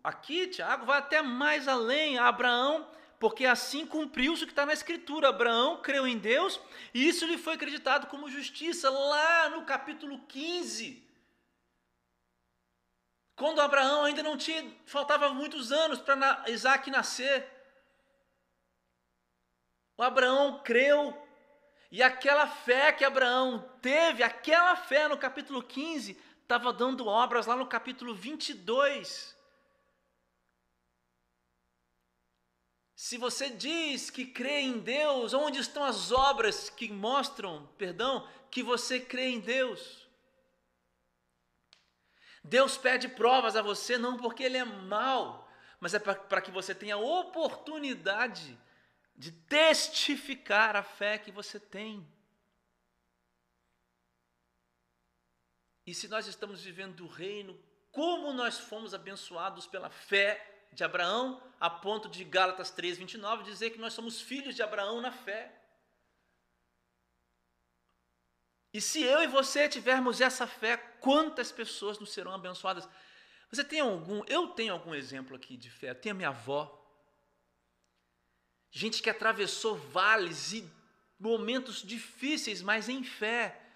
Aqui, 0.02 0.48
Tiago 0.48 0.86
vai 0.86 1.00
até 1.00 1.22
mais 1.22 1.68
além. 1.68 2.18
Abraão, 2.18 2.90
porque 3.20 3.46
assim 3.46 3.86
cumpriu-se 3.86 4.44
o 4.44 4.46
que 4.46 4.52
está 4.52 4.66
na 4.66 4.74
Escritura. 4.74 5.30
Abraão 5.30 5.82
creu 5.82 6.06
em 6.06 6.18
Deus 6.18 6.60
e 6.94 7.08
isso 7.08 7.26
lhe 7.26 7.38
foi 7.38 7.54
acreditado 7.54 8.08
como 8.08 8.30
justiça, 8.30 8.90
lá 8.90 9.50
no 9.50 9.66
capítulo 9.66 10.20
15. 10.28 11.06
Quando 13.36 13.62
Abraão 13.62 14.06
ainda 14.06 14.24
não 14.24 14.36
tinha, 14.36 14.68
faltava 14.86 15.30
muitos 15.30 15.72
anos 15.72 16.00
para 16.00 16.46
Isaac 16.48 16.90
nascer. 16.90 17.48
O 19.96 20.02
Abraão 20.04 20.60
creu, 20.64 21.16
e 21.92 22.02
aquela 22.04 22.48
fé 22.48 22.92
que 22.92 23.06
Abraão 23.06 23.68
teve, 23.82 24.24
aquela 24.24 24.76
fé 24.76 25.08
no 25.08 25.18
capítulo 25.18 25.62
15, 25.62 26.20
estava 26.42 26.74
dando 26.74 27.06
obras 27.06 27.46
lá 27.46 27.56
no 27.56 27.68
capítulo 27.68 28.16
22. 28.16 29.37
Se 32.98 33.16
você 33.16 33.52
diz 33.52 34.10
que 34.10 34.26
crê 34.26 34.62
em 34.62 34.80
Deus, 34.80 35.32
onde 35.32 35.60
estão 35.60 35.84
as 35.84 36.12
obras 36.12 36.68
que 36.68 36.92
mostram, 36.92 37.68
perdão, 37.78 38.28
que 38.50 38.64
você 38.64 39.00
crê 39.00 39.28
em 39.28 39.40
Deus? 39.40 40.10
Deus 42.44 42.76
pede 42.76 43.08
provas 43.08 43.56
a 43.56 43.62
você 43.62 44.00
não 44.00 44.18
porque 44.18 44.42
Ele 44.42 44.58
é 44.58 44.66
mau, 44.66 45.48
mas 45.80 45.94
é 45.94 46.00
para 46.00 46.42
que 46.42 46.50
você 46.50 46.74
tenha 46.74 46.98
oportunidade 46.98 48.58
de 49.16 49.32
testificar 49.32 50.76
a 50.76 50.82
fé 50.82 51.20
que 51.20 51.32
você 51.32 51.60
tem. 51.60 52.04
E 55.86 55.94
se 55.94 56.08
nós 56.08 56.26
estamos 56.26 56.64
vivendo 56.64 57.02
o 57.02 57.08
reino, 57.08 57.64
como 57.92 58.34
nós 58.34 58.58
fomos 58.58 58.96
abençoados 58.96 59.68
pela 59.68 59.92
fé 59.92 60.57
de 60.72 60.84
Abraão, 60.84 61.42
a 61.60 61.70
ponto 61.70 62.08
de 62.08 62.24
Gálatas 62.24 62.72
3:29 62.72 63.44
dizer 63.44 63.72
que 63.72 63.80
nós 63.80 63.94
somos 63.94 64.22
filhos 64.22 64.56
de 64.56 64.62
Abraão 64.62 65.02
na 65.02 65.12
fé. 65.12 65.54
E 68.74 68.82
se 68.82 69.02
eu 69.02 69.24
e 69.24 69.28
você 69.28 69.68
tivermos 69.68 70.22
essa 70.22 70.46
fé, 70.46 70.78
quantas 70.78 71.52
pessoas 71.52 71.98
nos 71.98 72.12
serão 72.12 72.34
abençoadas? 72.34 72.88
Você 73.50 73.64
tem 73.64 73.80
algum? 73.80 74.24
Eu 74.28 74.50
tenho 74.50 74.74
algum 74.74 74.94
exemplo 74.94 75.36
aqui 75.36 75.58
de 75.58 75.70
fé. 75.70 75.92
Eu 75.92 75.96
tenho 75.96 76.14
a 76.14 76.18
minha 76.18 76.30
avó, 76.30 76.78
gente 78.70 79.02
que 79.02 79.10
atravessou 79.10 79.76
vales 79.76 80.52
e 80.54 80.70
momentos 81.20 81.82
difíceis, 81.82 82.62
mas 82.62 82.90
em 82.90 83.04
fé. 83.04 83.67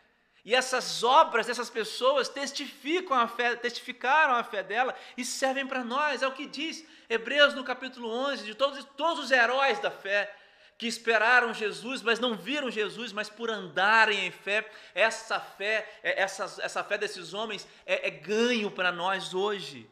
E 0.44 0.56
essas 0.56 1.04
obras 1.04 1.46
dessas 1.46 1.70
pessoas 1.70 2.28
testificam 2.28 3.18
a 3.18 3.28
fé, 3.28 3.56
testificaram 3.56 4.34
a 4.34 4.44
fé 4.44 4.64
dela 4.64 4.96
e 5.16 5.24
servem 5.24 5.68
para 5.68 5.84
nós. 5.84 6.22
É 6.22 6.28
o 6.28 6.34
que 6.34 6.48
diz 6.48 6.86
Hebreus 7.08 7.54
no 7.54 7.64
capítulo 7.64 8.10
11, 8.10 8.46
de 8.46 8.56
todos, 8.56 8.84
todos 8.98 9.26
os 9.26 9.32
heróis 9.32 9.80
da 9.80 9.92
fé 9.92 10.36
que 10.82 10.88
esperaram 10.88 11.54
Jesus, 11.54 12.02
mas 12.02 12.20
não 12.20 12.36
viram 12.36 12.72
Jesus, 12.72 13.14
mas 13.14 13.30
por 13.30 13.52
andarem 13.52 14.26
em 14.26 14.32
fé, 14.32 14.68
essa 14.96 15.40
fé, 15.40 16.00
é, 16.02 16.20
essa, 16.20 16.46
essa 16.60 16.84
fé 16.84 16.98
desses 16.98 17.36
homens 17.36 17.68
é, 17.86 18.08
é 18.08 18.10
ganho 18.10 18.72
para 18.72 18.92
nós 18.92 19.36
hoje, 19.36 19.88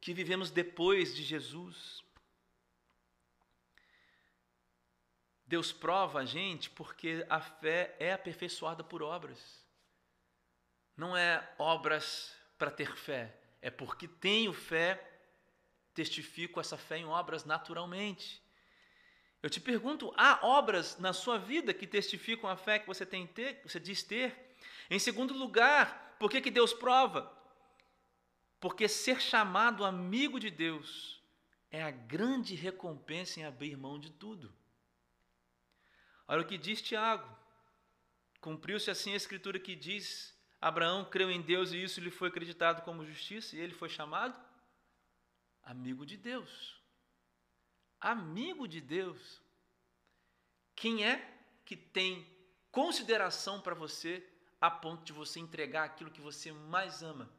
que 0.00 0.14
vivemos 0.14 0.50
depois 0.50 1.14
de 1.14 1.22
Jesus. 1.22 2.02
Deus 5.46 5.72
prova 5.72 6.20
a 6.20 6.24
gente 6.24 6.70
porque 6.70 7.26
a 7.28 7.42
fé 7.42 7.94
é 7.98 8.14
aperfeiçoada 8.14 8.82
por 8.82 9.02
obras. 9.02 9.63
Não 10.96 11.16
é 11.16 11.46
obras 11.58 12.34
para 12.56 12.70
ter 12.70 12.96
fé, 12.96 13.36
é 13.60 13.70
porque 13.70 14.06
tenho 14.06 14.52
fé, 14.52 15.02
testifico 15.92 16.60
essa 16.60 16.76
fé 16.76 16.98
em 16.98 17.04
obras 17.04 17.44
naturalmente. 17.44 18.42
Eu 19.42 19.50
te 19.50 19.60
pergunto, 19.60 20.12
há 20.16 20.46
obras 20.46 20.98
na 20.98 21.12
sua 21.12 21.38
vida 21.38 21.74
que 21.74 21.86
testificam 21.86 22.48
a 22.48 22.56
fé 22.56 22.78
que 22.78 22.86
você 22.86 23.04
tem 23.04 23.26
ter, 23.26 23.60
que 23.60 23.68
você 23.68 23.78
diz 23.78 24.02
ter? 24.02 24.56
Em 24.88 24.98
segundo 24.98 25.34
lugar, 25.34 26.16
por 26.18 26.30
que, 26.30 26.40
que 26.40 26.50
Deus 26.50 26.72
prova? 26.72 27.30
Porque 28.58 28.88
ser 28.88 29.20
chamado 29.20 29.84
amigo 29.84 30.40
de 30.40 30.50
Deus 30.50 31.22
é 31.70 31.82
a 31.82 31.90
grande 31.90 32.54
recompensa 32.54 33.40
em 33.40 33.44
abrir 33.44 33.76
mão 33.76 33.98
de 33.98 34.10
tudo. 34.10 34.54
Olha 36.26 36.40
o 36.40 36.46
que 36.46 36.56
diz 36.56 36.80
Tiago. 36.80 37.28
Cumpriu-se 38.40 38.90
assim 38.90 39.12
a 39.12 39.16
escritura 39.16 39.58
que 39.58 39.74
diz: 39.74 40.33
Abraão 40.66 41.04
creu 41.04 41.30
em 41.30 41.42
Deus 41.42 41.72
e 41.72 41.82
isso 41.82 42.00
lhe 42.00 42.10
foi 42.10 42.28
acreditado 42.28 42.82
como 42.82 43.04
justiça, 43.04 43.54
e 43.54 43.60
ele 43.60 43.74
foi 43.74 43.88
chamado 43.88 44.38
amigo 45.62 46.04
de 46.06 46.16
Deus 46.16 46.84
amigo 48.04 48.68
de 48.68 48.80
Deus. 48.82 49.40
Quem 50.76 51.06
é 51.06 51.16
que 51.64 51.74
tem 51.74 52.26
consideração 52.70 53.60
para 53.60 53.74
você 53.74 54.22
a 54.60 54.70
ponto 54.70 55.04
de 55.04 55.12
você 55.12 55.40
entregar 55.40 55.84
aquilo 55.84 56.10
que 56.10 56.20
você 56.20 56.52
mais 56.52 57.02
ama? 57.02 57.32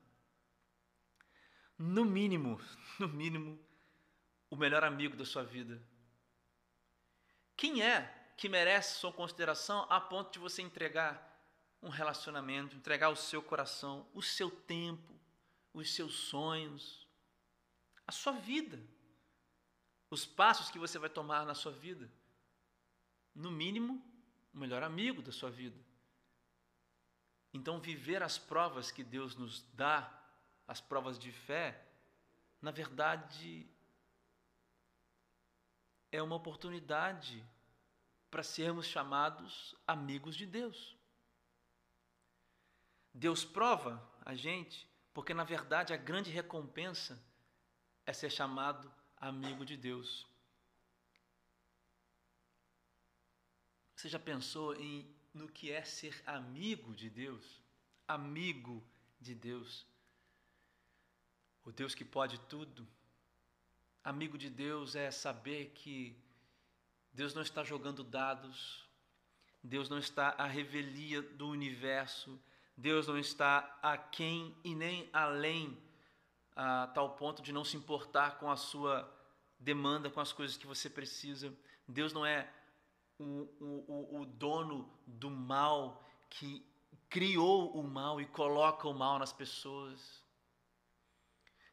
No 1.78 2.04
mínimo, 2.04 2.60
no 3.00 3.08
mínimo, 3.08 3.64
o 4.50 4.56
melhor 4.56 4.84
amigo 4.84 5.16
da 5.16 5.26
sua 5.26 5.44
vida. 5.44 5.80
Quem 7.56 7.84
é 7.84 8.34
que 8.36 8.50
merece 8.50 9.00
sua 9.00 9.14
consideração 9.14 9.86
a 9.90 10.02
ponto 10.02 10.32
de 10.32 10.40
você 10.40 10.62
entregar 10.62 11.35
um 11.86 11.90
relacionamento, 11.90 12.76
entregar 12.76 13.10
o 13.10 13.16
seu 13.16 13.42
coração, 13.42 14.06
o 14.14 14.22
seu 14.22 14.52
tempo, 14.52 15.14
os 15.74 15.94
seus 15.96 16.16
sonhos, 16.16 17.08
a 18.06 18.12
sua 18.12 18.34
vida? 18.34 18.78
os 20.10 20.26
passos 20.26 20.70
que 20.70 20.80
você 20.80 20.98
vai 20.98 21.10
tomar 21.10 21.46
na 21.46 21.54
sua 21.54 21.72
vida. 21.72 22.10
No 23.34 23.52
mínimo, 23.52 24.02
o 24.54 24.58
melhor 24.58 24.84
amigo 24.84 25.22
da 25.22 25.32
sua 25.32 25.50
vida. 25.50 25.78
Então, 27.54 27.80
viver 27.80 28.22
as 28.22 28.38
provas 28.38 28.92
que 28.92 29.04
Deus 29.04 29.36
nos 29.36 29.62
dá, 29.74 30.12
as 30.68 30.82
provas 30.82 31.18
de 31.18 31.32
fé, 31.32 31.86
na 32.62 32.72
verdade, 32.72 33.68
é 36.12 36.22
uma 36.22 36.36
oportunidade 36.36 37.46
para 38.32 38.44
sermos 38.44 38.86
chamados 38.86 39.76
amigos 39.88 40.36
de 40.36 40.46
Deus. 40.46 40.98
Deus 43.18 43.46
prova 43.46 44.06
a 44.26 44.36
gente, 44.36 44.86
porque 45.14 45.34
na 45.34 45.46
verdade 45.46 45.94
a 45.94 45.98
grande 45.98 46.30
recompensa 46.30 47.18
é 48.06 48.12
ser 48.12 48.30
chamado 48.30 48.92
amigo 49.16 49.66
de 49.66 49.78
Deus. 49.78 50.28
Você 53.96 54.10
já 54.10 54.20
pensou 54.20 54.76
em 54.76 55.10
no 55.34 55.48
que 55.48 55.72
é 55.72 55.82
ser 55.86 56.22
amigo 56.26 56.94
de 56.94 57.10
Deus? 57.10 57.64
Amigo 58.06 58.86
de 59.22 59.34
Deus. 59.34 59.88
O 61.64 61.72
Deus 61.72 61.96
que 61.96 62.04
pode 62.04 62.38
tudo. 62.50 62.86
Amigo 64.04 64.38
de 64.38 64.50
Deus 64.50 64.94
é 64.94 65.10
saber 65.10 65.72
que 65.74 66.22
Deus 67.14 67.34
não 67.34 67.42
está 67.42 67.64
jogando 67.64 68.04
dados, 68.04 68.86
Deus 69.64 69.88
não 69.88 70.00
está 70.00 70.32
à 70.32 70.46
revelia 70.48 71.22
do 71.22 71.48
universo, 71.48 72.38
Deus 72.78 73.08
não 73.08 73.18
está 73.18 73.80
aquém 73.82 74.56
e 74.64 74.76
nem 74.76 75.10
além 75.14 75.78
a 76.56 76.88
tal 76.88 77.16
ponto 77.16 77.42
de 77.42 77.52
não 77.52 77.64
se 77.64 77.78
importar 77.78 78.38
com 78.38 78.50
a 78.50 78.56
sua 78.56 79.12
demanda, 79.60 80.10
com 80.10 80.20
as 80.20 80.34
coisas 80.34 80.58
que 80.58 80.68
você 80.68 80.90
precisa. 80.90 81.54
Deus 81.88 82.14
não 82.14 82.26
é 82.26 82.52
o, 83.18 83.48
o, 83.60 84.22
o 84.22 84.26
dono 84.26 84.90
do 85.06 85.30
mal 85.30 86.06
que 86.30 86.66
criou 87.10 87.72
o 87.72 87.84
mal 87.84 88.20
e 88.20 88.26
coloca 88.26 88.88
o 88.88 88.94
mal 88.94 89.20
nas 89.20 89.32
pessoas. 89.32 90.24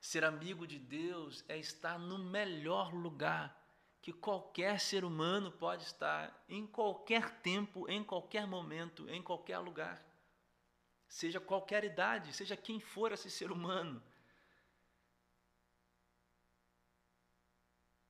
Ser 0.01 0.25
amigo 0.25 0.67
de 0.67 0.79
Deus 0.79 1.45
é 1.49 1.59
estar 1.59 1.99
no 1.99 2.19
melhor 2.19 2.93
lugar 2.93 3.61
que 4.01 4.13
qualquer 4.13 4.81
ser 4.81 5.05
humano 5.05 5.53
pode 5.53 5.85
estar, 5.85 6.45
em 6.49 6.67
qualquer 6.67 7.41
tempo, 7.41 7.89
em 7.89 8.03
qualquer 8.03 8.47
momento, 8.49 9.09
em 9.09 9.23
qualquer 9.23 9.59
lugar. 9.59 10.12
Seja 11.13 11.39
qualquer 11.39 11.85
idade, 11.85 12.33
seja 12.33 12.57
quem 12.57 12.81
for 12.81 13.13
esse 13.13 13.31
ser 13.31 13.53
humano. 13.53 14.03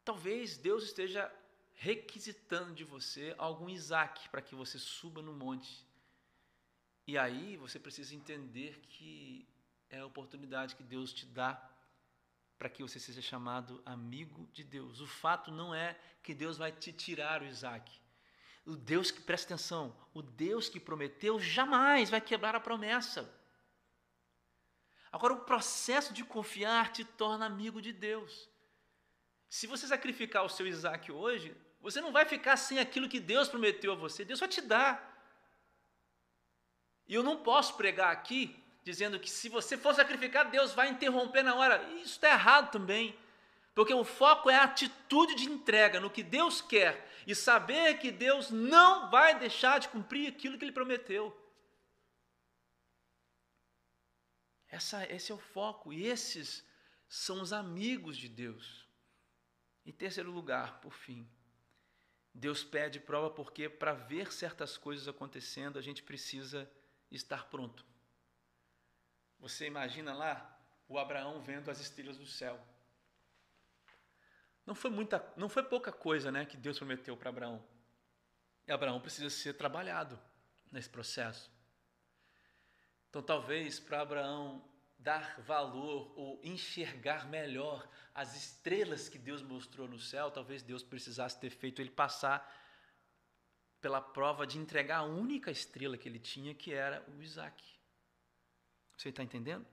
Talvez 0.04 0.56
Deus 0.56 0.84
esteja 0.84 1.22
requisitando 1.74 2.72
de 2.72 2.84
você 2.84 3.34
algum 3.36 3.68
Isaac 3.68 4.28
para 4.28 4.40
que 4.40 4.54
você 4.54 4.78
suba 4.78 5.20
no 5.20 5.32
monte. 5.32 5.84
E 7.04 7.18
aí 7.18 7.56
você 7.56 7.80
precisa 7.80 8.14
entender 8.14 8.78
que 8.88 9.48
é 9.90 9.98
a 9.98 10.06
oportunidade 10.06 10.76
que 10.76 10.84
Deus 10.84 11.12
te 11.12 11.26
dá 11.26 11.50
para 12.56 12.70
que 12.70 12.84
você 12.84 13.00
seja 13.00 13.20
chamado 13.20 13.82
amigo 13.84 14.48
de 14.52 14.62
Deus. 14.62 15.00
O 15.00 15.08
fato 15.08 15.50
não 15.50 15.74
é 15.74 16.00
que 16.22 16.32
Deus 16.32 16.56
vai 16.56 16.70
te 16.70 16.92
tirar 16.92 17.42
o 17.42 17.46
Isaac. 17.46 18.01
O 18.64 18.76
Deus 18.76 19.10
que, 19.10 19.20
presta 19.20 19.54
atenção, 19.54 19.96
o 20.14 20.22
Deus 20.22 20.68
que 20.68 20.78
prometeu 20.78 21.40
jamais 21.40 22.10
vai 22.10 22.20
quebrar 22.20 22.54
a 22.54 22.60
promessa. 22.60 23.28
Agora, 25.10 25.34
o 25.34 25.40
processo 25.40 26.12
de 26.12 26.24
confiar 26.24 26.92
te 26.92 27.04
torna 27.04 27.44
amigo 27.44 27.82
de 27.82 27.92
Deus. 27.92 28.48
Se 29.48 29.66
você 29.66 29.86
sacrificar 29.86 30.44
o 30.44 30.48
seu 30.48 30.66
Isaac 30.66 31.10
hoje, 31.12 31.54
você 31.80 32.00
não 32.00 32.12
vai 32.12 32.24
ficar 32.24 32.56
sem 32.56 32.78
aquilo 32.78 33.08
que 33.08 33.20
Deus 33.20 33.48
prometeu 33.48 33.92
a 33.92 33.96
você, 33.96 34.24
Deus 34.24 34.40
vai 34.40 34.48
te 34.48 34.62
dar. 34.62 35.10
E 37.06 37.14
eu 37.14 37.22
não 37.22 37.42
posso 37.42 37.76
pregar 37.76 38.10
aqui 38.12 38.56
dizendo 38.84 39.18
que 39.18 39.30
se 39.30 39.48
você 39.48 39.76
for 39.76 39.94
sacrificar, 39.94 40.50
Deus 40.50 40.72
vai 40.72 40.88
interromper 40.88 41.42
na 41.42 41.54
hora. 41.54 41.82
Isso 41.94 42.12
está 42.12 42.30
errado 42.30 42.70
também. 42.70 43.18
Porque 43.74 43.94
o 43.94 44.04
foco 44.04 44.50
é 44.50 44.56
a 44.56 44.64
atitude 44.64 45.34
de 45.34 45.44
entrega 45.44 45.98
no 45.98 46.10
que 46.10 46.22
Deus 46.22 46.60
quer 46.60 47.08
e 47.26 47.34
saber 47.34 47.98
que 47.98 48.10
Deus 48.10 48.50
não 48.50 49.10
vai 49.10 49.38
deixar 49.38 49.80
de 49.80 49.88
cumprir 49.88 50.28
aquilo 50.28 50.58
que 50.58 50.64
Ele 50.64 50.72
prometeu. 50.72 51.38
Essa, 54.68 55.04
esse 55.12 55.30
é 55.30 55.34
o 55.34 55.38
foco, 55.38 55.92
e 55.92 56.06
esses 56.06 56.66
são 57.08 57.42
os 57.42 57.52
amigos 57.52 58.16
de 58.16 58.28
Deus. 58.28 58.88
Em 59.84 59.92
terceiro 59.92 60.30
lugar, 60.30 60.80
por 60.80 60.94
fim, 60.94 61.28
Deus 62.32 62.64
pede 62.64 62.98
prova 62.98 63.30
porque 63.30 63.68
para 63.68 63.92
ver 63.92 64.32
certas 64.32 64.78
coisas 64.78 65.06
acontecendo, 65.06 65.78
a 65.78 65.82
gente 65.82 66.02
precisa 66.02 66.70
estar 67.10 67.50
pronto. 67.50 67.84
Você 69.38 69.66
imagina 69.66 70.14
lá 70.14 70.58
o 70.88 70.98
Abraão 70.98 71.42
vendo 71.42 71.70
as 71.70 71.80
estrelas 71.80 72.16
do 72.16 72.26
céu. 72.26 72.58
Não 74.64 74.74
foi 74.74 74.90
muita, 74.90 75.32
não 75.36 75.48
foi 75.48 75.62
pouca 75.62 75.90
coisa, 75.90 76.30
né, 76.30 76.44
que 76.46 76.56
Deus 76.56 76.78
prometeu 76.78 77.16
para 77.16 77.30
Abraão. 77.30 77.64
E 78.66 78.72
Abraão 78.72 79.00
precisa 79.00 79.28
ser 79.28 79.54
trabalhado 79.54 80.18
nesse 80.70 80.88
processo. 80.88 81.50
Então, 83.10 83.22
talvez 83.22 83.80
para 83.80 84.00
Abraão 84.00 84.64
dar 84.98 85.40
valor 85.40 86.12
ou 86.16 86.40
enxergar 86.44 87.26
melhor 87.26 87.88
as 88.14 88.36
estrelas 88.36 89.08
que 89.08 89.18
Deus 89.18 89.42
mostrou 89.42 89.88
no 89.88 89.98
céu, 89.98 90.30
talvez 90.30 90.62
Deus 90.62 90.82
precisasse 90.82 91.38
ter 91.40 91.50
feito 91.50 91.82
ele 91.82 91.90
passar 91.90 92.50
pela 93.80 94.00
prova 94.00 94.46
de 94.46 94.58
entregar 94.58 94.98
a 94.98 95.02
única 95.02 95.50
estrela 95.50 95.98
que 95.98 96.08
ele 96.08 96.20
tinha, 96.20 96.54
que 96.54 96.72
era 96.72 97.04
o 97.08 97.20
Isaac. 97.20 97.60
Você 98.96 99.08
está 99.08 99.24
entendendo? 99.24 99.66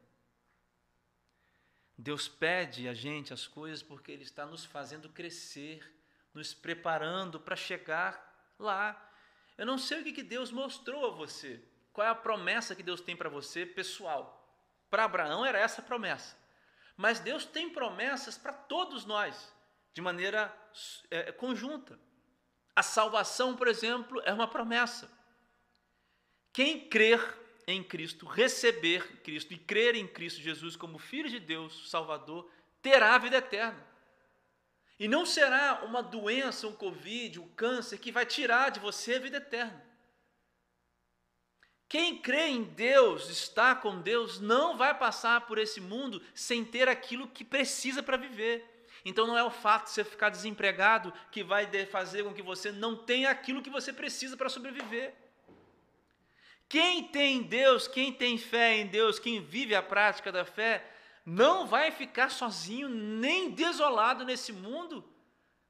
Deus 2.01 2.29
pede 2.29 2.87
a 2.87 2.93
gente 2.93 3.33
as 3.33 3.45
coisas 3.45 3.83
porque 3.83 4.09
Ele 4.09 4.23
está 4.23 4.45
nos 4.45 4.63
fazendo 4.63 5.09
crescer, 5.09 5.85
nos 6.33 6.53
preparando 6.53 7.41
para 7.41 7.57
chegar 7.57 8.53
lá. 8.57 8.97
Eu 9.57 9.65
não 9.65 9.77
sei 9.77 9.99
o 9.99 10.03
que 10.05 10.23
Deus 10.23 10.49
mostrou 10.49 11.05
a 11.07 11.09
você, 11.09 11.61
qual 11.91 12.07
é 12.07 12.09
a 12.09 12.15
promessa 12.15 12.73
que 12.73 12.81
Deus 12.81 13.01
tem 13.01 13.17
para 13.17 13.27
você 13.27 13.65
pessoal. 13.65 14.49
Para 14.89 15.03
Abraão 15.03 15.45
era 15.45 15.59
essa 15.59 15.81
promessa. 15.81 16.37
Mas 16.95 17.19
Deus 17.19 17.45
tem 17.45 17.69
promessas 17.69 18.37
para 18.37 18.53
todos 18.53 19.03
nós, 19.03 19.53
de 19.93 20.01
maneira 20.01 20.55
é, 21.11 21.33
conjunta. 21.33 21.99
A 22.73 22.81
salvação, 22.81 23.57
por 23.57 23.67
exemplo, 23.67 24.21
é 24.23 24.31
uma 24.31 24.47
promessa. 24.47 25.11
Quem 26.53 26.87
crer 26.87 27.19
em 27.71 27.83
Cristo, 27.83 28.25
receber 28.25 29.21
Cristo 29.21 29.53
e 29.53 29.57
crer 29.57 29.95
em 29.95 30.07
Cristo 30.07 30.41
Jesus 30.41 30.75
como 30.75 30.97
Filho 30.97 31.29
de 31.29 31.39
Deus, 31.39 31.89
Salvador, 31.89 32.49
terá 32.81 33.15
a 33.15 33.17
vida 33.17 33.37
eterna. 33.37 33.87
E 34.99 35.07
não 35.07 35.25
será 35.25 35.83
uma 35.85 36.03
doença, 36.03 36.67
um 36.67 36.73
Covid, 36.73 37.39
um 37.39 37.47
câncer 37.49 37.97
que 37.97 38.11
vai 38.11 38.25
tirar 38.25 38.69
de 38.69 38.79
você 38.79 39.15
a 39.15 39.19
vida 39.19 39.37
eterna. 39.37 39.89
Quem 41.87 42.21
crê 42.21 42.47
em 42.49 42.63
Deus, 42.63 43.29
está 43.29 43.73
com 43.73 43.99
Deus, 43.99 44.39
não 44.39 44.77
vai 44.77 44.95
passar 44.95 45.47
por 45.47 45.57
esse 45.57 45.81
mundo 45.81 46.21
sem 46.35 46.63
ter 46.63 46.87
aquilo 46.87 47.27
que 47.27 47.43
precisa 47.43 48.03
para 48.03 48.17
viver. 48.17 48.87
Então 49.03 49.25
não 49.25 49.37
é 49.37 49.43
o 49.43 49.49
fato 49.49 49.85
de 49.85 49.91
você 49.91 50.03
ficar 50.03 50.29
desempregado 50.29 51.11
que 51.31 51.43
vai 51.43 51.67
fazer 51.87 52.23
com 52.23 52.33
que 52.33 52.41
você 52.41 52.71
não 52.71 52.95
tenha 52.95 53.31
aquilo 53.31 53.61
que 53.61 53.69
você 53.69 53.91
precisa 53.91 54.37
para 54.37 54.49
sobreviver. 54.49 55.15
Quem 56.69 57.03
tem 57.03 57.41
Deus, 57.41 57.87
quem 57.87 58.13
tem 58.13 58.37
fé 58.37 58.77
em 58.77 58.85
Deus, 58.85 59.17
quem 59.17 59.41
vive 59.41 59.73
a 59.73 59.81
prática 59.81 60.31
da 60.31 60.45
fé, 60.45 60.87
não 61.25 61.65
vai 61.65 61.89
ficar 61.89 62.29
sozinho 62.29 62.87
nem 62.87 63.49
desolado 63.49 64.23
nesse 64.23 64.53
mundo, 64.53 65.03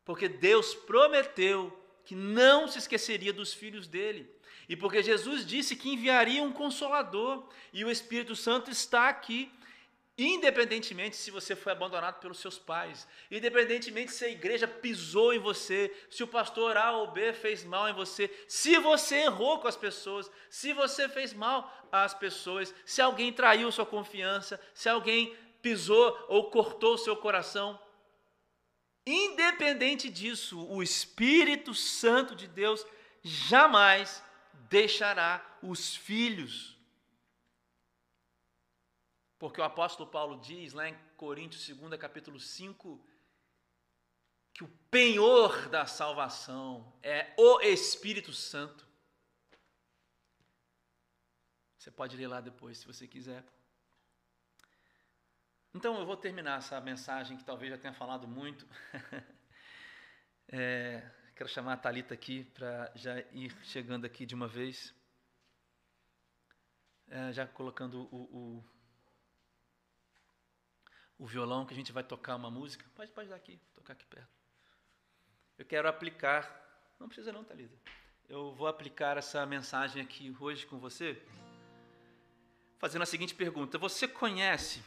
porque 0.03 0.27
Deus 0.27 0.75
prometeu 0.75 1.73
que 2.03 2.13
não 2.15 2.67
se 2.67 2.79
esqueceria 2.79 3.31
dos 3.31 3.53
filhos 3.53 3.87
dele. 3.87 4.29
E 4.67 4.75
porque 4.75 5.01
Jesus 5.01 5.45
disse 5.45 5.75
que 5.75 5.89
enviaria 5.89 6.43
um 6.43 6.51
consolador, 6.51 7.47
e 7.71 7.85
o 7.85 7.89
Espírito 7.89 8.35
Santo 8.35 8.69
está 8.69 9.07
aqui 9.07 9.51
Independentemente 10.21 11.15
se 11.15 11.31
você 11.31 11.55
foi 11.55 11.71
abandonado 11.71 12.19
pelos 12.19 12.39
seus 12.39 12.59
pais, 12.59 13.07
independentemente 13.31 14.11
se 14.11 14.25
a 14.25 14.29
igreja 14.29 14.67
pisou 14.67 15.33
em 15.33 15.39
você, 15.39 15.95
se 16.09 16.21
o 16.21 16.27
pastor 16.27 16.75
A 16.75 16.91
ou 16.91 17.07
B 17.07 17.31
fez 17.31 17.63
mal 17.63 17.87
em 17.87 17.93
você, 17.93 18.29
se 18.45 18.77
você 18.79 19.15
errou 19.19 19.59
com 19.59 19.69
as 19.69 19.77
pessoas, 19.77 20.29
se 20.49 20.73
você 20.73 21.07
fez 21.07 21.33
mal 21.33 21.73
às 21.89 22.13
pessoas, 22.13 22.75
se 22.85 23.01
alguém 23.01 23.31
traiu 23.31 23.71
sua 23.71 23.85
confiança, 23.85 24.59
se 24.73 24.89
alguém 24.89 25.33
pisou 25.61 26.25
ou 26.27 26.51
cortou 26.51 26.97
seu 26.97 27.15
coração, 27.15 27.79
independente 29.07 30.09
disso, 30.09 30.67
o 30.67 30.83
Espírito 30.83 31.73
Santo 31.73 32.35
de 32.35 32.45
Deus 32.45 32.85
jamais 33.23 34.21
deixará 34.69 35.57
os 35.63 35.95
filhos 35.95 36.77
porque 39.39 39.61
o 39.61 39.63
apóstolo 39.63 40.09
Paulo 40.09 40.41
diz 40.41 40.73
lá 40.73 40.89
em 40.89 40.97
Coríntios 41.15 41.65
2, 41.65 41.97
capítulo 41.97 42.37
5, 42.37 43.01
que 44.53 44.65
o 44.65 44.67
penhor 44.91 45.69
da 45.69 45.85
salvação 45.85 46.93
é 47.01 47.33
o 47.37 47.61
Espírito 47.61 48.33
Santo. 48.33 48.85
Você 51.77 51.89
pode 51.89 52.17
ler 52.17 52.27
lá 52.27 52.41
depois, 52.41 52.79
se 52.79 52.85
você 52.85 53.07
quiser. 53.07 53.45
Então 55.73 55.97
eu 55.97 56.05
vou 56.05 56.17
terminar 56.17 56.57
essa 56.57 56.81
mensagem 56.81 57.37
que 57.37 57.45
talvez 57.45 57.71
já 57.71 57.77
tenha 57.77 57.93
falado 57.93 58.27
muito. 58.27 58.67
é, 60.49 61.09
quero 61.33 61.47
chamar 61.47 61.73
a 61.73 61.77
Talita 61.77 62.13
aqui 62.13 62.43
para 62.43 62.91
já 62.93 63.17
ir 63.31 63.55
chegando 63.63 64.03
aqui 64.03 64.25
de 64.25 64.35
uma 64.35 64.49
vez, 64.49 64.93
é, 67.07 67.31
já 67.31 67.47
colocando 67.47 68.01
o, 68.11 68.57
o 68.59 68.78
o 71.19 71.27
violão 71.27 71.65
que 71.65 71.73
a 71.73 71.75
gente 71.75 71.91
vai 71.91 72.03
tocar 72.03 72.35
uma 72.37 72.49
música. 72.49 72.85
Pode, 72.95 73.11
pode 73.11 73.27
dar 73.27 73.35
aqui, 73.35 73.59
tocar 73.73 73.93
aqui 73.93 74.05
perto. 74.05 74.31
Eu 75.57 75.65
quero 75.65 75.89
aplicar, 75.89 76.95
não 76.97 77.07
precisa 77.07 77.33
não, 77.33 77.43
Thalita. 77.43 77.77
Eu 78.29 78.53
vou 78.53 78.67
aplicar 78.67 79.17
essa 79.17 79.45
mensagem 79.45 80.01
aqui 80.01 80.33
hoje 80.39 80.65
com 80.65 80.79
você, 80.79 81.21
fazendo 82.77 83.01
a 83.01 83.05
seguinte 83.05 83.35
pergunta: 83.35 83.77
Você 83.77 84.07
conhece 84.07 84.81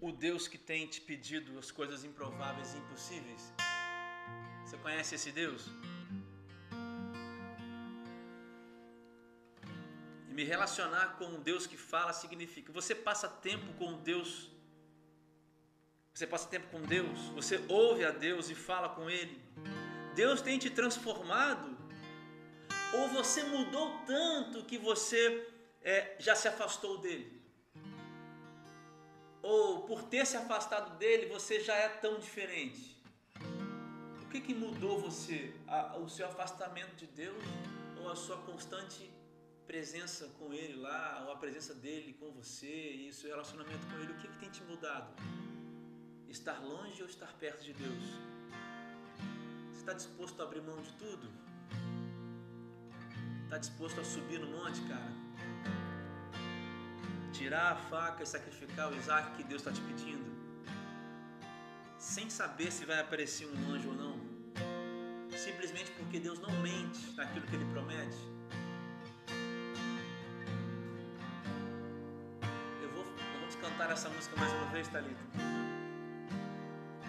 o 0.00 0.10
Deus 0.10 0.48
que 0.48 0.58
tem 0.58 0.88
te 0.88 1.00
pedido 1.00 1.56
as 1.58 1.70
coisas 1.70 2.02
improváveis 2.02 2.74
e 2.74 2.78
impossíveis? 2.78 3.52
Você 4.64 4.76
conhece 4.78 5.14
esse 5.14 5.30
Deus? 5.30 5.68
E 10.30 10.32
me 10.32 10.44
relacionar 10.44 11.16
com 11.18 11.24
um 11.24 11.40
Deus 11.40 11.66
que 11.66 11.76
fala 11.76 12.12
significa 12.12 12.72
você 12.72 12.94
passa 12.94 13.28
tempo 13.28 13.72
com 13.74 13.94
Deus. 13.98 14.48
Você 16.14 16.24
passa 16.24 16.48
tempo 16.48 16.68
com 16.68 16.80
Deus, 16.82 17.18
você 17.34 17.60
ouve 17.68 18.04
a 18.04 18.12
Deus 18.12 18.48
e 18.48 18.54
fala 18.54 18.90
com 18.90 19.10
Ele. 19.10 19.42
Deus 20.14 20.40
tem 20.40 20.56
te 20.56 20.70
transformado, 20.70 21.76
ou 22.94 23.08
você 23.08 23.42
mudou 23.42 24.02
tanto 24.06 24.64
que 24.64 24.78
você 24.78 25.48
é, 25.82 26.16
já 26.20 26.36
se 26.36 26.46
afastou 26.46 26.98
dele. 26.98 27.42
Ou 29.42 29.82
por 29.82 30.02
ter 30.04 30.24
se 30.26 30.36
afastado 30.36 30.96
dele, 30.96 31.26
você 31.26 31.60
já 31.60 31.74
é 31.74 31.88
tão 31.88 32.20
diferente. 32.20 33.02
O 34.22 34.28
que, 34.30 34.40
que 34.40 34.54
mudou 34.54 35.00
você? 35.00 35.52
o 36.00 36.08
seu 36.08 36.26
afastamento 36.26 36.94
de 36.94 37.06
Deus 37.06 37.42
ou 38.00 38.10
a 38.10 38.14
sua 38.14 38.36
constante 38.38 39.10
presença 39.70 40.26
com 40.36 40.52
Ele 40.52 40.74
lá, 40.80 41.22
ou 41.24 41.32
a 41.32 41.36
presença 41.36 41.72
dele 41.72 42.12
com 42.18 42.32
você 42.32 42.92
e 43.02 43.08
o 43.08 43.12
seu 43.12 43.30
relacionamento 43.30 43.86
com 43.86 44.00
Ele, 44.00 44.12
o 44.14 44.16
que, 44.16 44.26
que 44.26 44.38
tem 44.38 44.50
te 44.50 44.64
mudado? 44.64 45.14
Estar 46.28 46.58
longe 46.58 47.00
ou 47.00 47.08
estar 47.08 47.32
perto 47.34 47.62
de 47.62 47.72
Deus? 47.72 48.04
Você 49.70 49.78
está 49.78 49.92
disposto 49.92 50.40
a 50.40 50.44
abrir 50.44 50.60
mão 50.60 50.82
de 50.82 50.92
tudo? 50.94 51.30
Está 53.44 53.58
disposto 53.58 54.00
a 54.00 54.04
subir 54.04 54.40
no 54.40 54.48
monte, 54.48 54.80
cara? 54.88 55.12
Tirar 57.32 57.70
a 57.70 57.76
faca 57.76 58.24
e 58.24 58.26
sacrificar 58.26 58.90
o 58.90 58.96
Isaac 58.96 59.36
que 59.36 59.44
Deus 59.44 59.60
está 59.62 59.70
te 59.70 59.80
pedindo? 59.82 60.28
Sem 61.96 62.28
saber 62.28 62.72
se 62.72 62.84
vai 62.84 62.98
aparecer 62.98 63.46
um 63.46 63.72
anjo 63.72 63.90
ou 63.90 63.94
não? 63.94 64.18
Simplesmente 65.30 65.92
porque 65.92 66.18
Deus 66.18 66.40
não 66.40 66.50
mente 66.60 67.12
naquilo 67.12 67.46
que 67.46 67.54
Ele 67.54 67.72
promete? 67.72 68.39
Essa 73.92 74.08
música 74.08 74.36
mais 74.36 74.52
uma 74.52 74.66
vez, 74.66 74.86
Thalita? 74.86 75.20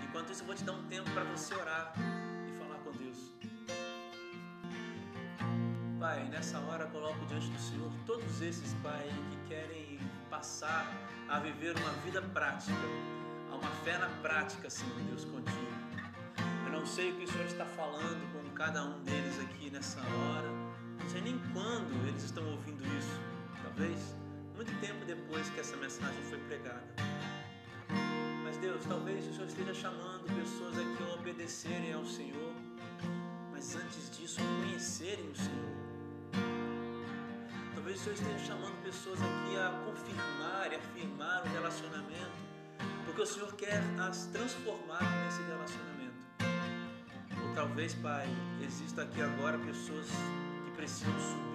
Enquanto 0.03 0.31
isso, 0.31 0.41
eu 0.41 0.47
vou 0.47 0.55
te 0.55 0.63
dar 0.63 0.73
um 0.73 0.83
tempo 0.87 1.09
para 1.11 1.23
você 1.25 1.53
orar 1.53 1.93
e 2.47 2.57
falar 2.57 2.79
com 2.79 2.91
Deus. 2.91 3.31
Pai, 5.99 6.27
nessa 6.29 6.59
hora 6.59 6.87
coloco 6.87 7.23
diante 7.27 7.49
do 7.49 7.59
Senhor 7.59 7.91
todos 8.07 8.41
esses, 8.41 8.73
Pai, 8.81 9.07
que 9.29 9.49
querem 9.49 9.99
passar 10.29 10.91
a 11.29 11.39
viver 11.39 11.77
uma 11.77 11.91
vida 12.03 12.19
prática, 12.19 12.73
a 13.51 13.55
uma 13.55 13.71
fé 13.83 13.99
na 13.99 14.09
prática, 14.23 14.67
Senhor 14.67 14.99
Deus, 15.01 15.23
contigo. 15.25 15.81
Eu 16.65 16.71
não 16.71 16.85
sei 16.85 17.11
o 17.11 17.15
que 17.15 17.25
o 17.25 17.27
Senhor 17.27 17.45
está 17.45 17.65
falando 17.65 18.33
com 18.33 18.49
cada 18.55 18.83
um 18.83 19.03
deles 19.03 19.39
aqui 19.39 19.69
nessa 19.69 19.99
hora, 19.99 20.49
não 20.99 21.09
sei 21.09 21.21
nem 21.21 21.39
quando 21.53 22.07
eles 22.07 22.23
estão 22.23 22.43
ouvindo 22.49 22.83
isso, 22.97 23.19
talvez 23.61 24.20
muito 24.61 24.79
tempo 24.79 25.03
depois 25.05 25.49
que 25.49 25.59
essa 25.59 25.75
mensagem 25.77 26.21
foi 26.29 26.37
pregada. 26.41 26.85
Mas 28.43 28.57
Deus, 28.57 28.85
talvez 28.87 29.27
o 29.27 29.33
Senhor 29.33 29.47
esteja 29.47 29.73
chamando 29.73 30.23
pessoas 30.39 30.77
aqui 30.77 31.03
a 31.03 31.15
obedecerem 31.15 31.93
ao 31.93 32.05
Senhor, 32.05 32.53
mas 33.51 33.75
antes 33.75 34.15
disso 34.15 34.39
conhecerem 34.39 35.31
o 35.31 35.35
Senhor. 35.35 35.71
Talvez 37.73 38.01
o 38.01 38.03
Senhor 38.03 38.13
esteja 38.13 38.39
chamando 38.45 38.83
pessoas 38.83 39.19
aqui 39.19 39.57
a 39.57 39.83
confirmar 39.83 40.71
e 40.71 40.75
afirmar 40.75 41.43
o 41.43 41.49
relacionamento, 41.49 42.37
porque 43.05 43.21
o 43.21 43.25
Senhor 43.25 43.55
quer 43.55 43.81
as 43.99 44.27
transformar 44.27 45.01
nesse 45.25 45.41
relacionamento. 45.41 46.21
Ou 47.47 47.55
talvez, 47.55 47.95
Pai, 47.95 48.27
exista 48.63 49.01
aqui 49.01 49.23
agora 49.23 49.57
pessoas 49.57 50.07
que 50.65 50.71
precisam 50.75 51.19
subir 51.19 51.50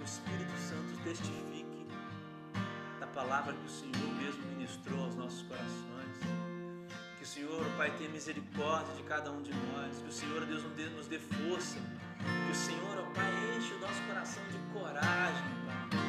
o 0.00 0.04
Espírito 0.04 0.56
Santo 0.58 0.96
testifique 1.04 1.86
da 2.98 3.06
palavra 3.06 3.52
que 3.52 3.66
o 3.66 3.68
Senhor 3.68 4.14
mesmo 4.14 4.42
ministrou 4.46 5.04
aos 5.04 5.14
nossos 5.14 5.42
corações. 5.42 6.16
Que 7.18 7.24
o 7.24 7.26
Senhor, 7.26 7.64
Pai, 7.76 7.90
tenha 7.98 8.08
misericórdia 8.08 8.94
de 8.94 9.02
cada 9.02 9.30
um 9.30 9.42
de 9.42 9.52
nós. 9.52 9.98
Que 9.98 10.08
o 10.08 10.12
Senhor, 10.12 10.46
Deus, 10.46 10.62
nos 10.96 11.06
dê 11.06 11.18
força. 11.18 11.78
Que 12.18 12.50
o 12.50 12.54
Senhor, 12.54 12.98
ó 12.98 13.14
Pai, 13.14 13.30
enche 13.56 13.74
o 13.74 13.80
nosso 13.80 14.02
coração 14.04 14.42
de 14.48 14.58
coragem, 14.72 15.44
Pai. 15.66 16.00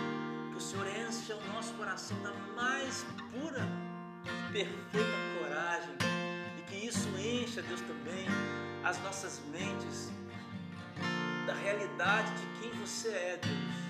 Que 0.51 0.57
o 0.57 0.61
Senhor 0.61 0.87
enche 0.87 1.33
o 1.33 1.53
nosso 1.53 1.73
coração 1.73 2.17
da 2.23 2.31
mais 2.55 3.05
pura 3.31 3.67
perfeita 4.53 5.17
coragem 5.39 5.95
e 6.57 6.61
que 6.63 6.87
isso 6.87 7.09
encha, 7.17 7.61
Deus, 7.61 7.81
também 7.81 8.25
as 8.83 9.01
nossas 9.01 9.41
mentes 9.51 10.11
da 11.45 11.53
realidade 11.53 12.31
de 12.35 12.59
quem 12.59 12.71
você 12.79 13.09
é, 13.09 13.39
Deus, 13.41 13.80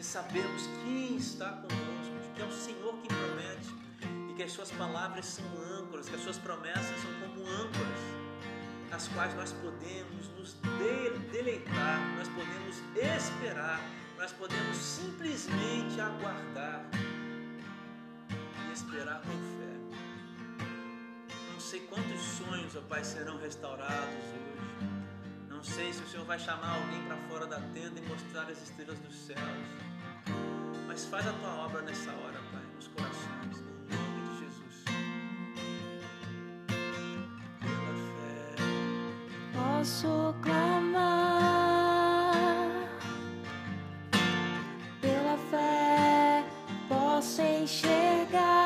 de 0.00 0.06
sabermos 0.06 0.66
quem 0.82 1.16
está 1.18 1.50
conosco, 1.50 2.18
de 2.22 2.28
que 2.34 2.40
é 2.40 2.44
o 2.46 2.50
Senhor 2.50 2.94
quem 3.02 3.10
promete 3.18 3.68
e 4.30 4.34
que 4.34 4.42
as 4.42 4.50
suas 4.50 4.70
palavras 4.70 5.26
são 5.26 5.44
âncoras, 5.78 6.08
que 6.08 6.14
as 6.14 6.22
suas 6.22 6.38
promessas 6.38 6.98
são 7.02 7.12
como 7.20 7.46
âncoras, 7.46 8.00
nas 8.88 9.08
quais 9.08 9.34
nós 9.34 9.52
podemos 9.52 10.28
nos 10.38 10.56
deleitar, 11.30 12.00
nós 12.16 12.28
podemos 12.28 12.76
esperar, 12.96 13.78
nós 14.16 14.32
podemos 14.32 14.76
simplesmente 14.78 16.00
aguardar 16.00 16.82
e 18.70 18.72
esperar 18.72 19.20
com 19.20 19.28
fé 19.28 19.60
sei 21.58 21.80
quantos 21.80 22.20
sonhos, 22.20 22.74
ó 22.74 22.80
Pai, 22.88 23.04
serão 23.04 23.38
restaurados 23.38 24.08
hoje. 24.08 24.99
Não 25.60 25.64
sei 25.64 25.92
se 25.92 26.02
o 26.02 26.08
Senhor 26.08 26.24
vai 26.24 26.38
chamar 26.38 26.74
alguém 26.74 27.02
para 27.02 27.18
fora 27.28 27.46
da 27.46 27.60
tenda 27.74 28.00
e 28.00 28.08
mostrar 28.08 28.44
as 28.44 28.62
estrelas 28.62 28.98
dos 29.00 29.14
céus. 29.14 29.38
Mas 30.88 31.04
faz 31.04 31.26
a 31.28 31.34
tua 31.34 31.66
obra 31.66 31.82
nessa 31.82 32.10
hora, 32.12 32.40
Pai, 32.50 32.62
nos 32.74 32.88
corações, 32.88 33.60
no 33.60 33.66
nome 33.94 34.22
de 34.22 34.38
Jesus. 34.38 34.84
Pela 37.60 37.92
fé. 38.16 38.56
Posso 39.52 40.34
clamar. 40.40 41.02
Pela 45.02 45.36
fé, 45.50 46.42
posso 46.88 47.42
enxergar. 47.42 48.59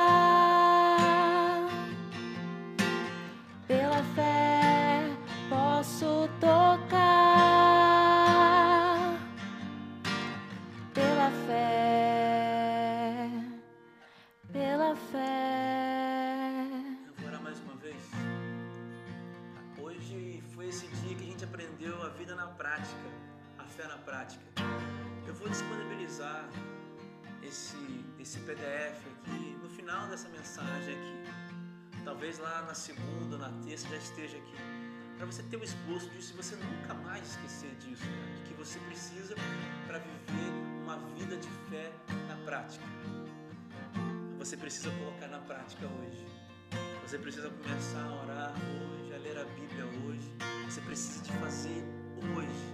Fé 23.85 23.89
na 23.89 23.99
prática. 23.99 24.45
Eu 25.27 25.35
vou 25.35 25.49
disponibilizar 25.49 26.49
esse, 27.43 28.05
esse 28.19 28.39
PDF 28.41 28.99
aqui 29.13 29.59
no 29.63 29.69
final 29.69 30.09
dessa 30.09 30.29
mensagem 30.29 30.95
aqui. 30.95 32.03
Talvez 32.05 32.39
lá 32.39 32.63
na 32.63 32.75
segunda 32.75 33.37
ou 33.37 33.39
na 33.39 33.51
terça 33.65 33.89
já 33.89 33.97
esteja 33.97 34.37
aqui. 34.37 34.55
Para 35.17 35.27
você 35.27 35.43
ter 35.45 35.57
o 35.57 35.65
esboço 35.65 36.09
disso 36.11 36.33
e 36.33 36.37
você 36.37 36.57
nunca 36.57 36.95
mais 36.95 37.31
esquecer 37.31 37.75
disso, 37.77 38.03
cara, 38.03 38.35
de 38.37 38.43
que 38.43 38.55
você 38.55 38.79
precisa 38.81 39.35
para 39.87 39.99
viver 39.99 40.51
uma 40.83 40.99
vida 41.17 41.37
de 41.37 41.49
fé 41.71 41.93
na 42.29 42.37
prática. 42.45 42.85
Você 44.39 44.57
precisa 44.57 44.91
colocar 44.91 45.29
na 45.29 45.39
prática 45.41 45.87
hoje. 45.87 46.27
Você 47.03 47.19
precisa 47.19 47.51
começar 47.51 48.03
a 48.03 48.23
orar 48.23 48.53
hoje, 48.55 49.15
a 49.15 49.19
ler 49.19 49.39
a 49.39 49.45
Bíblia 49.45 49.87
hoje. 50.05 50.33
Você 50.67 50.81
precisa 50.81 51.23
de 51.23 51.33
fazer 51.33 51.85
hoje. 52.37 52.74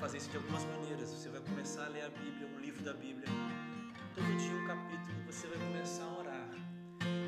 Fazer 0.00 0.18
isso 0.18 0.30
de 0.30 0.36
algumas 0.36 0.62
maneiras. 0.64 1.10
Você 1.10 1.30
vai 1.30 1.40
começar 1.40 1.86
a 1.86 1.88
ler 1.88 2.04
a 2.04 2.10
Bíblia, 2.10 2.46
um 2.54 2.60
livro 2.60 2.82
da 2.84 2.92
Bíblia. 2.92 3.26
Todo 4.14 4.26
dia 4.36 4.52
um 4.52 4.66
capítulo, 4.66 5.14
você 5.26 5.46
vai 5.46 5.58
começar 5.58 6.04
a 6.04 6.18
orar. 6.18 6.48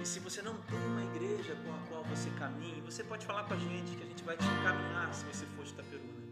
E 0.02 0.06
se 0.06 0.20
você 0.20 0.42
não 0.42 0.54
tem 0.62 0.78
uma 0.78 1.02
igreja 1.02 1.56
com 1.64 1.72
a 1.72 1.78
qual 1.88 2.04
você 2.04 2.28
caminhe, 2.38 2.80
você 2.82 3.02
pode 3.02 3.24
falar 3.24 3.44
com 3.44 3.54
a 3.54 3.56
gente, 3.56 3.96
que 3.96 4.02
a 4.02 4.06
gente 4.06 4.22
vai 4.22 4.36
te 4.36 4.44
encaminhar 4.44 5.12
se 5.14 5.24
você 5.24 5.46
for 5.46 5.64
de 5.64 5.70
Itaperuna. 5.70 6.22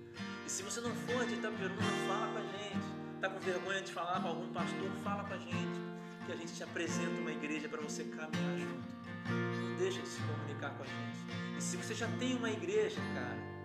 E 0.46 0.50
se 0.50 0.62
você 0.62 0.80
não 0.82 0.94
for 0.94 1.26
de 1.26 1.34
Itaperuna, 1.34 1.82
fala 2.06 2.32
com 2.32 2.38
a 2.38 2.42
gente. 2.42 3.20
Tá 3.20 3.30
com 3.30 3.40
vergonha 3.40 3.80
de 3.80 3.92
falar 3.92 4.20
com 4.20 4.28
algum 4.28 4.52
pastor? 4.52 4.90
Fala 5.02 5.24
com 5.24 5.34
a 5.34 5.38
gente. 5.38 5.80
Que 6.26 6.32
a 6.32 6.36
gente 6.36 6.52
te 6.52 6.62
apresenta 6.62 7.18
uma 7.18 7.32
igreja 7.32 7.66
para 7.66 7.80
você 7.80 8.04
caminhar 8.04 8.58
junto. 8.58 8.94
Não 9.30 9.76
deixa 9.78 10.02
de 10.02 10.08
se 10.08 10.20
comunicar 10.20 10.70
com 10.76 10.82
a 10.82 10.86
gente. 10.86 11.56
E 11.56 11.62
se 11.62 11.78
você 11.78 11.94
já 11.94 12.08
tem 12.18 12.36
uma 12.36 12.50
igreja, 12.50 13.00
cara, 13.14 13.55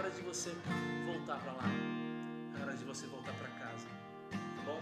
hora 0.00 0.10
de 0.10 0.22
você 0.22 0.50
voltar 1.04 1.36
para 1.40 1.52
lá. 1.52 1.64
É 2.58 2.62
hora 2.62 2.74
de 2.74 2.84
você 2.84 3.06
voltar 3.06 3.34
para 3.34 3.48
casa. 3.48 3.86
Tá 4.30 4.62
bom? 4.64 4.80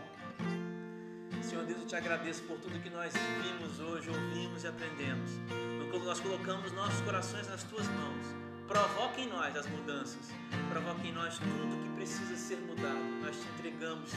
Senhor 1.42 1.64
Deus, 1.64 1.80
eu 1.80 1.86
te 1.86 1.96
agradeço 1.96 2.44
por 2.44 2.56
tudo 2.60 2.80
que 2.80 2.88
nós 2.88 3.12
vimos 3.42 3.80
hoje, 3.80 4.08
ouvimos 4.10 4.62
e 4.62 4.68
aprendemos. 4.68 5.32
Nós 6.04 6.20
colocamos 6.20 6.70
nossos 6.72 7.00
corações 7.00 7.48
nas 7.48 7.64
tuas 7.64 7.86
mãos. 7.88 8.26
Provoque 8.68 9.22
em 9.22 9.28
nós 9.28 9.56
as 9.56 9.66
mudanças. 9.66 10.30
Provoque 10.70 11.08
em 11.08 11.12
nós 11.12 11.36
tudo 11.38 11.82
que 11.82 11.96
precisa 11.96 12.36
ser 12.36 12.58
mudado. 12.58 13.02
Nós 13.20 13.36
te 13.36 13.48
entregamos, 13.48 14.12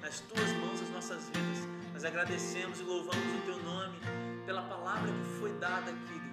nas 0.00 0.20
tuas 0.20 0.50
mãos 0.52 0.80
as 0.80 0.88
nossas 0.90 1.26
vidas. 1.26 1.68
Nós 1.92 2.02
agradecemos 2.02 2.80
e 2.80 2.82
louvamos 2.82 3.40
o 3.40 3.42
teu 3.44 3.62
nome 3.62 3.98
pela 4.46 4.62
palavra 4.62 5.12
que 5.12 5.38
foi 5.38 5.52
dada 5.58 5.90
aqui, 5.90 6.25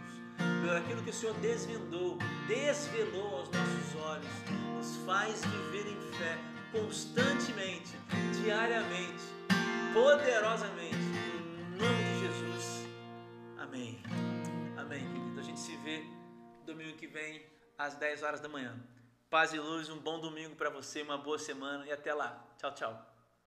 Deus. 0.43 0.67
Por 0.67 0.77
aquilo 0.77 1.03
que 1.03 1.09
o 1.09 1.13
Senhor 1.13 1.35
desvendou, 1.35 2.17
desvelou 2.47 3.37
aos 3.37 3.49
nossos 3.49 4.01
olhos. 4.01 4.25
Nos 4.75 4.97
faz 5.05 5.41
viver 5.45 5.87
em 5.87 6.13
fé 6.17 6.37
constantemente, 6.71 7.93
diariamente 8.41 9.23
poderosamente. 9.93 10.95
Em 10.95 11.77
nome 11.77 12.03
de 12.03 12.19
Jesus. 12.19 12.87
Amém. 13.57 14.01
Amém, 14.75 15.07
querido. 15.07 15.39
A 15.39 15.43
gente 15.43 15.59
se 15.59 15.77
vê 15.77 16.03
domingo 16.65 16.97
que 16.97 17.07
vem, 17.07 17.45
às 17.77 17.95
10 17.95 18.23
horas 18.23 18.39
da 18.39 18.49
manhã. 18.49 18.75
Paz 19.29 19.53
e 19.53 19.59
luz, 19.59 19.89
um 19.89 19.99
bom 19.99 20.19
domingo 20.19 20.55
para 20.55 20.69
você, 20.69 21.01
uma 21.01 21.17
boa 21.17 21.37
semana 21.37 21.85
e 21.85 21.91
até 21.91 22.13
lá. 22.13 22.43
Tchau, 22.57 22.73
tchau. 22.73 23.12